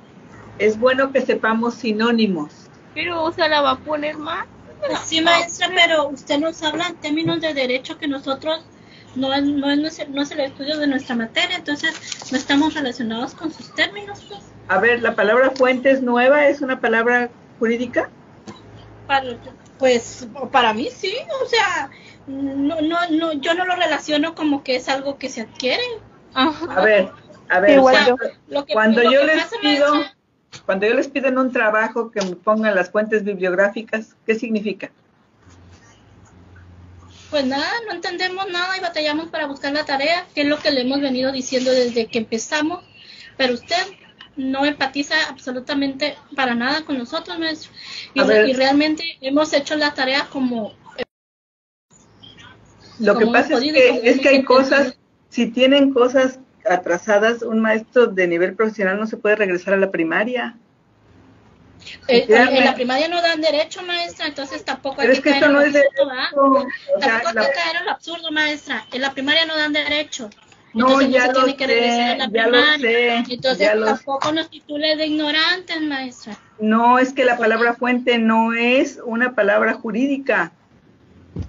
es 0.57 0.79
bueno 0.79 1.11
que 1.11 1.21
sepamos 1.21 1.75
sinónimos. 1.75 2.51
Pero, 2.93 3.23
o 3.23 3.31
sea, 3.31 3.47
la 3.47 3.61
va 3.61 3.71
a 3.71 3.77
poner 3.77 4.17
más. 4.17 4.45
Pues 4.85 4.99
sí, 5.01 5.21
maestra, 5.21 5.69
pero 5.75 6.07
usted 6.07 6.39
nos 6.39 6.61
habla 6.63 6.87
en 6.87 6.95
términos 6.95 7.39
de 7.39 7.53
derecho 7.53 7.99
que 7.99 8.07
nosotros 8.07 8.65
no 9.15 9.33
es, 9.33 9.43
no 9.43 9.69
es, 9.69 10.09
no 10.09 10.21
es 10.21 10.31
el 10.31 10.39
estudio 10.39 10.77
de 10.77 10.87
nuestra 10.87 11.15
materia, 11.15 11.57
entonces 11.57 11.93
no 12.31 12.37
estamos 12.37 12.73
relacionados 12.73 13.35
con 13.35 13.51
sus 13.53 13.73
términos. 13.75 14.25
Pues. 14.27 14.41
A 14.67 14.79
ver, 14.79 15.01
la 15.01 15.15
palabra 15.15 15.51
fuente 15.51 15.91
es 15.91 16.01
nueva, 16.01 16.47
es 16.47 16.61
una 16.61 16.79
palabra 16.79 17.29
jurídica. 17.59 18.09
Para, 19.05 19.35
pues 19.81 20.27
para 20.51 20.73
mí 20.73 20.89
sí, 20.95 21.11
o 21.43 21.45
sea, 21.47 21.89
no, 22.27 22.81
no, 22.81 22.99
no, 23.09 23.33
yo 23.33 23.55
no 23.55 23.65
lo 23.65 23.75
relaciono 23.75 24.35
como 24.35 24.63
que 24.63 24.75
es 24.75 24.87
algo 24.87 25.17
que 25.17 25.27
se 25.27 25.41
adquiere. 25.41 25.81
Ajá. 26.35 26.67
A 26.75 26.85
ver, 26.85 27.11
a 27.49 27.59
ver, 27.59 27.79
Igual 27.79 27.95
cuando, 27.95 28.17
Lo 28.47 28.65
que, 28.65 28.73
cuando 28.73 29.03
lo 29.03 29.11
yo 29.11 29.19
que 29.21 29.25
les 29.25 29.45
pido, 29.59 30.05
cuando 30.67 30.85
yo 30.85 30.93
les 30.93 31.07
pido 31.07 31.29
en 31.29 31.39
un 31.39 31.51
trabajo 31.51 32.11
que 32.11 32.21
me 32.21 32.35
pongan 32.35 32.75
las 32.75 32.91
fuentes 32.91 33.23
bibliográficas, 33.23 34.15
¿qué 34.23 34.35
significa? 34.35 34.91
Pues 37.31 37.47
nada, 37.47 37.71
no 37.87 37.93
entendemos 37.93 38.51
nada 38.51 38.77
y 38.77 38.81
batallamos 38.81 39.29
para 39.29 39.47
buscar 39.47 39.73
la 39.73 39.83
tarea, 39.83 40.27
que 40.35 40.41
es 40.41 40.47
lo 40.47 40.59
que 40.59 40.69
le 40.69 40.81
hemos 40.81 41.01
venido 41.01 41.31
diciendo 41.31 41.71
desde 41.71 42.05
que 42.05 42.19
empezamos, 42.19 42.83
pero 43.35 43.55
usted 43.55 43.83
no 44.35 44.65
empatiza 44.65 45.15
absolutamente 45.29 46.15
para 46.35 46.55
nada 46.55 46.83
con 46.85 46.97
nosotros, 46.97 47.37
maestro. 47.39 47.71
Y, 48.13 48.53
realmente 48.53 49.03
hemos 49.21 49.53
hecho 49.53 49.75
la 49.75 49.93
tarea 49.93 50.27
como 50.29 50.73
Lo 52.99 53.17
que 53.17 53.27
pasa 53.27 53.57
es 53.57 53.73
que, 53.73 54.01
es 54.03 54.19
que 54.19 54.29
hay 54.29 54.43
cosas, 54.43 54.97
si 55.29 55.47
tienen 55.47 55.93
cosas 55.93 56.39
atrasadas, 56.69 57.41
un 57.41 57.59
maestro 57.59 58.07
de 58.07 58.27
nivel 58.27 58.55
profesional 58.55 58.99
no 58.99 59.07
se 59.07 59.17
puede 59.17 59.35
regresar 59.35 59.73
a 59.73 59.77
la 59.77 59.91
primaria. 59.91 60.57
eh, 62.07 62.25
Créanme. 62.27 62.59
en 62.59 62.65
la 62.65 62.75
primaria 62.75 63.07
no 63.07 63.21
dan 63.21 63.41
derecho, 63.41 63.81
maestra, 63.81 64.27
entonces 64.27 64.63
tampoco 64.63 65.01
hay 65.01 65.07
que 65.07 65.13
es 65.13 65.21
que 65.21 65.31
caer 65.31 65.41
Tampoco 65.41 65.65
la- 66.99 67.15
hay 67.15 67.47
que 67.47 67.53
caer 67.53 67.75
en 67.79 67.85
lo 67.85 67.91
absurdo, 67.91 68.31
maestra. 68.31 68.85
En 68.91 69.01
la 69.01 69.11
primaria 69.11 69.45
no 69.45 69.55
dan 69.55 69.73
derecho. 69.73 70.29
No, 70.73 70.87
Entonces 71.01 71.09
no 71.09 71.13
ya 71.15 71.27
lo 71.27 71.33
tiene 71.33 71.57
que 71.57 71.67
regresar 71.67 71.99
a 71.99 72.11
sé, 72.11 72.17
la 72.17 72.29
ya 72.31 72.47
lo 72.47 72.61
sé, 72.79 73.15
Entonces 73.29 73.57
ya 73.59 73.75
lo 73.75 73.85
sé. 73.87 73.93
tampoco 73.93 74.31
nos 74.31 74.49
titule 74.49 74.95
de 74.95 75.05
ignorantes, 75.07 75.81
maestra. 75.81 76.37
No, 76.59 76.99
es 76.99 77.13
que 77.13 77.25
la 77.25 77.37
palabra 77.37 77.73
fuente 77.75 78.17
no 78.17 78.53
es 78.53 78.99
una 79.03 79.33
palabra 79.35 79.73
jurídica. 79.73 80.51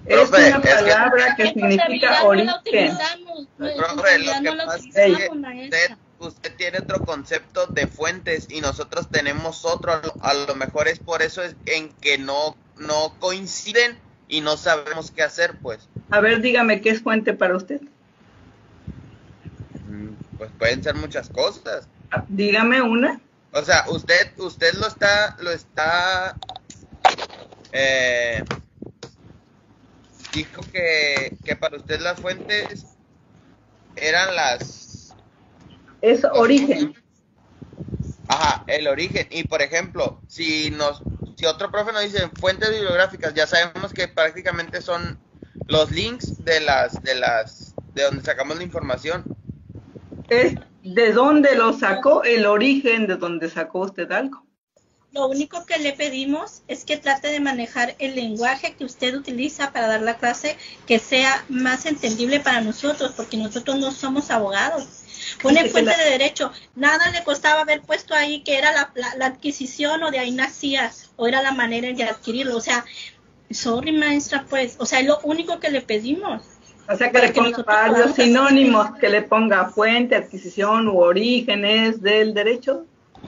Es 0.05 0.15
Profe, 0.29 0.47
una 0.47 0.57
es 0.57 0.61
que- 0.61 0.69
palabra 0.69 1.35
que 1.35 1.43
significa 1.47 1.83
contabilidad 1.85 2.09
no 2.09 2.15
la 2.15 2.25
origen. 2.25 2.49
utilizamos, 2.59 3.47
no, 3.57 3.67
Profe, 3.75 4.19
lo 4.19 4.33
no 4.35 4.41
que 4.41 4.55
la 4.55 4.65
pasa 4.65 4.77
es 4.77 4.93
que 4.93 5.29
usted, 5.29 5.91
usted 6.19 6.55
tiene 6.55 6.77
otro 6.79 7.03
concepto 7.05 7.65
de 7.67 7.87
fuentes 7.87 8.47
y 8.49 8.61
nosotros 8.61 9.09
tenemos 9.11 9.65
otro. 9.65 9.91
A 9.93 10.01
lo, 10.01 10.15
a 10.21 10.33
lo 10.33 10.55
mejor 10.55 10.87
es 10.87 10.99
por 10.99 11.21
eso 11.21 11.43
es 11.43 11.55
en 11.65 11.89
que 12.01 12.17
no, 12.17 12.55
no 12.77 13.13
coinciden 13.19 13.97
y 14.29 14.39
no 14.41 14.55
sabemos 14.57 15.11
qué 15.11 15.21
hacer, 15.23 15.55
pues. 15.61 15.87
A 16.11 16.21
ver, 16.21 16.41
dígame 16.41 16.79
qué 16.81 16.89
es 16.89 17.01
fuente 17.01 17.33
para 17.33 17.55
usted. 17.57 17.81
Pues 20.37 20.51
pueden 20.57 20.83
ser 20.83 20.95
muchas 20.95 21.29
cosas. 21.29 21.87
Dígame 22.27 22.81
una. 22.81 23.19
O 23.51 23.61
sea, 23.61 23.85
usted, 23.89 24.31
usted 24.37 24.73
lo 24.75 24.87
está, 24.87 25.37
lo 25.39 25.51
está, 25.51 26.37
eh, 27.71 28.43
dijo 30.33 30.61
que, 30.71 31.37
que 31.43 31.55
para 31.55 31.77
usted 31.77 31.99
las 32.01 32.19
fuentes 32.19 32.85
eran 33.95 34.35
las, 34.35 35.15
Es 36.01 36.23
origen. 36.23 36.95
ajá, 38.27 38.63
el 38.67 38.87
origen. 38.87 39.27
Y 39.29 39.43
por 39.43 39.61
ejemplo, 39.61 40.19
si 40.27 40.71
nos, 40.71 41.03
si 41.37 41.45
otro 41.45 41.71
profe 41.71 41.91
nos 41.91 42.01
dice 42.03 42.29
fuentes 42.39 42.71
bibliográficas, 42.71 43.33
ya 43.35 43.45
sabemos 43.45 43.93
que 43.93 44.07
prácticamente 44.07 44.81
son 44.81 45.19
los 45.67 45.91
links 45.91 46.43
de 46.43 46.59
las, 46.59 47.01
de 47.03 47.15
las, 47.15 47.75
de 47.93 48.03
donde 48.03 48.23
sacamos 48.23 48.57
la 48.57 48.63
información. 48.63 49.23
Es 50.41 50.55
de 50.83 51.13
dónde 51.13 51.55
lo 51.55 51.73
sacó, 51.73 52.23
el 52.23 52.45
origen 52.45 53.07
de 53.07 53.15
dónde 53.17 53.49
sacó 53.49 53.81
usted 53.81 54.11
algo. 54.11 54.45
Lo 55.13 55.27
único 55.27 55.65
que 55.65 55.77
le 55.77 55.93
pedimos 55.93 56.63
es 56.67 56.83
que 56.83 56.97
trate 56.97 57.27
de 57.29 57.39
manejar 57.39 57.95
el 57.99 58.15
lenguaje 58.15 58.75
que 58.75 58.83
usted 58.83 59.15
utiliza 59.15 59.71
para 59.71 59.87
dar 59.87 60.01
la 60.01 60.17
clase 60.17 60.57
que 60.87 60.99
sea 60.99 61.45
más 61.47 61.85
entendible 61.85 62.39
para 62.41 62.59
nosotros, 62.61 63.13
porque 63.15 63.37
nosotros 63.37 63.77
no 63.79 63.91
somos 63.91 64.29
abogados. 64.31 65.03
Pone 65.41 65.65
fuente 65.65 65.95
de 65.95 66.09
derecho. 66.09 66.51
Nada 66.75 67.11
le 67.11 67.23
costaba 67.23 67.61
haber 67.61 67.81
puesto 67.83 68.13
ahí 68.15 68.43
que 68.43 68.57
era 68.57 68.73
la, 68.73 68.91
la- 68.95 69.15
la 69.15 69.25
adquisición 69.27 70.03
o 70.03 70.11
de 70.11 70.19
ahí 70.19 70.31
nacía 70.31 70.91
o 71.15 71.27
era 71.27 71.41
la 71.41 71.51
manera 71.53 71.93
de 71.93 72.03
adquirirlo. 72.03 72.57
O 72.57 72.61
sea, 72.61 72.83
sorry 73.51 73.91
maestra, 73.93 74.45
pues, 74.49 74.75
o 74.79 74.85
sea, 74.85 74.99
es 74.99 75.07
lo 75.07 75.19
único 75.23 75.59
que 75.59 75.71
le 75.71 75.81
pedimos. 75.81 76.43
O 76.89 76.97
sea, 76.97 77.11
que 77.11 77.19
le 77.19 77.29
ponga 77.31 77.63
varios 77.63 78.13
sinónimos, 78.15 78.97
que 78.99 79.09
le 79.09 79.21
ponga 79.21 79.69
fuente, 79.69 80.15
adquisición 80.15 80.87
u 80.87 80.99
orígenes 80.99 82.01
del 82.01 82.33
derecho. 82.33 82.85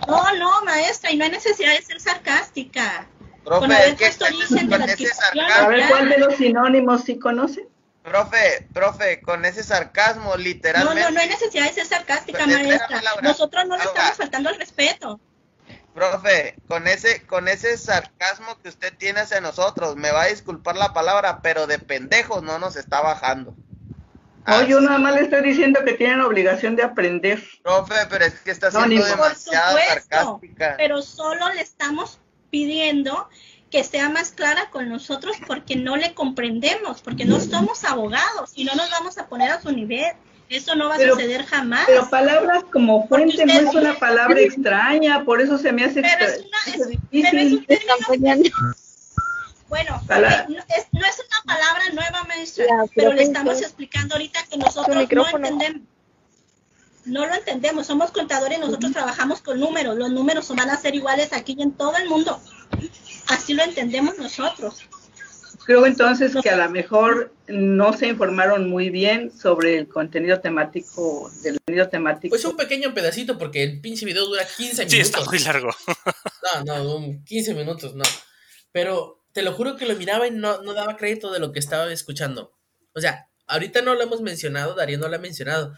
No, 0.08 0.36
no, 0.36 0.62
maestra, 0.64 1.12
y 1.12 1.16
no 1.18 1.24
hay 1.24 1.32
necesidad 1.32 1.74
de 1.74 1.82
ser 1.82 1.99
sarcástica. 2.01 3.08
Profe, 3.45 3.89
es 3.89 4.18
que 4.18 4.24
origen 4.26 4.70
de 4.70 4.78
con 4.78 4.80
la 4.80 4.86
ese 4.86 4.93
adquisición, 4.93 5.45
A 5.45 5.47
sarcasmo, 5.47 5.70
ver. 5.70 5.88
¿cuál 5.89 6.10
de 6.10 6.18
los 6.18 6.36
sinónimos 6.36 7.03
sí 7.03 7.18
conoce? 7.18 7.68
profe, 8.03 8.68
profe, 8.72 9.20
con 9.22 9.45
ese 9.45 9.64
sarcasmo, 9.64 10.32
No, 10.32 10.38
literalmente. 10.38 11.01
no, 11.01 11.12
no 11.12 11.20
hay 11.20 11.28
necesidad 11.30 11.66
de 11.66 11.74
ser 11.74 11.86
sarcástica, 11.86 12.39
Espera, 12.43 12.60
maestra. 12.64 13.01
Nosotros 13.22 13.66
no 13.68 13.78
le 13.78 13.84
estamos 13.84 14.16
faltando 14.16 14.49
al 14.49 14.58
respeto. 14.58 15.20
Profe, 15.96 16.60
con 16.68 16.88
ese, 16.89 17.26
con 17.26 17.48
ese 17.48 17.78
sarcasmo 17.78 18.60
que 18.62 18.68
usted 18.68 18.93
tiene 18.98 19.22
hacia 19.22 19.39
nosotros, 19.39 19.96
me 19.96 20.12
va 20.12 20.24
a 20.24 20.28
disculpar 20.28 20.76
la 20.76 20.93
palabra, 20.93 21.39
pero 21.41 21.68
de 21.68 21.80
pendejos 21.80 22.43
no 22.43 22.60
nos 22.60 22.76
está 22.76 23.00
bajando. 23.00 23.56
No, 24.46 24.62
yo 24.64 24.78
Así, 24.78 24.86
nada 24.86 25.00
más 25.00 25.16
le 25.16 25.22
estoy 25.22 25.41
diciendo 25.41 25.80
que 25.86 25.93
tienen 25.93 26.20
la 26.20 26.28
obligación 26.28 26.76
de 26.76 26.84
aprender. 26.84 27.41
Profe, 27.64 27.96
pero 28.10 28.26
es 28.26 28.34
que 28.41 28.52
está 28.52 28.70
No, 28.72 28.80
siendo 28.82 28.89
ni- 28.89 28.98
Por 29.00 29.08
demasiado 29.10 29.70
supuesto, 29.78 30.10
sarcástica. 30.10 30.74
pero 30.78 31.02
solo 31.02 31.50
le 31.54 31.62
estamos 31.62 32.20
pidiendo 32.52 33.30
que 33.72 33.84
sea 33.86 34.10
más 34.10 34.32
clara 34.32 34.70
con 34.72 34.89
nosotros 34.89 35.38
porque 35.48 35.78
no 35.78 35.96
le 35.96 36.14
comprendemos, 36.14 37.02
porque 37.02 37.24
no 37.26 37.39
somos 37.39 37.86
abogados 37.86 38.52
y 38.54 38.66
no 38.66 38.76
nos 38.76 38.91
vamos 38.91 39.18
a 39.18 39.28
poner 39.28 39.50
a 39.50 39.62
su 39.62 39.72
nivel. 39.72 40.12
Eso 40.50 40.76
no 40.76 40.88
va 40.89 40.96
a 40.96 40.98
Pero- 40.98 41.16
suceder 41.16 41.46
jamás. 41.46 41.86
Pero 41.88 42.10
palabras 42.10 42.64
como 42.72 43.08
fuente 43.08 43.46
no 43.46 43.54
es 43.54 43.74
una 43.74 43.96
palabra 43.98 44.39
extraña, 44.39 45.24
por 45.26 45.41
eso 45.41 45.58
se 45.58 45.72
me 45.72 45.84
hace 45.86 46.02
Pero 46.02 46.26
extra- 46.26 46.28
es, 46.36 46.39
una, 46.72 46.76
es- 46.84 46.88
difícil. 46.88 47.66
pero 47.68 47.82
es 48.00 48.10
un 48.10 48.24
término. 48.24 48.56
Bueno, 49.68 49.96
ok, 50.04 50.10
no, 50.50 50.60
es, 50.60 50.86
no 50.91 51.06
es 51.06 51.20
una 51.28 51.54
palabra 51.56 51.84
nueva, 51.93 52.24
maestra, 52.28 52.66
Ya, 52.66 52.76
pero 52.78 52.89
pero 52.96 53.14
le 53.14 53.24
estamos 53.24 53.60
explicando 53.62 54.16
ahorita 54.16 54.39
que 54.50 54.58
nosotros 54.58 54.96
no 54.96 55.28
entendemos. 55.28 55.82
No 57.06 57.26
lo 57.28 57.36
entendemos, 57.36 57.86
somos 57.88 58.12
contadores 58.12 58.58
y 58.58 58.62
nosotros 58.62 58.91
trabajamos 58.91 59.41
con 59.41 59.60
números. 59.60 59.96
Los 59.96 60.10
números 60.12 60.48
van 60.56 60.70
a 60.72 60.78
ser 60.78 60.96
iguales 60.96 61.34
aquí 61.34 61.56
y 61.58 61.62
en 61.62 61.72
todo 61.72 61.96
el 61.98 62.10
mundo. 62.10 62.41
Así 63.28 63.54
lo 63.54 63.62
entendemos 63.64 64.18
nosotros. 64.18 64.82
Creo 65.66 65.86
entonces 65.86 66.34
que 66.43 66.49
a 66.49 66.57
lo 66.57 66.70
mejor 66.70 67.34
no 67.47 67.93
se 67.93 68.07
informaron 68.07 68.70
muy 68.70 68.89
bien 68.89 69.32
sobre 69.36 69.78
el 69.78 69.88
contenido 69.88 70.39
temático 70.39 71.32
del 71.41 71.57
contenido 71.57 71.89
temático. 71.89 72.30
Pues 72.32 72.45
un 72.45 72.55
pequeño 72.55 72.93
pedacito 72.93 73.38
porque 73.38 73.63
el 73.63 73.82
pinche 73.82 74.05
video 74.05 74.26
dura 74.26 74.43
15 74.45 74.88
Sí, 74.88 74.97
minutos. 74.97 74.99
está 75.20 75.30
muy 75.30 75.39
largo. 75.39 75.70
No, 76.66 76.84
no, 76.84 76.95
un 76.97 77.24
15 77.26 77.53
minutos, 77.55 77.95
no. 77.95 78.03
Pero 78.72 79.24
te 79.32 79.41
lo 79.41 79.53
juro 79.53 79.76
que 79.76 79.86
lo 79.88 79.95
miraba 79.95 80.28
y 80.28 80.32
no, 80.32 80.61
no 80.61 80.74
daba 80.74 80.97
crédito 80.97 81.32
de 81.32 81.39
lo 81.39 81.51
que 81.51 81.59
estaba 81.59 81.91
escuchando. 81.91 82.51
O 82.93 83.01
sea, 83.01 83.28
ahorita 83.47 83.82
no 83.82 83.95
lo 83.95 84.03
hemos 84.03 84.22
mencionado, 84.22 84.76
Darío 84.76 84.97
no 84.99 85.07
lo 85.07 85.16
ha 85.16 85.20
mencionado, 85.20 85.74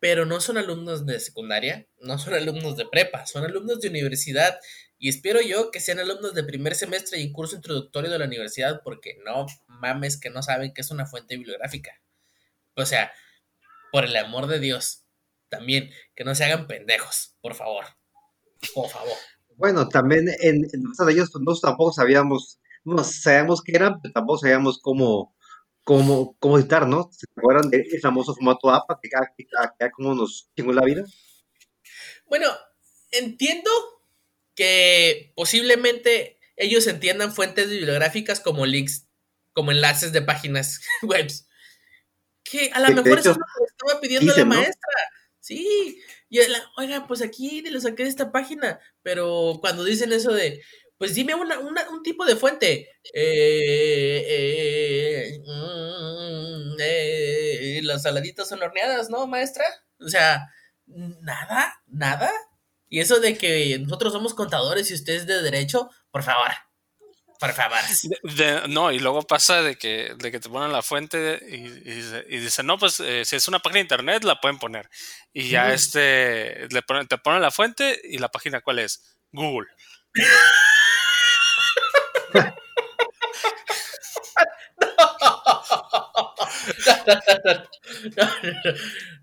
pero 0.00 0.26
no 0.26 0.40
son 0.40 0.58
alumnos 0.58 1.06
de 1.06 1.20
secundaria, 1.20 1.86
no 2.00 2.18
son 2.18 2.34
alumnos 2.34 2.76
de 2.76 2.84
prepa, 2.86 3.26
son 3.26 3.44
alumnos 3.44 3.80
de 3.80 3.88
universidad 3.88 4.58
y 4.98 5.08
espero 5.08 5.40
yo 5.40 5.70
que 5.70 5.80
sean 5.80 5.98
alumnos 5.98 6.34
de 6.34 6.44
primer 6.44 6.74
semestre 6.74 7.18
y 7.18 7.22
en 7.22 7.32
curso 7.32 7.56
introductorio 7.56 8.10
de 8.10 8.18
la 8.18 8.24
universidad 8.26 8.80
porque 8.82 9.18
no 9.24 9.46
mames 9.66 10.18
que 10.18 10.30
no 10.30 10.42
saben 10.42 10.72
que 10.72 10.80
es 10.80 10.90
una 10.90 11.06
fuente 11.06 11.36
bibliográfica. 11.36 12.00
O 12.74 12.86
sea, 12.86 13.12
por 13.92 14.04
el 14.04 14.16
amor 14.16 14.46
de 14.46 14.60
Dios, 14.60 15.04
también 15.48 15.90
que 16.14 16.24
no 16.24 16.34
se 16.34 16.44
hagan 16.44 16.66
pendejos, 16.66 17.36
por 17.40 17.54
favor. 17.54 17.84
Por 18.74 18.88
favor. 18.88 19.16
Bueno, 19.56 19.88
también 19.88 20.28
en, 20.40 20.64
en 20.64 20.82
de 20.82 21.12
ellos 21.12 21.30
pues, 21.30 21.44
nosotros 21.44 21.60
tampoco 21.60 21.92
sabíamos, 21.92 22.58
no 22.84 23.04
sabíamos 23.04 23.62
qué 23.62 23.72
eran, 23.76 24.00
pero 24.00 24.12
tampoco 24.12 24.38
sabíamos 24.38 24.80
cómo, 24.80 25.36
cómo, 25.84 26.36
cómo 26.40 26.58
editar, 26.58 26.88
¿no? 26.88 27.08
¿Se 27.12 27.26
acuerdan 27.36 27.70
del 27.70 27.86
famoso 28.00 28.34
formato 28.34 28.70
APA 28.70 28.98
que 29.00 29.10
acá 29.58 29.90
como 29.92 30.14
nos 30.14 30.50
chingó 30.56 30.72
la 30.72 30.84
vida? 30.84 31.04
Bueno, 32.26 32.48
entiendo 33.12 33.70
que 34.54 35.32
posiblemente 35.36 36.38
ellos 36.56 36.86
entiendan 36.86 37.34
fuentes 37.34 37.68
bibliográficas 37.70 38.40
como 38.40 38.66
links, 38.66 39.06
como 39.52 39.72
enlaces 39.72 40.12
de 40.12 40.22
páginas 40.22 40.80
web. 41.02 41.28
Que 42.44 42.70
a 42.72 42.80
lo 42.80 42.88
De- 42.88 42.94
mejor 43.02 43.18
eso 43.18 43.30
es 43.32 43.36
lo 43.38 43.44
que 43.44 43.60
le 43.60 43.66
estaba 43.66 44.00
pidiendo 44.00 44.32
dicen, 44.32 44.48
la 44.48 44.54
¿no? 44.54 44.60
maestra. 44.60 44.90
Sí. 45.40 46.00
Y 46.28 46.38
la, 46.48 46.64
oiga, 46.76 47.06
pues 47.06 47.22
aquí 47.22 47.62
lo 47.70 47.80
saqué 47.80 48.02
de 48.04 48.08
esta 48.10 48.32
página. 48.32 48.80
Pero 49.02 49.58
cuando 49.60 49.84
dicen 49.84 50.12
eso 50.12 50.32
de, 50.32 50.62
pues 50.98 51.14
dime 51.14 51.34
una, 51.34 51.58
una- 51.58 51.88
un 51.90 52.02
tipo 52.02 52.24
de 52.24 52.36
fuente. 52.36 52.88
Eh, 53.14 54.24
eh, 54.26 55.38
mm, 55.44 56.76
eh, 56.80 57.80
las 57.82 58.02
saladitas 58.02 58.48
son 58.48 58.62
horneadas, 58.62 59.10
¿no, 59.10 59.26
maestra? 59.26 59.64
O 60.00 60.08
sea, 60.08 60.48
nada, 60.86 61.82
nada. 61.86 62.30
Y 62.94 63.00
eso 63.00 63.18
de 63.18 63.36
que 63.36 63.76
nosotros 63.80 64.12
somos 64.12 64.34
contadores 64.34 64.88
y 64.88 64.94
ustedes 64.94 65.26
de 65.26 65.42
derecho, 65.42 65.90
por 66.12 66.22
favor. 66.22 66.46
Por 67.40 67.52
favor. 67.52 67.76
De- 68.22 68.44
de- 68.44 68.68
no, 68.68 68.92
y 68.92 69.00
luego 69.00 69.22
pasa 69.22 69.62
de 69.62 69.74
que, 69.76 70.14
de 70.16 70.30
que 70.30 70.38
te 70.38 70.48
ponen 70.48 70.70
la 70.70 70.80
fuente 70.80 71.40
y, 71.50 71.56
y 71.56 72.24
y 72.28 72.38
dicen, 72.38 72.66
no, 72.66 72.78
pues 72.78 73.00
eh, 73.00 73.24
si 73.24 73.34
es 73.34 73.48
una 73.48 73.58
página 73.58 73.78
de 73.78 73.86
internet, 73.86 74.22
la 74.22 74.40
pueden 74.40 74.60
poner. 74.60 74.88
Y 75.32 75.48
ya 75.48 75.64
Ujú. 75.64 75.72
este, 75.72 76.68
le 76.70 76.82
ponen, 76.82 77.08
te 77.08 77.18
ponen 77.18 77.42
la 77.42 77.50
fuente 77.50 78.00
y 78.04 78.18
la 78.18 78.28
página 78.28 78.60
cuál 78.60 78.78
es? 78.78 79.02
Google. 79.32 79.66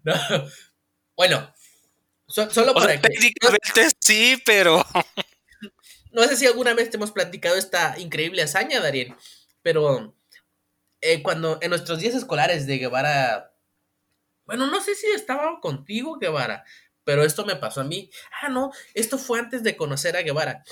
No. 0.04 0.14
Bueno, 1.16 1.54
so- 2.32 2.50
solo 2.52 2.72
O 2.72 2.76
para 2.76 2.94
sea, 2.94 3.02
que. 3.02 3.10
técnicamente 3.10 3.90
sí, 4.00 4.42
pero 4.46 4.86
No 6.12 6.24
sé 6.24 6.36
si 6.36 6.46
alguna 6.46 6.74
vez 6.74 6.90
te 6.90 6.98
hemos 6.98 7.12
platicado 7.12 7.56
esta 7.56 7.98
increíble 8.00 8.42
hazaña, 8.42 8.82
Darien, 8.82 9.16
pero 9.62 10.16
eh, 11.02 11.24
cuando 11.24 11.60
en 11.62 11.70
nuestros 11.70 12.00
días 12.00 12.16
escolares 12.16 12.68
de 12.68 12.78
Guevara, 12.80 13.54
bueno, 14.46 14.68
no 14.68 14.82
sé 14.82 14.96
si 14.96 15.08
estaba 15.08 15.60
contigo, 15.62 16.18
Guevara, 16.20 16.66
pero 17.06 17.24
esto 17.24 17.46
me 17.46 17.56
pasó 17.56 17.82
a 17.82 17.86
mí. 17.86 18.10
Ah, 18.42 18.50
no, 18.50 18.72
esto 18.94 19.18
fue 19.18 19.40
antes 19.40 19.64
de 19.64 19.78
conocer 19.78 20.18
a 20.18 20.22
Guevara. 20.22 20.64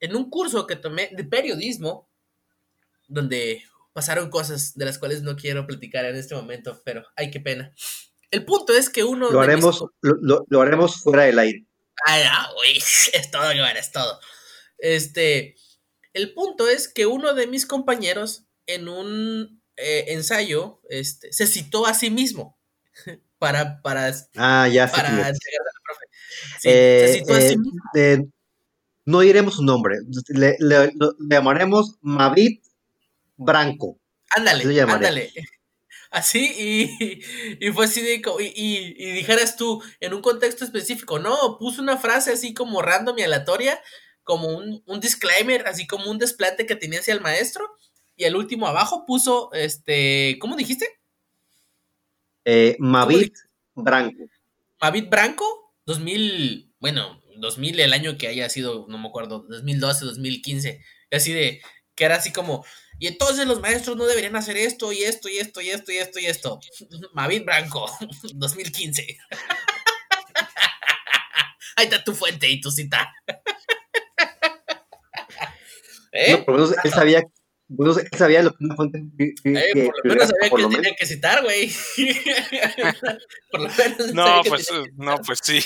En 0.00 0.14
un 0.16 0.30
curso 0.30 0.66
que 0.66 0.76
tomé 0.76 1.10
de 1.12 1.24
periodismo, 1.24 2.08
donde 3.08 3.62
pasaron 3.92 4.30
cosas 4.30 4.74
de 4.76 4.84
las 4.84 4.98
cuales 4.98 5.22
no 5.22 5.36
quiero 5.36 5.66
platicar 5.66 6.04
en 6.04 6.16
este 6.16 6.34
momento, 6.34 6.80
pero 6.84 7.04
ay, 7.16 7.30
qué 7.30 7.40
pena. 7.40 7.72
El 8.30 8.44
punto 8.44 8.72
es 8.74 8.90
que 8.90 9.04
uno... 9.04 9.30
Lo 9.30 9.40
de 9.40 9.46
mis 9.46 9.54
haremos, 9.54 9.84
lo, 10.00 10.14
lo- 10.20 10.46
lo 10.48 10.60
haremos 10.60 11.00
fuera 11.02 11.24
del 11.24 11.38
aire. 11.38 11.64
Ay, 12.06 12.22
ah, 12.30 12.48
uy, 12.60 12.76
es 13.12 13.30
todo, 13.30 13.48
Guevara, 13.50 13.78
es 13.78 13.92
todo. 13.92 14.20
Este, 14.78 15.54
el 16.12 16.34
punto 16.34 16.68
es 16.68 16.88
que 16.88 17.06
uno 17.06 17.34
de 17.34 17.46
mis 17.46 17.66
compañeros 17.66 18.44
en 18.66 18.88
un 18.88 19.62
eh, 19.76 20.06
ensayo 20.08 20.80
este, 20.90 21.32
se 21.32 21.46
citó 21.46 21.86
a 21.86 21.94
sí 21.94 22.10
mismo 22.10 22.58
para, 23.38 23.80
para, 23.82 24.12
Ah, 24.36 24.68
ya 24.68 24.90
para 24.90 25.08
al 25.26 25.32
profe. 25.34 26.04
Sí, 26.60 26.68
Eh, 26.70 27.04
se 27.06 27.18
citó 27.20 27.34
a 27.34 27.40
sí 27.40 27.54
eh, 27.54 27.58
mismo. 28.18 28.32
no 29.04 29.20
diremos 29.20 29.54
su 29.54 29.62
nombre, 29.62 29.96
le, 30.28 30.56
le- 30.58 30.92
llamaremos 31.30 31.96
Mavid 32.00 32.60
Branco. 33.36 33.98
Ándale, 34.30 34.64
ándale. 34.82 35.32
Así, 36.10 36.52
y, 37.00 37.66
y 37.66 37.72
fue 37.72 37.86
así 37.86 38.00
de, 38.00 38.14
y, 38.14 38.44
y, 38.44 38.94
y 38.98 39.12
dijeras 39.12 39.56
tú, 39.56 39.82
en 40.00 40.14
un 40.14 40.22
contexto 40.22 40.64
específico, 40.64 41.18
no, 41.18 41.58
puso 41.58 41.82
una 41.82 41.96
frase 41.96 42.32
así 42.32 42.54
como 42.54 42.82
random 42.82 43.18
y 43.18 43.22
aleatoria, 43.22 43.80
como 44.22 44.48
un, 44.48 44.82
un 44.86 45.00
disclaimer, 45.00 45.66
así 45.66 45.86
como 45.86 46.10
un 46.10 46.18
desplante 46.18 46.66
que 46.66 46.76
tenía 46.76 47.00
hacia 47.00 47.14
el 47.14 47.20
maestro, 47.20 47.68
y 48.16 48.24
el 48.24 48.36
último 48.36 48.66
abajo 48.66 49.04
puso, 49.06 49.52
este, 49.52 50.38
¿cómo 50.40 50.56
dijiste? 50.56 50.88
Eh, 52.44 52.76
dijiste? 53.08 53.40
Branco. 53.74 54.24
Mavid 54.80 55.08
Branco, 55.08 55.74
2000, 55.84 56.72
bueno, 56.80 57.22
2000 57.36 57.80
el 57.80 57.92
año 57.92 58.16
que 58.16 58.28
haya 58.28 58.48
sido, 58.48 58.86
no 58.88 58.98
me 58.98 59.08
acuerdo, 59.08 59.44
2012, 59.48 60.04
2015, 60.04 60.82
así 61.10 61.32
de, 61.32 61.60
que 61.94 62.04
era 62.04 62.16
así 62.16 62.32
como, 62.32 62.64
y 62.98 63.08
entonces 63.08 63.46
los 63.46 63.60
maestros 63.60 63.96
no 63.96 64.06
deberían 64.06 64.36
hacer 64.36 64.56
esto 64.56 64.92
y 64.92 65.02
esto 65.02 65.28
y 65.28 65.38
esto 65.38 65.60
y 65.60 65.70
esto 65.70 65.92
y 65.92 65.96
esto 65.98 66.18
y 66.20 66.26
esto. 66.26 66.60
Mavid 67.12 67.44
Branco, 67.44 67.90
2015. 68.34 69.18
Ahí 71.76 71.84
está 71.84 72.02
tu 72.02 72.14
fuente 72.14 72.48
y 72.48 72.60
tu 72.60 72.70
cita. 72.70 73.12
¿Eh? 76.12 76.32
No, 76.32 76.44
por 76.44 76.54
lo 76.54 76.60
menos 76.62 76.76
él 76.84 76.90
sabía, 76.92 77.22
por 77.22 77.86
lo 77.86 77.94
menos 77.94 77.98
él 77.98 78.08
sabía 78.18 78.42
lo 78.42 78.50
que 78.52 78.64
una 78.64 78.76
fuente 78.76 79.02
Eh, 79.18 79.90
por 80.02 80.06
lo 80.06 80.14
menos 80.14 80.28
sabía 80.30 80.50
que 80.54 80.62
lo 80.62 80.68
tenía 80.70 80.82
menos. 80.82 80.96
que 80.98 81.06
citar, 81.06 81.42
güey. 81.42 81.70
por 83.50 83.60
lo 83.60 83.68
menos 83.68 84.14
no, 84.14 84.42
pues, 84.48 84.68
no, 84.96 85.16
pues 85.18 85.40
sí. 85.42 85.60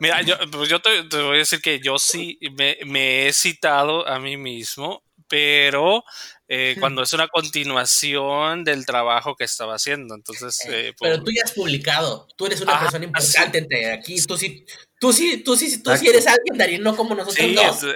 Mira, 0.00 0.22
yo, 0.22 0.36
pues 0.50 0.68
yo 0.68 0.80
te, 0.80 1.04
te 1.04 1.22
voy 1.22 1.36
a 1.36 1.38
decir 1.38 1.60
que 1.60 1.78
yo 1.80 1.98
sí 1.98 2.38
me, 2.58 2.78
me 2.86 3.28
he 3.28 3.32
citado 3.32 4.06
a 4.08 4.18
mí 4.18 4.36
mismo, 4.36 5.04
pero 5.30 6.04
eh, 6.48 6.76
cuando 6.80 7.02
es 7.02 7.12
una 7.12 7.28
continuación 7.28 8.64
del 8.64 8.84
trabajo 8.84 9.36
que 9.36 9.44
estaba 9.44 9.76
haciendo. 9.76 10.14
Entonces, 10.16 10.58
eh, 10.68 10.92
Pero 11.00 11.16
por- 11.16 11.24
tú 11.24 11.30
ya 11.30 11.42
has 11.44 11.52
publicado. 11.52 12.26
Tú 12.36 12.46
eres 12.46 12.60
una 12.60 12.72
Ajá, 12.72 12.80
persona 12.82 13.04
importante 13.06 13.58
entre 13.58 13.92
aquí. 13.92 14.20
Tú 14.26 14.36
sí, 14.36 14.66
tú 14.98 15.12
sí, 15.12 15.42
tú 15.44 15.56
sí, 15.56 15.80
tú 15.82 15.96
sí 15.96 16.08
eres 16.08 16.26
alguien, 16.26 16.58
Darín, 16.58 16.82
no 16.82 16.96
como 16.96 17.14
nosotros 17.14 17.46
Sí, 17.46 17.54
dos. 17.54 17.82
es- 17.84 17.94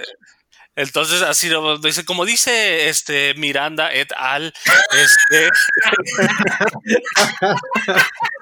entonces 0.77 1.21
así 1.21 1.47
lo 1.47 1.77
dice, 1.77 2.03
como 2.03 2.25
dice 2.25 2.89
este 2.89 3.33
Miranda 3.35 3.93
et 3.93 4.11
al, 4.17 4.53
este, 4.91 5.49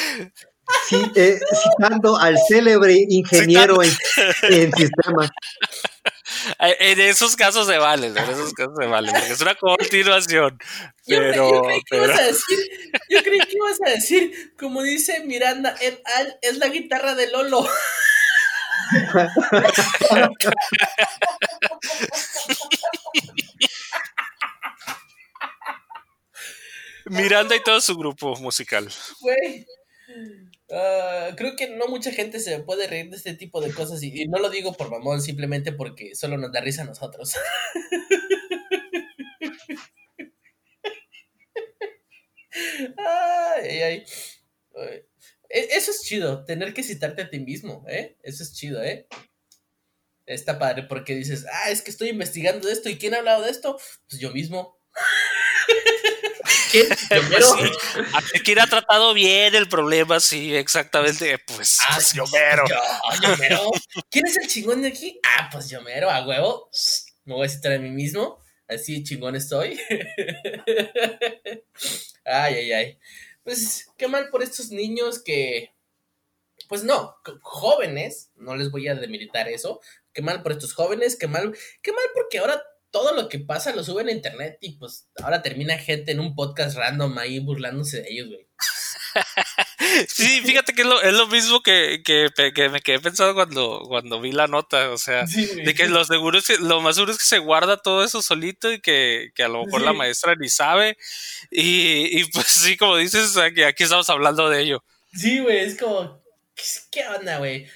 Sí, 0.88 1.00
eh, 1.14 1.38
citando 1.62 2.16
al 2.16 2.36
célebre 2.48 2.96
ingeniero 3.08 3.82
en, 3.82 3.90
en 4.42 4.72
sistemas. 4.72 5.30
en 6.58 7.00
esos 7.00 7.36
casos 7.36 7.66
se 7.66 7.78
vale, 7.78 8.08
en 8.08 8.16
esos 8.16 8.52
casos 8.52 8.74
se 8.80 8.86
vale, 8.86 9.10
porque 9.12 9.32
es 9.32 9.40
una 9.40 9.54
continuación. 9.54 10.58
Yo, 11.06 11.16
cre- 11.18 11.30
Pero, 11.30 11.50
yo 11.50 11.62
creí 11.62 11.78
que 11.80 11.84
pero- 11.90 12.04
ibas 12.06 12.18
a 12.18 12.22
decir, 12.22 12.58
yo 13.08 13.22
creí 13.22 13.38
que 13.40 13.52
ibas 13.56 13.80
a 13.86 13.90
a 13.90 13.90
decir, 13.92 14.52
como 14.58 14.82
dice 14.82 15.20
Miranda 15.24 15.74
et 15.80 16.00
al, 16.16 16.38
es 16.42 16.58
la 16.58 16.68
guitarra 16.68 17.14
de 17.14 17.28
Lolo. 17.30 17.66
Miranda 27.06 27.56
y 27.56 27.62
todo 27.62 27.80
su 27.80 27.96
grupo 27.96 28.36
musical. 28.36 28.88
Güey. 29.20 29.66
Ah, 30.72 31.30
creo 31.36 31.56
que 31.56 31.68
no 31.70 31.88
mucha 31.88 32.12
gente 32.12 32.38
se 32.38 32.60
puede 32.60 32.86
reír 32.86 33.10
de 33.10 33.16
este 33.16 33.34
tipo 33.34 33.60
de 33.60 33.72
cosas 33.72 34.02
y, 34.02 34.26
no 34.28 34.38
lo 34.38 34.50
digo 34.50 34.72
por 34.74 34.90
mamón, 34.90 35.20
simplemente 35.20 35.72
porque 35.72 36.14
solo 36.14 36.36
nos 36.36 36.52
da 36.52 36.60
risa 36.60 36.82
a 36.82 36.84
nosotros. 36.84 37.34
ay, 42.96 43.82
ay, 43.82 44.04
ay. 44.76 45.02
E- 45.48 45.68
Eso 45.76 45.90
es 45.90 46.02
chido, 46.02 46.44
tener 46.44 46.72
que 46.74 46.82
citarte 46.82 47.22
a 47.22 47.30
ti 47.30 47.40
mismo, 47.40 47.84
¿eh? 47.88 48.16
Eso 48.22 48.42
es 48.42 48.52
chido, 48.54 48.82
¿eh? 48.82 49.06
Está 50.26 50.58
padre 50.58 50.84
porque 50.84 51.14
dices, 51.14 51.44
ah, 51.52 51.70
es 51.70 51.82
que 51.82 51.90
estoy 51.90 52.08
investigando 52.10 52.68
esto. 52.68 52.88
¿Y 52.88 52.98
quién 52.98 53.14
ha 53.14 53.18
hablado 53.18 53.42
de 53.42 53.50
esto? 53.50 53.78
Pues 54.08 54.20
yo 54.20 54.30
mismo. 54.32 54.78
¿Quién? 56.70 56.88
Yo 56.88 56.96
Pues 57.08 57.28
mero. 57.30 57.46
sí, 57.58 57.70
a- 58.12 58.40
¿Quién 58.44 58.58
ha 58.60 58.66
tratado 58.66 59.14
bien 59.14 59.54
el 59.54 59.68
problema? 59.68 60.20
Sí, 60.20 60.54
exactamente. 60.56 61.38
Pues, 61.38 61.78
Ah, 61.88 61.94
pues 61.94 62.06
sí, 62.08 62.16
yo 62.16 62.24
mero. 62.32 62.64
Yo, 62.68 62.76
yo 63.22 63.36
mero. 63.36 63.70
¿Quién 64.10 64.26
es 64.26 64.36
el 64.36 64.48
chingón 64.48 64.82
de 64.82 64.88
aquí? 64.88 65.20
Ah, 65.24 65.48
pues 65.52 65.68
yo 65.68 65.80
mero, 65.82 66.10
a 66.10 66.26
huevo. 66.26 66.70
Me 67.24 67.34
voy 67.34 67.46
a 67.46 67.50
citar 67.50 67.72
a 67.72 67.78
mí 67.78 67.90
mismo. 67.90 68.38
Así 68.68 69.02
chingón 69.02 69.34
estoy. 69.36 69.78
ay, 72.24 72.54
ay, 72.54 72.72
ay. 72.72 72.98
Pues 73.42 73.88
qué 73.96 74.08
mal 74.08 74.28
por 74.30 74.42
estos 74.42 74.70
niños 74.70 75.22
que. 75.22 75.74
Pues 76.68 76.84
no, 76.84 77.16
jóvenes, 77.42 78.30
no 78.36 78.54
les 78.54 78.70
voy 78.70 78.86
a 78.86 78.94
demilitar 78.94 79.48
eso. 79.48 79.80
Qué 80.12 80.22
mal 80.22 80.42
por 80.42 80.52
estos 80.52 80.72
jóvenes, 80.72 81.16
qué 81.16 81.26
mal, 81.26 81.56
qué 81.82 81.92
mal 81.92 82.04
porque 82.14 82.38
ahora 82.38 82.62
todo 82.90 83.14
lo 83.14 83.28
que 83.28 83.38
pasa 83.38 83.74
lo 83.74 83.84
suben 83.84 84.08
a 84.08 84.12
internet 84.12 84.58
y 84.60 84.72
pues 84.78 85.08
ahora 85.22 85.42
termina 85.42 85.78
gente 85.78 86.12
en 86.12 86.20
un 86.20 86.34
podcast 86.34 86.76
random 86.76 87.16
ahí 87.18 87.38
burlándose 87.38 88.02
de 88.02 88.08
ellos, 88.10 88.28
güey. 88.28 88.46
Sí, 90.08 90.40
fíjate 90.42 90.72
que 90.72 90.82
es 90.82 90.86
lo, 90.86 91.02
es 91.02 91.12
lo 91.12 91.26
mismo 91.26 91.62
que, 91.62 92.02
que, 92.04 92.28
que 92.54 92.68
me 92.68 92.80
quedé 92.80 93.00
pensando 93.00 93.34
cuando, 93.34 93.82
cuando 93.88 94.20
vi 94.20 94.30
la 94.30 94.46
nota. 94.46 94.90
O 94.90 94.98
sea, 94.98 95.26
Sí, 95.26 95.46
de 95.46 95.74
que 95.74 95.88
lo 95.88 96.04
seguro 96.04 96.38
es 96.38 96.46
que, 96.46 96.58
lo 96.58 96.80
más 96.80 96.94
seguro 96.94 97.12
es 97.12 97.18
que 97.18 97.24
se 97.24 97.38
guarda 97.38 97.76
todo 97.76 98.04
eso 98.04 98.22
solito 98.22 98.72
y 98.72 98.80
que, 98.80 99.32
que 99.34 99.42
a 99.42 99.48
lo 99.48 99.64
mejor 99.64 99.80
Sí. 99.80 99.86
la 99.86 99.92
maestra 99.92 100.34
ni 100.36 100.48
sabe. 100.48 100.96
Y, 101.50 102.20
y 102.20 102.24
pues 102.30 102.46
sí, 102.46 102.76
como 102.76 102.96
dices, 102.96 103.36
aquí, 103.36 103.62
aquí 103.62 103.82
estamos 103.82 104.08
hablando 104.10 104.48
de 104.48 104.60
ello. 104.62 104.84
Sí, 105.12 105.40
güey, 105.40 105.58
es 105.58 105.76
como, 105.76 106.22
¿qué, 106.92 107.06
onda, 107.08 107.38
güey? 107.38 107.66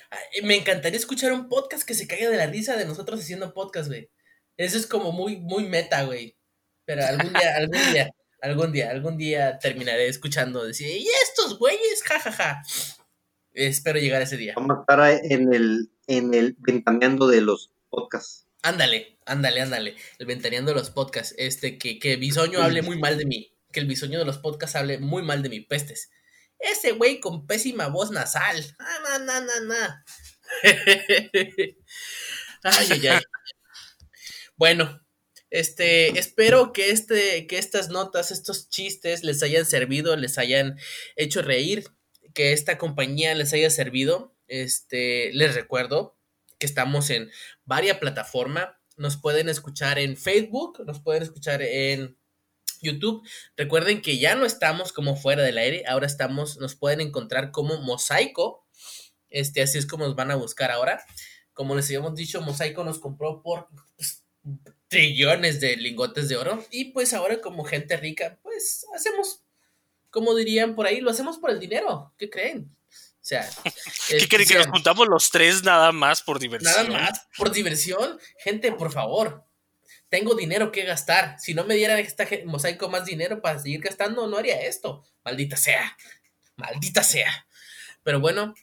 Me 0.44 0.54
encantaría 0.56 0.98
escuchar 0.98 1.32
un 1.32 1.48
podcast 1.48 1.82
que 1.82 1.94
se 1.94 2.06
caiga 2.06 2.30
de 2.30 2.36
la 2.36 2.46
risa 2.46 2.76
de 2.76 2.84
nosotros 2.84 3.18
haciendo 3.20 3.52
podcast, 3.54 3.88
güey. 3.88 4.08
Eso 4.56 4.78
es 4.78 4.86
como 4.86 5.12
muy, 5.12 5.36
muy 5.36 5.68
meta, 5.68 6.04
güey. 6.04 6.36
Pero 6.84 7.04
algún 7.04 7.32
día, 7.32 7.56
algún 7.56 7.92
día, 7.92 8.10
algún 8.40 8.72
día, 8.72 8.90
algún 8.90 9.18
día 9.18 9.58
terminaré 9.58 10.08
escuchando 10.08 10.64
decir, 10.64 10.88
¿y 10.88 11.08
estos 11.22 11.58
güeyes? 11.58 12.02
Ja, 12.04 12.20
ja, 12.20 12.32
ja. 12.32 12.62
Espero 13.52 13.98
llegar 13.98 14.20
a 14.20 14.24
ese 14.24 14.36
día. 14.36 14.54
Vamos 14.56 14.78
a 14.78 14.80
estar 14.80 15.20
en 15.30 15.54
el, 15.54 15.90
en 16.06 16.34
el 16.34 16.56
ventaneando 16.58 17.28
de 17.28 17.40
los 17.40 17.70
podcasts. 17.88 18.46
Ándale, 18.62 19.18
ándale, 19.26 19.60
ándale. 19.60 19.96
El 20.18 20.26
ventaneando 20.26 20.72
de 20.72 20.78
los 20.78 20.90
podcasts. 20.90 21.34
Este, 21.38 21.78
que, 21.78 21.98
que 21.98 22.16
Bisoño 22.16 22.62
hable 22.62 22.82
muy 22.82 22.98
mal 22.98 23.16
de 23.18 23.26
mí. 23.26 23.52
Que 23.72 23.80
el 23.80 23.86
bisoño 23.86 24.18
de 24.18 24.24
los 24.24 24.38
podcasts 24.38 24.76
hable 24.76 24.98
muy 24.98 25.22
mal 25.22 25.42
de 25.42 25.48
mí. 25.50 25.60
Pestes. 25.60 26.10
Ese 26.58 26.92
güey 26.92 27.20
con 27.20 27.46
pésima 27.46 27.88
voz 27.88 28.10
nasal. 28.10 28.64
Ah, 28.78 28.98
na, 29.04 29.18
na, 29.18 29.40
na, 29.40 29.60
na. 29.60 30.04
ay, 32.62 32.88
ay, 32.90 33.06
ay. 33.06 33.22
Bueno, 34.56 35.00
este, 35.50 36.18
espero 36.18 36.72
que 36.72 36.90
este, 36.90 37.46
que 37.46 37.58
estas 37.58 37.88
notas, 37.88 38.30
estos 38.30 38.68
chistes 38.68 39.24
les 39.24 39.42
hayan 39.42 39.66
servido, 39.66 40.16
les 40.16 40.38
hayan 40.38 40.78
hecho 41.16 41.42
reír, 41.42 41.84
que 42.34 42.52
esta 42.52 42.78
compañía 42.78 43.34
les 43.34 43.52
haya 43.52 43.70
servido. 43.70 44.34
Este, 44.46 45.32
les 45.32 45.54
recuerdo 45.54 46.18
que 46.58 46.66
estamos 46.66 47.10
en 47.10 47.30
varias 47.64 47.98
plataformas. 47.98 48.68
Nos 48.96 49.16
pueden 49.16 49.48
escuchar 49.48 49.98
en 49.98 50.16
Facebook, 50.16 50.84
nos 50.86 51.00
pueden 51.00 51.22
escuchar 51.22 51.62
en 51.62 52.18
YouTube. 52.80 53.26
Recuerden 53.56 54.02
que 54.02 54.18
ya 54.18 54.34
no 54.34 54.46
estamos 54.46 54.92
como 54.92 55.16
fuera 55.16 55.42
del 55.42 55.58
aire, 55.58 55.84
ahora 55.86 56.06
estamos, 56.06 56.58
nos 56.58 56.76
pueden 56.76 57.00
encontrar 57.00 57.50
como 57.50 57.80
Mosaico. 57.80 58.66
Este, 59.30 59.62
así 59.62 59.78
es 59.78 59.86
como 59.86 60.04
nos 60.04 60.14
van 60.14 60.30
a 60.30 60.36
buscar 60.36 60.70
ahora. 60.70 61.04
Como 61.52 61.74
les 61.74 61.86
habíamos 61.86 62.14
dicho, 62.14 62.40
Mosaico 62.40 62.84
nos 62.84 62.98
compró 62.98 63.42
por 63.42 63.68
pues, 63.96 64.23
trillones 64.88 65.60
de 65.60 65.76
lingotes 65.76 66.28
de 66.28 66.36
oro. 66.36 66.64
Y 66.70 66.86
pues 66.86 67.14
ahora 67.14 67.40
como 67.40 67.64
gente 67.64 67.96
rica, 67.96 68.38
pues 68.42 68.86
hacemos, 68.94 69.42
como 70.10 70.34
dirían 70.34 70.74
por 70.74 70.86
ahí, 70.86 71.00
lo 71.00 71.10
hacemos 71.10 71.38
por 71.38 71.50
el 71.50 71.60
dinero. 71.60 72.12
¿Qué 72.16 72.30
creen? 72.30 72.74
O 72.90 73.26
sea, 73.26 73.48
¿Qué 74.08 74.28
creen 74.28 74.48
que 74.48 74.54
nos 74.54 74.66
juntamos 74.66 75.08
los 75.08 75.30
tres 75.30 75.62
nada 75.62 75.92
más 75.92 76.22
por 76.22 76.38
diversión? 76.38 76.90
Nada 76.90 77.10
más, 77.10 77.26
por 77.36 77.50
diversión. 77.50 78.18
Gente, 78.38 78.70
por 78.72 78.92
favor, 78.92 79.44
tengo 80.08 80.34
dinero 80.34 80.70
que 80.70 80.84
gastar. 80.84 81.36
Si 81.40 81.54
no 81.54 81.64
me 81.64 81.74
dieran 81.74 81.98
esta 81.98 82.28
mosaico 82.44 82.88
más 82.88 83.04
dinero 83.04 83.40
para 83.40 83.58
seguir 83.58 83.80
gastando, 83.80 84.26
no 84.26 84.36
haría 84.36 84.60
esto. 84.60 85.04
Maldita 85.24 85.56
sea. 85.56 85.96
Maldita 86.56 87.02
sea. 87.02 87.46
Pero 88.02 88.20
bueno, 88.20 88.54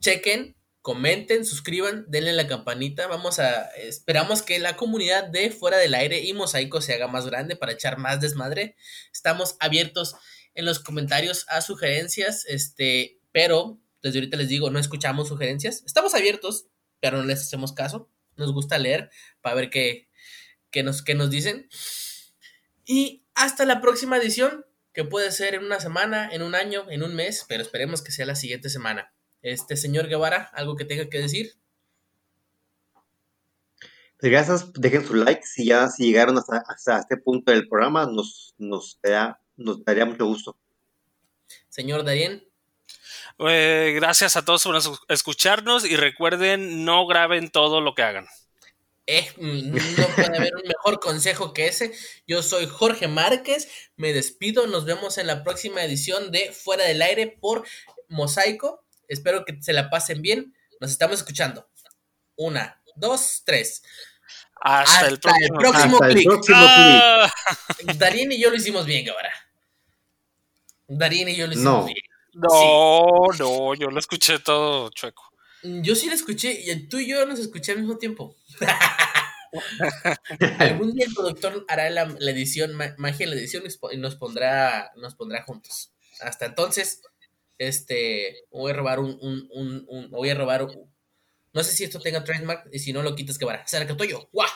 chequen, 0.00 0.56
comenten, 0.82 1.44
suscriban, 1.44 2.04
denle 2.08 2.32
la 2.32 2.46
campanita. 2.46 3.06
Vamos 3.06 3.38
a. 3.38 3.66
Esperamos 3.76 4.42
que 4.42 4.58
la 4.58 4.76
comunidad 4.76 5.24
de 5.24 5.50
Fuera 5.50 5.78
del 5.78 5.94
Aire 5.94 6.20
y 6.20 6.32
Mosaico 6.32 6.80
se 6.80 6.94
haga 6.94 7.08
más 7.08 7.26
grande 7.26 7.56
para 7.56 7.72
echar 7.72 7.98
más 7.98 8.20
desmadre. 8.20 8.76
Estamos 9.12 9.56
abiertos 9.60 10.14
en 10.54 10.64
los 10.64 10.80
comentarios 10.80 11.46
a 11.48 11.60
sugerencias. 11.60 12.44
Este, 12.46 13.20
pero 13.32 13.80
desde 14.02 14.18
ahorita 14.18 14.36
les 14.36 14.48
digo, 14.48 14.70
no 14.70 14.78
escuchamos 14.78 15.28
sugerencias. 15.28 15.82
Estamos 15.84 16.14
abiertos, 16.14 16.66
pero 17.00 17.18
no 17.18 17.24
les 17.24 17.40
hacemos 17.40 17.72
caso. 17.72 18.10
Nos 18.36 18.52
gusta 18.52 18.78
leer 18.78 19.10
para 19.42 19.54
ver 19.54 19.70
qué, 19.70 20.08
qué 20.70 20.82
nos, 20.82 21.02
qué 21.02 21.14
nos 21.14 21.30
dicen. 21.30 21.68
Y 22.86 23.24
hasta 23.34 23.66
la 23.66 23.80
próxima 23.80 24.16
edición, 24.16 24.64
que 24.92 25.04
puede 25.04 25.30
ser 25.30 25.54
en 25.54 25.64
una 25.64 25.78
semana, 25.78 26.28
en 26.32 26.42
un 26.42 26.54
año, 26.54 26.90
en 26.90 27.02
un 27.02 27.14
mes, 27.14 27.44
pero 27.48 27.62
esperemos 27.62 28.02
que 28.02 28.12
sea 28.12 28.26
la 28.26 28.34
siguiente 28.34 28.70
semana. 28.70 29.12
Este 29.42 29.76
señor 29.76 30.08
Guevara, 30.08 30.50
algo 30.54 30.76
que 30.76 30.84
tenga 30.84 31.08
que 31.08 31.18
decir. 31.18 31.54
Pues 34.18 34.30
gracias, 34.32 34.72
dejen 34.74 35.06
su 35.06 35.14
like. 35.14 35.42
Si 35.46 35.64
ya 35.66 35.88
si 35.88 36.04
llegaron 36.04 36.36
hasta, 36.36 36.62
hasta 36.68 36.98
este 36.98 37.16
punto 37.16 37.52
del 37.52 37.68
programa, 37.68 38.04
nos, 38.06 38.54
nos, 38.58 38.98
da- 39.02 39.40
nos 39.56 39.82
daría 39.84 40.04
mucho 40.04 40.26
gusto. 40.26 40.56
Señor 41.68 42.04
Darien, 42.04 42.46
Eh, 43.38 43.92
gracias 43.96 44.36
a 44.36 44.44
todos 44.44 44.62
por 44.64 44.76
es- 44.76 44.90
escucharnos 45.08 45.86
y 45.86 45.96
recuerden, 45.96 46.84
no 46.84 47.06
graben 47.06 47.48
todo 47.50 47.80
lo 47.80 47.94
que 47.94 48.02
hagan. 48.02 48.26
eh, 49.06 49.26
mm, 49.38 49.70
no 49.98 50.06
puede 50.14 50.36
haber 50.38 50.54
un 50.54 50.68
mejor 50.68 51.00
consejo 51.00 51.52
que 51.54 51.66
ese. 51.66 51.92
Yo 52.28 52.42
soy 52.42 52.66
Jorge 52.66 53.08
Márquez, 53.08 53.68
me 53.96 54.12
despido, 54.12 54.66
nos 54.66 54.84
vemos 54.84 55.16
en 55.18 55.26
la 55.26 55.42
próxima 55.42 55.82
edición 55.82 56.30
de 56.30 56.52
Fuera 56.52 56.84
del 56.84 57.00
Aire 57.02 57.26
por 57.40 57.64
Mosaico. 58.08 58.84
Espero 59.10 59.44
que 59.44 59.60
se 59.62 59.72
la 59.72 59.90
pasen 59.90 60.22
bien. 60.22 60.54
Nos 60.80 60.90
estamos 60.90 61.18
escuchando. 61.18 61.68
Una, 62.36 62.82
dos, 62.96 63.42
tres. 63.44 63.82
Hasta, 64.62 64.92
Hasta 64.94 65.08
el 65.08 65.18
próximo. 65.20 65.46
el 65.46 65.58
próximo 65.58 65.94
Hasta 65.96 66.06
el 66.06 66.12
clic. 66.14 66.26
próximo 66.28 66.58
clic. 66.58 67.02
Ah, 67.02 67.32
Darín 67.96 68.32
y 68.32 68.40
yo 68.40 68.50
lo 68.50 68.56
hicimos 68.56 68.86
bien, 68.86 69.04
Guevara. 69.04 69.32
Darín 70.88 71.28
y 71.28 71.36
yo 71.36 71.46
lo 71.46 71.52
hicimos 71.52 71.80
No. 71.80 71.84
bien. 71.86 71.96
no, 72.34 73.26
no, 73.38 73.74
yo 73.74 73.88
lo 73.90 73.98
escuché 73.98 74.38
todo 74.38 74.90
chueco. 74.90 75.24
Yo 75.62 75.94
sí 75.94 76.06
lo 76.08 76.14
escuché 76.14 76.52
y 76.52 76.88
tú 76.88 76.98
y 76.98 77.08
yo 77.08 77.26
nos 77.26 77.38
escuché 77.38 77.72
al 77.72 77.78
mismo 77.78 77.98
tiempo. 77.98 78.34
Algún 80.58 80.94
día 80.94 81.06
el 81.06 81.14
productor 81.14 81.64
hará 81.68 81.90
la, 81.90 82.04
la 82.18 82.30
edición, 82.30 82.74
ma- 82.74 82.94
magia 82.98 83.24
en 83.24 83.30
la 83.30 83.36
edición 83.36 83.64
y 83.92 83.96
nos 83.96 84.16
pondrá, 84.16 84.92
nos 84.96 85.14
pondrá 85.16 85.42
juntos. 85.42 85.92
Hasta 86.20 86.46
entonces, 86.46 87.02
este, 87.60 88.46
voy 88.50 88.70
a 88.70 88.74
robar 88.74 89.00
un, 89.00 89.18
un, 89.20 89.86
un, 89.86 90.10
voy 90.10 90.30
a 90.30 90.34
robar 90.34 90.62
un- 90.64 90.90
no 91.52 91.62
sé 91.62 91.72
si 91.72 91.84
esto 91.84 92.00
tenga 92.00 92.24
trademark 92.24 92.68
y 92.72 92.78
si 92.78 92.92
no 92.92 93.02
lo 93.02 93.14
quitas 93.14 93.36
que 93.36 93.44
va. 93.44 93.66
Se 93.66 93.78
la 93.78 93.86
yo. 94.06 94.28
¡Guau! 94.32 94.48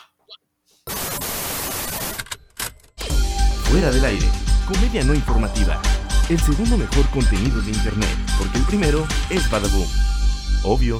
Fuera 3.69 3.91
del 3.91 4.05
aire. 4.05 4.25
Comedia 4.67 5.03
no 5.03 5.13
informativa. 5.13 5.79
El 6.29 6.39
segundo 6.39 6.77
mejor 6.77 7.07
contenido 7.11 7.61
de 7.61 7.71
internet, 7.71 8.09
porque 8.39 8.57
el 8.57 8.65
primero 8.65 9.05
es 9.29 9.49
Badaboom. 9.51 9.87
Obvio. 10.63 10.99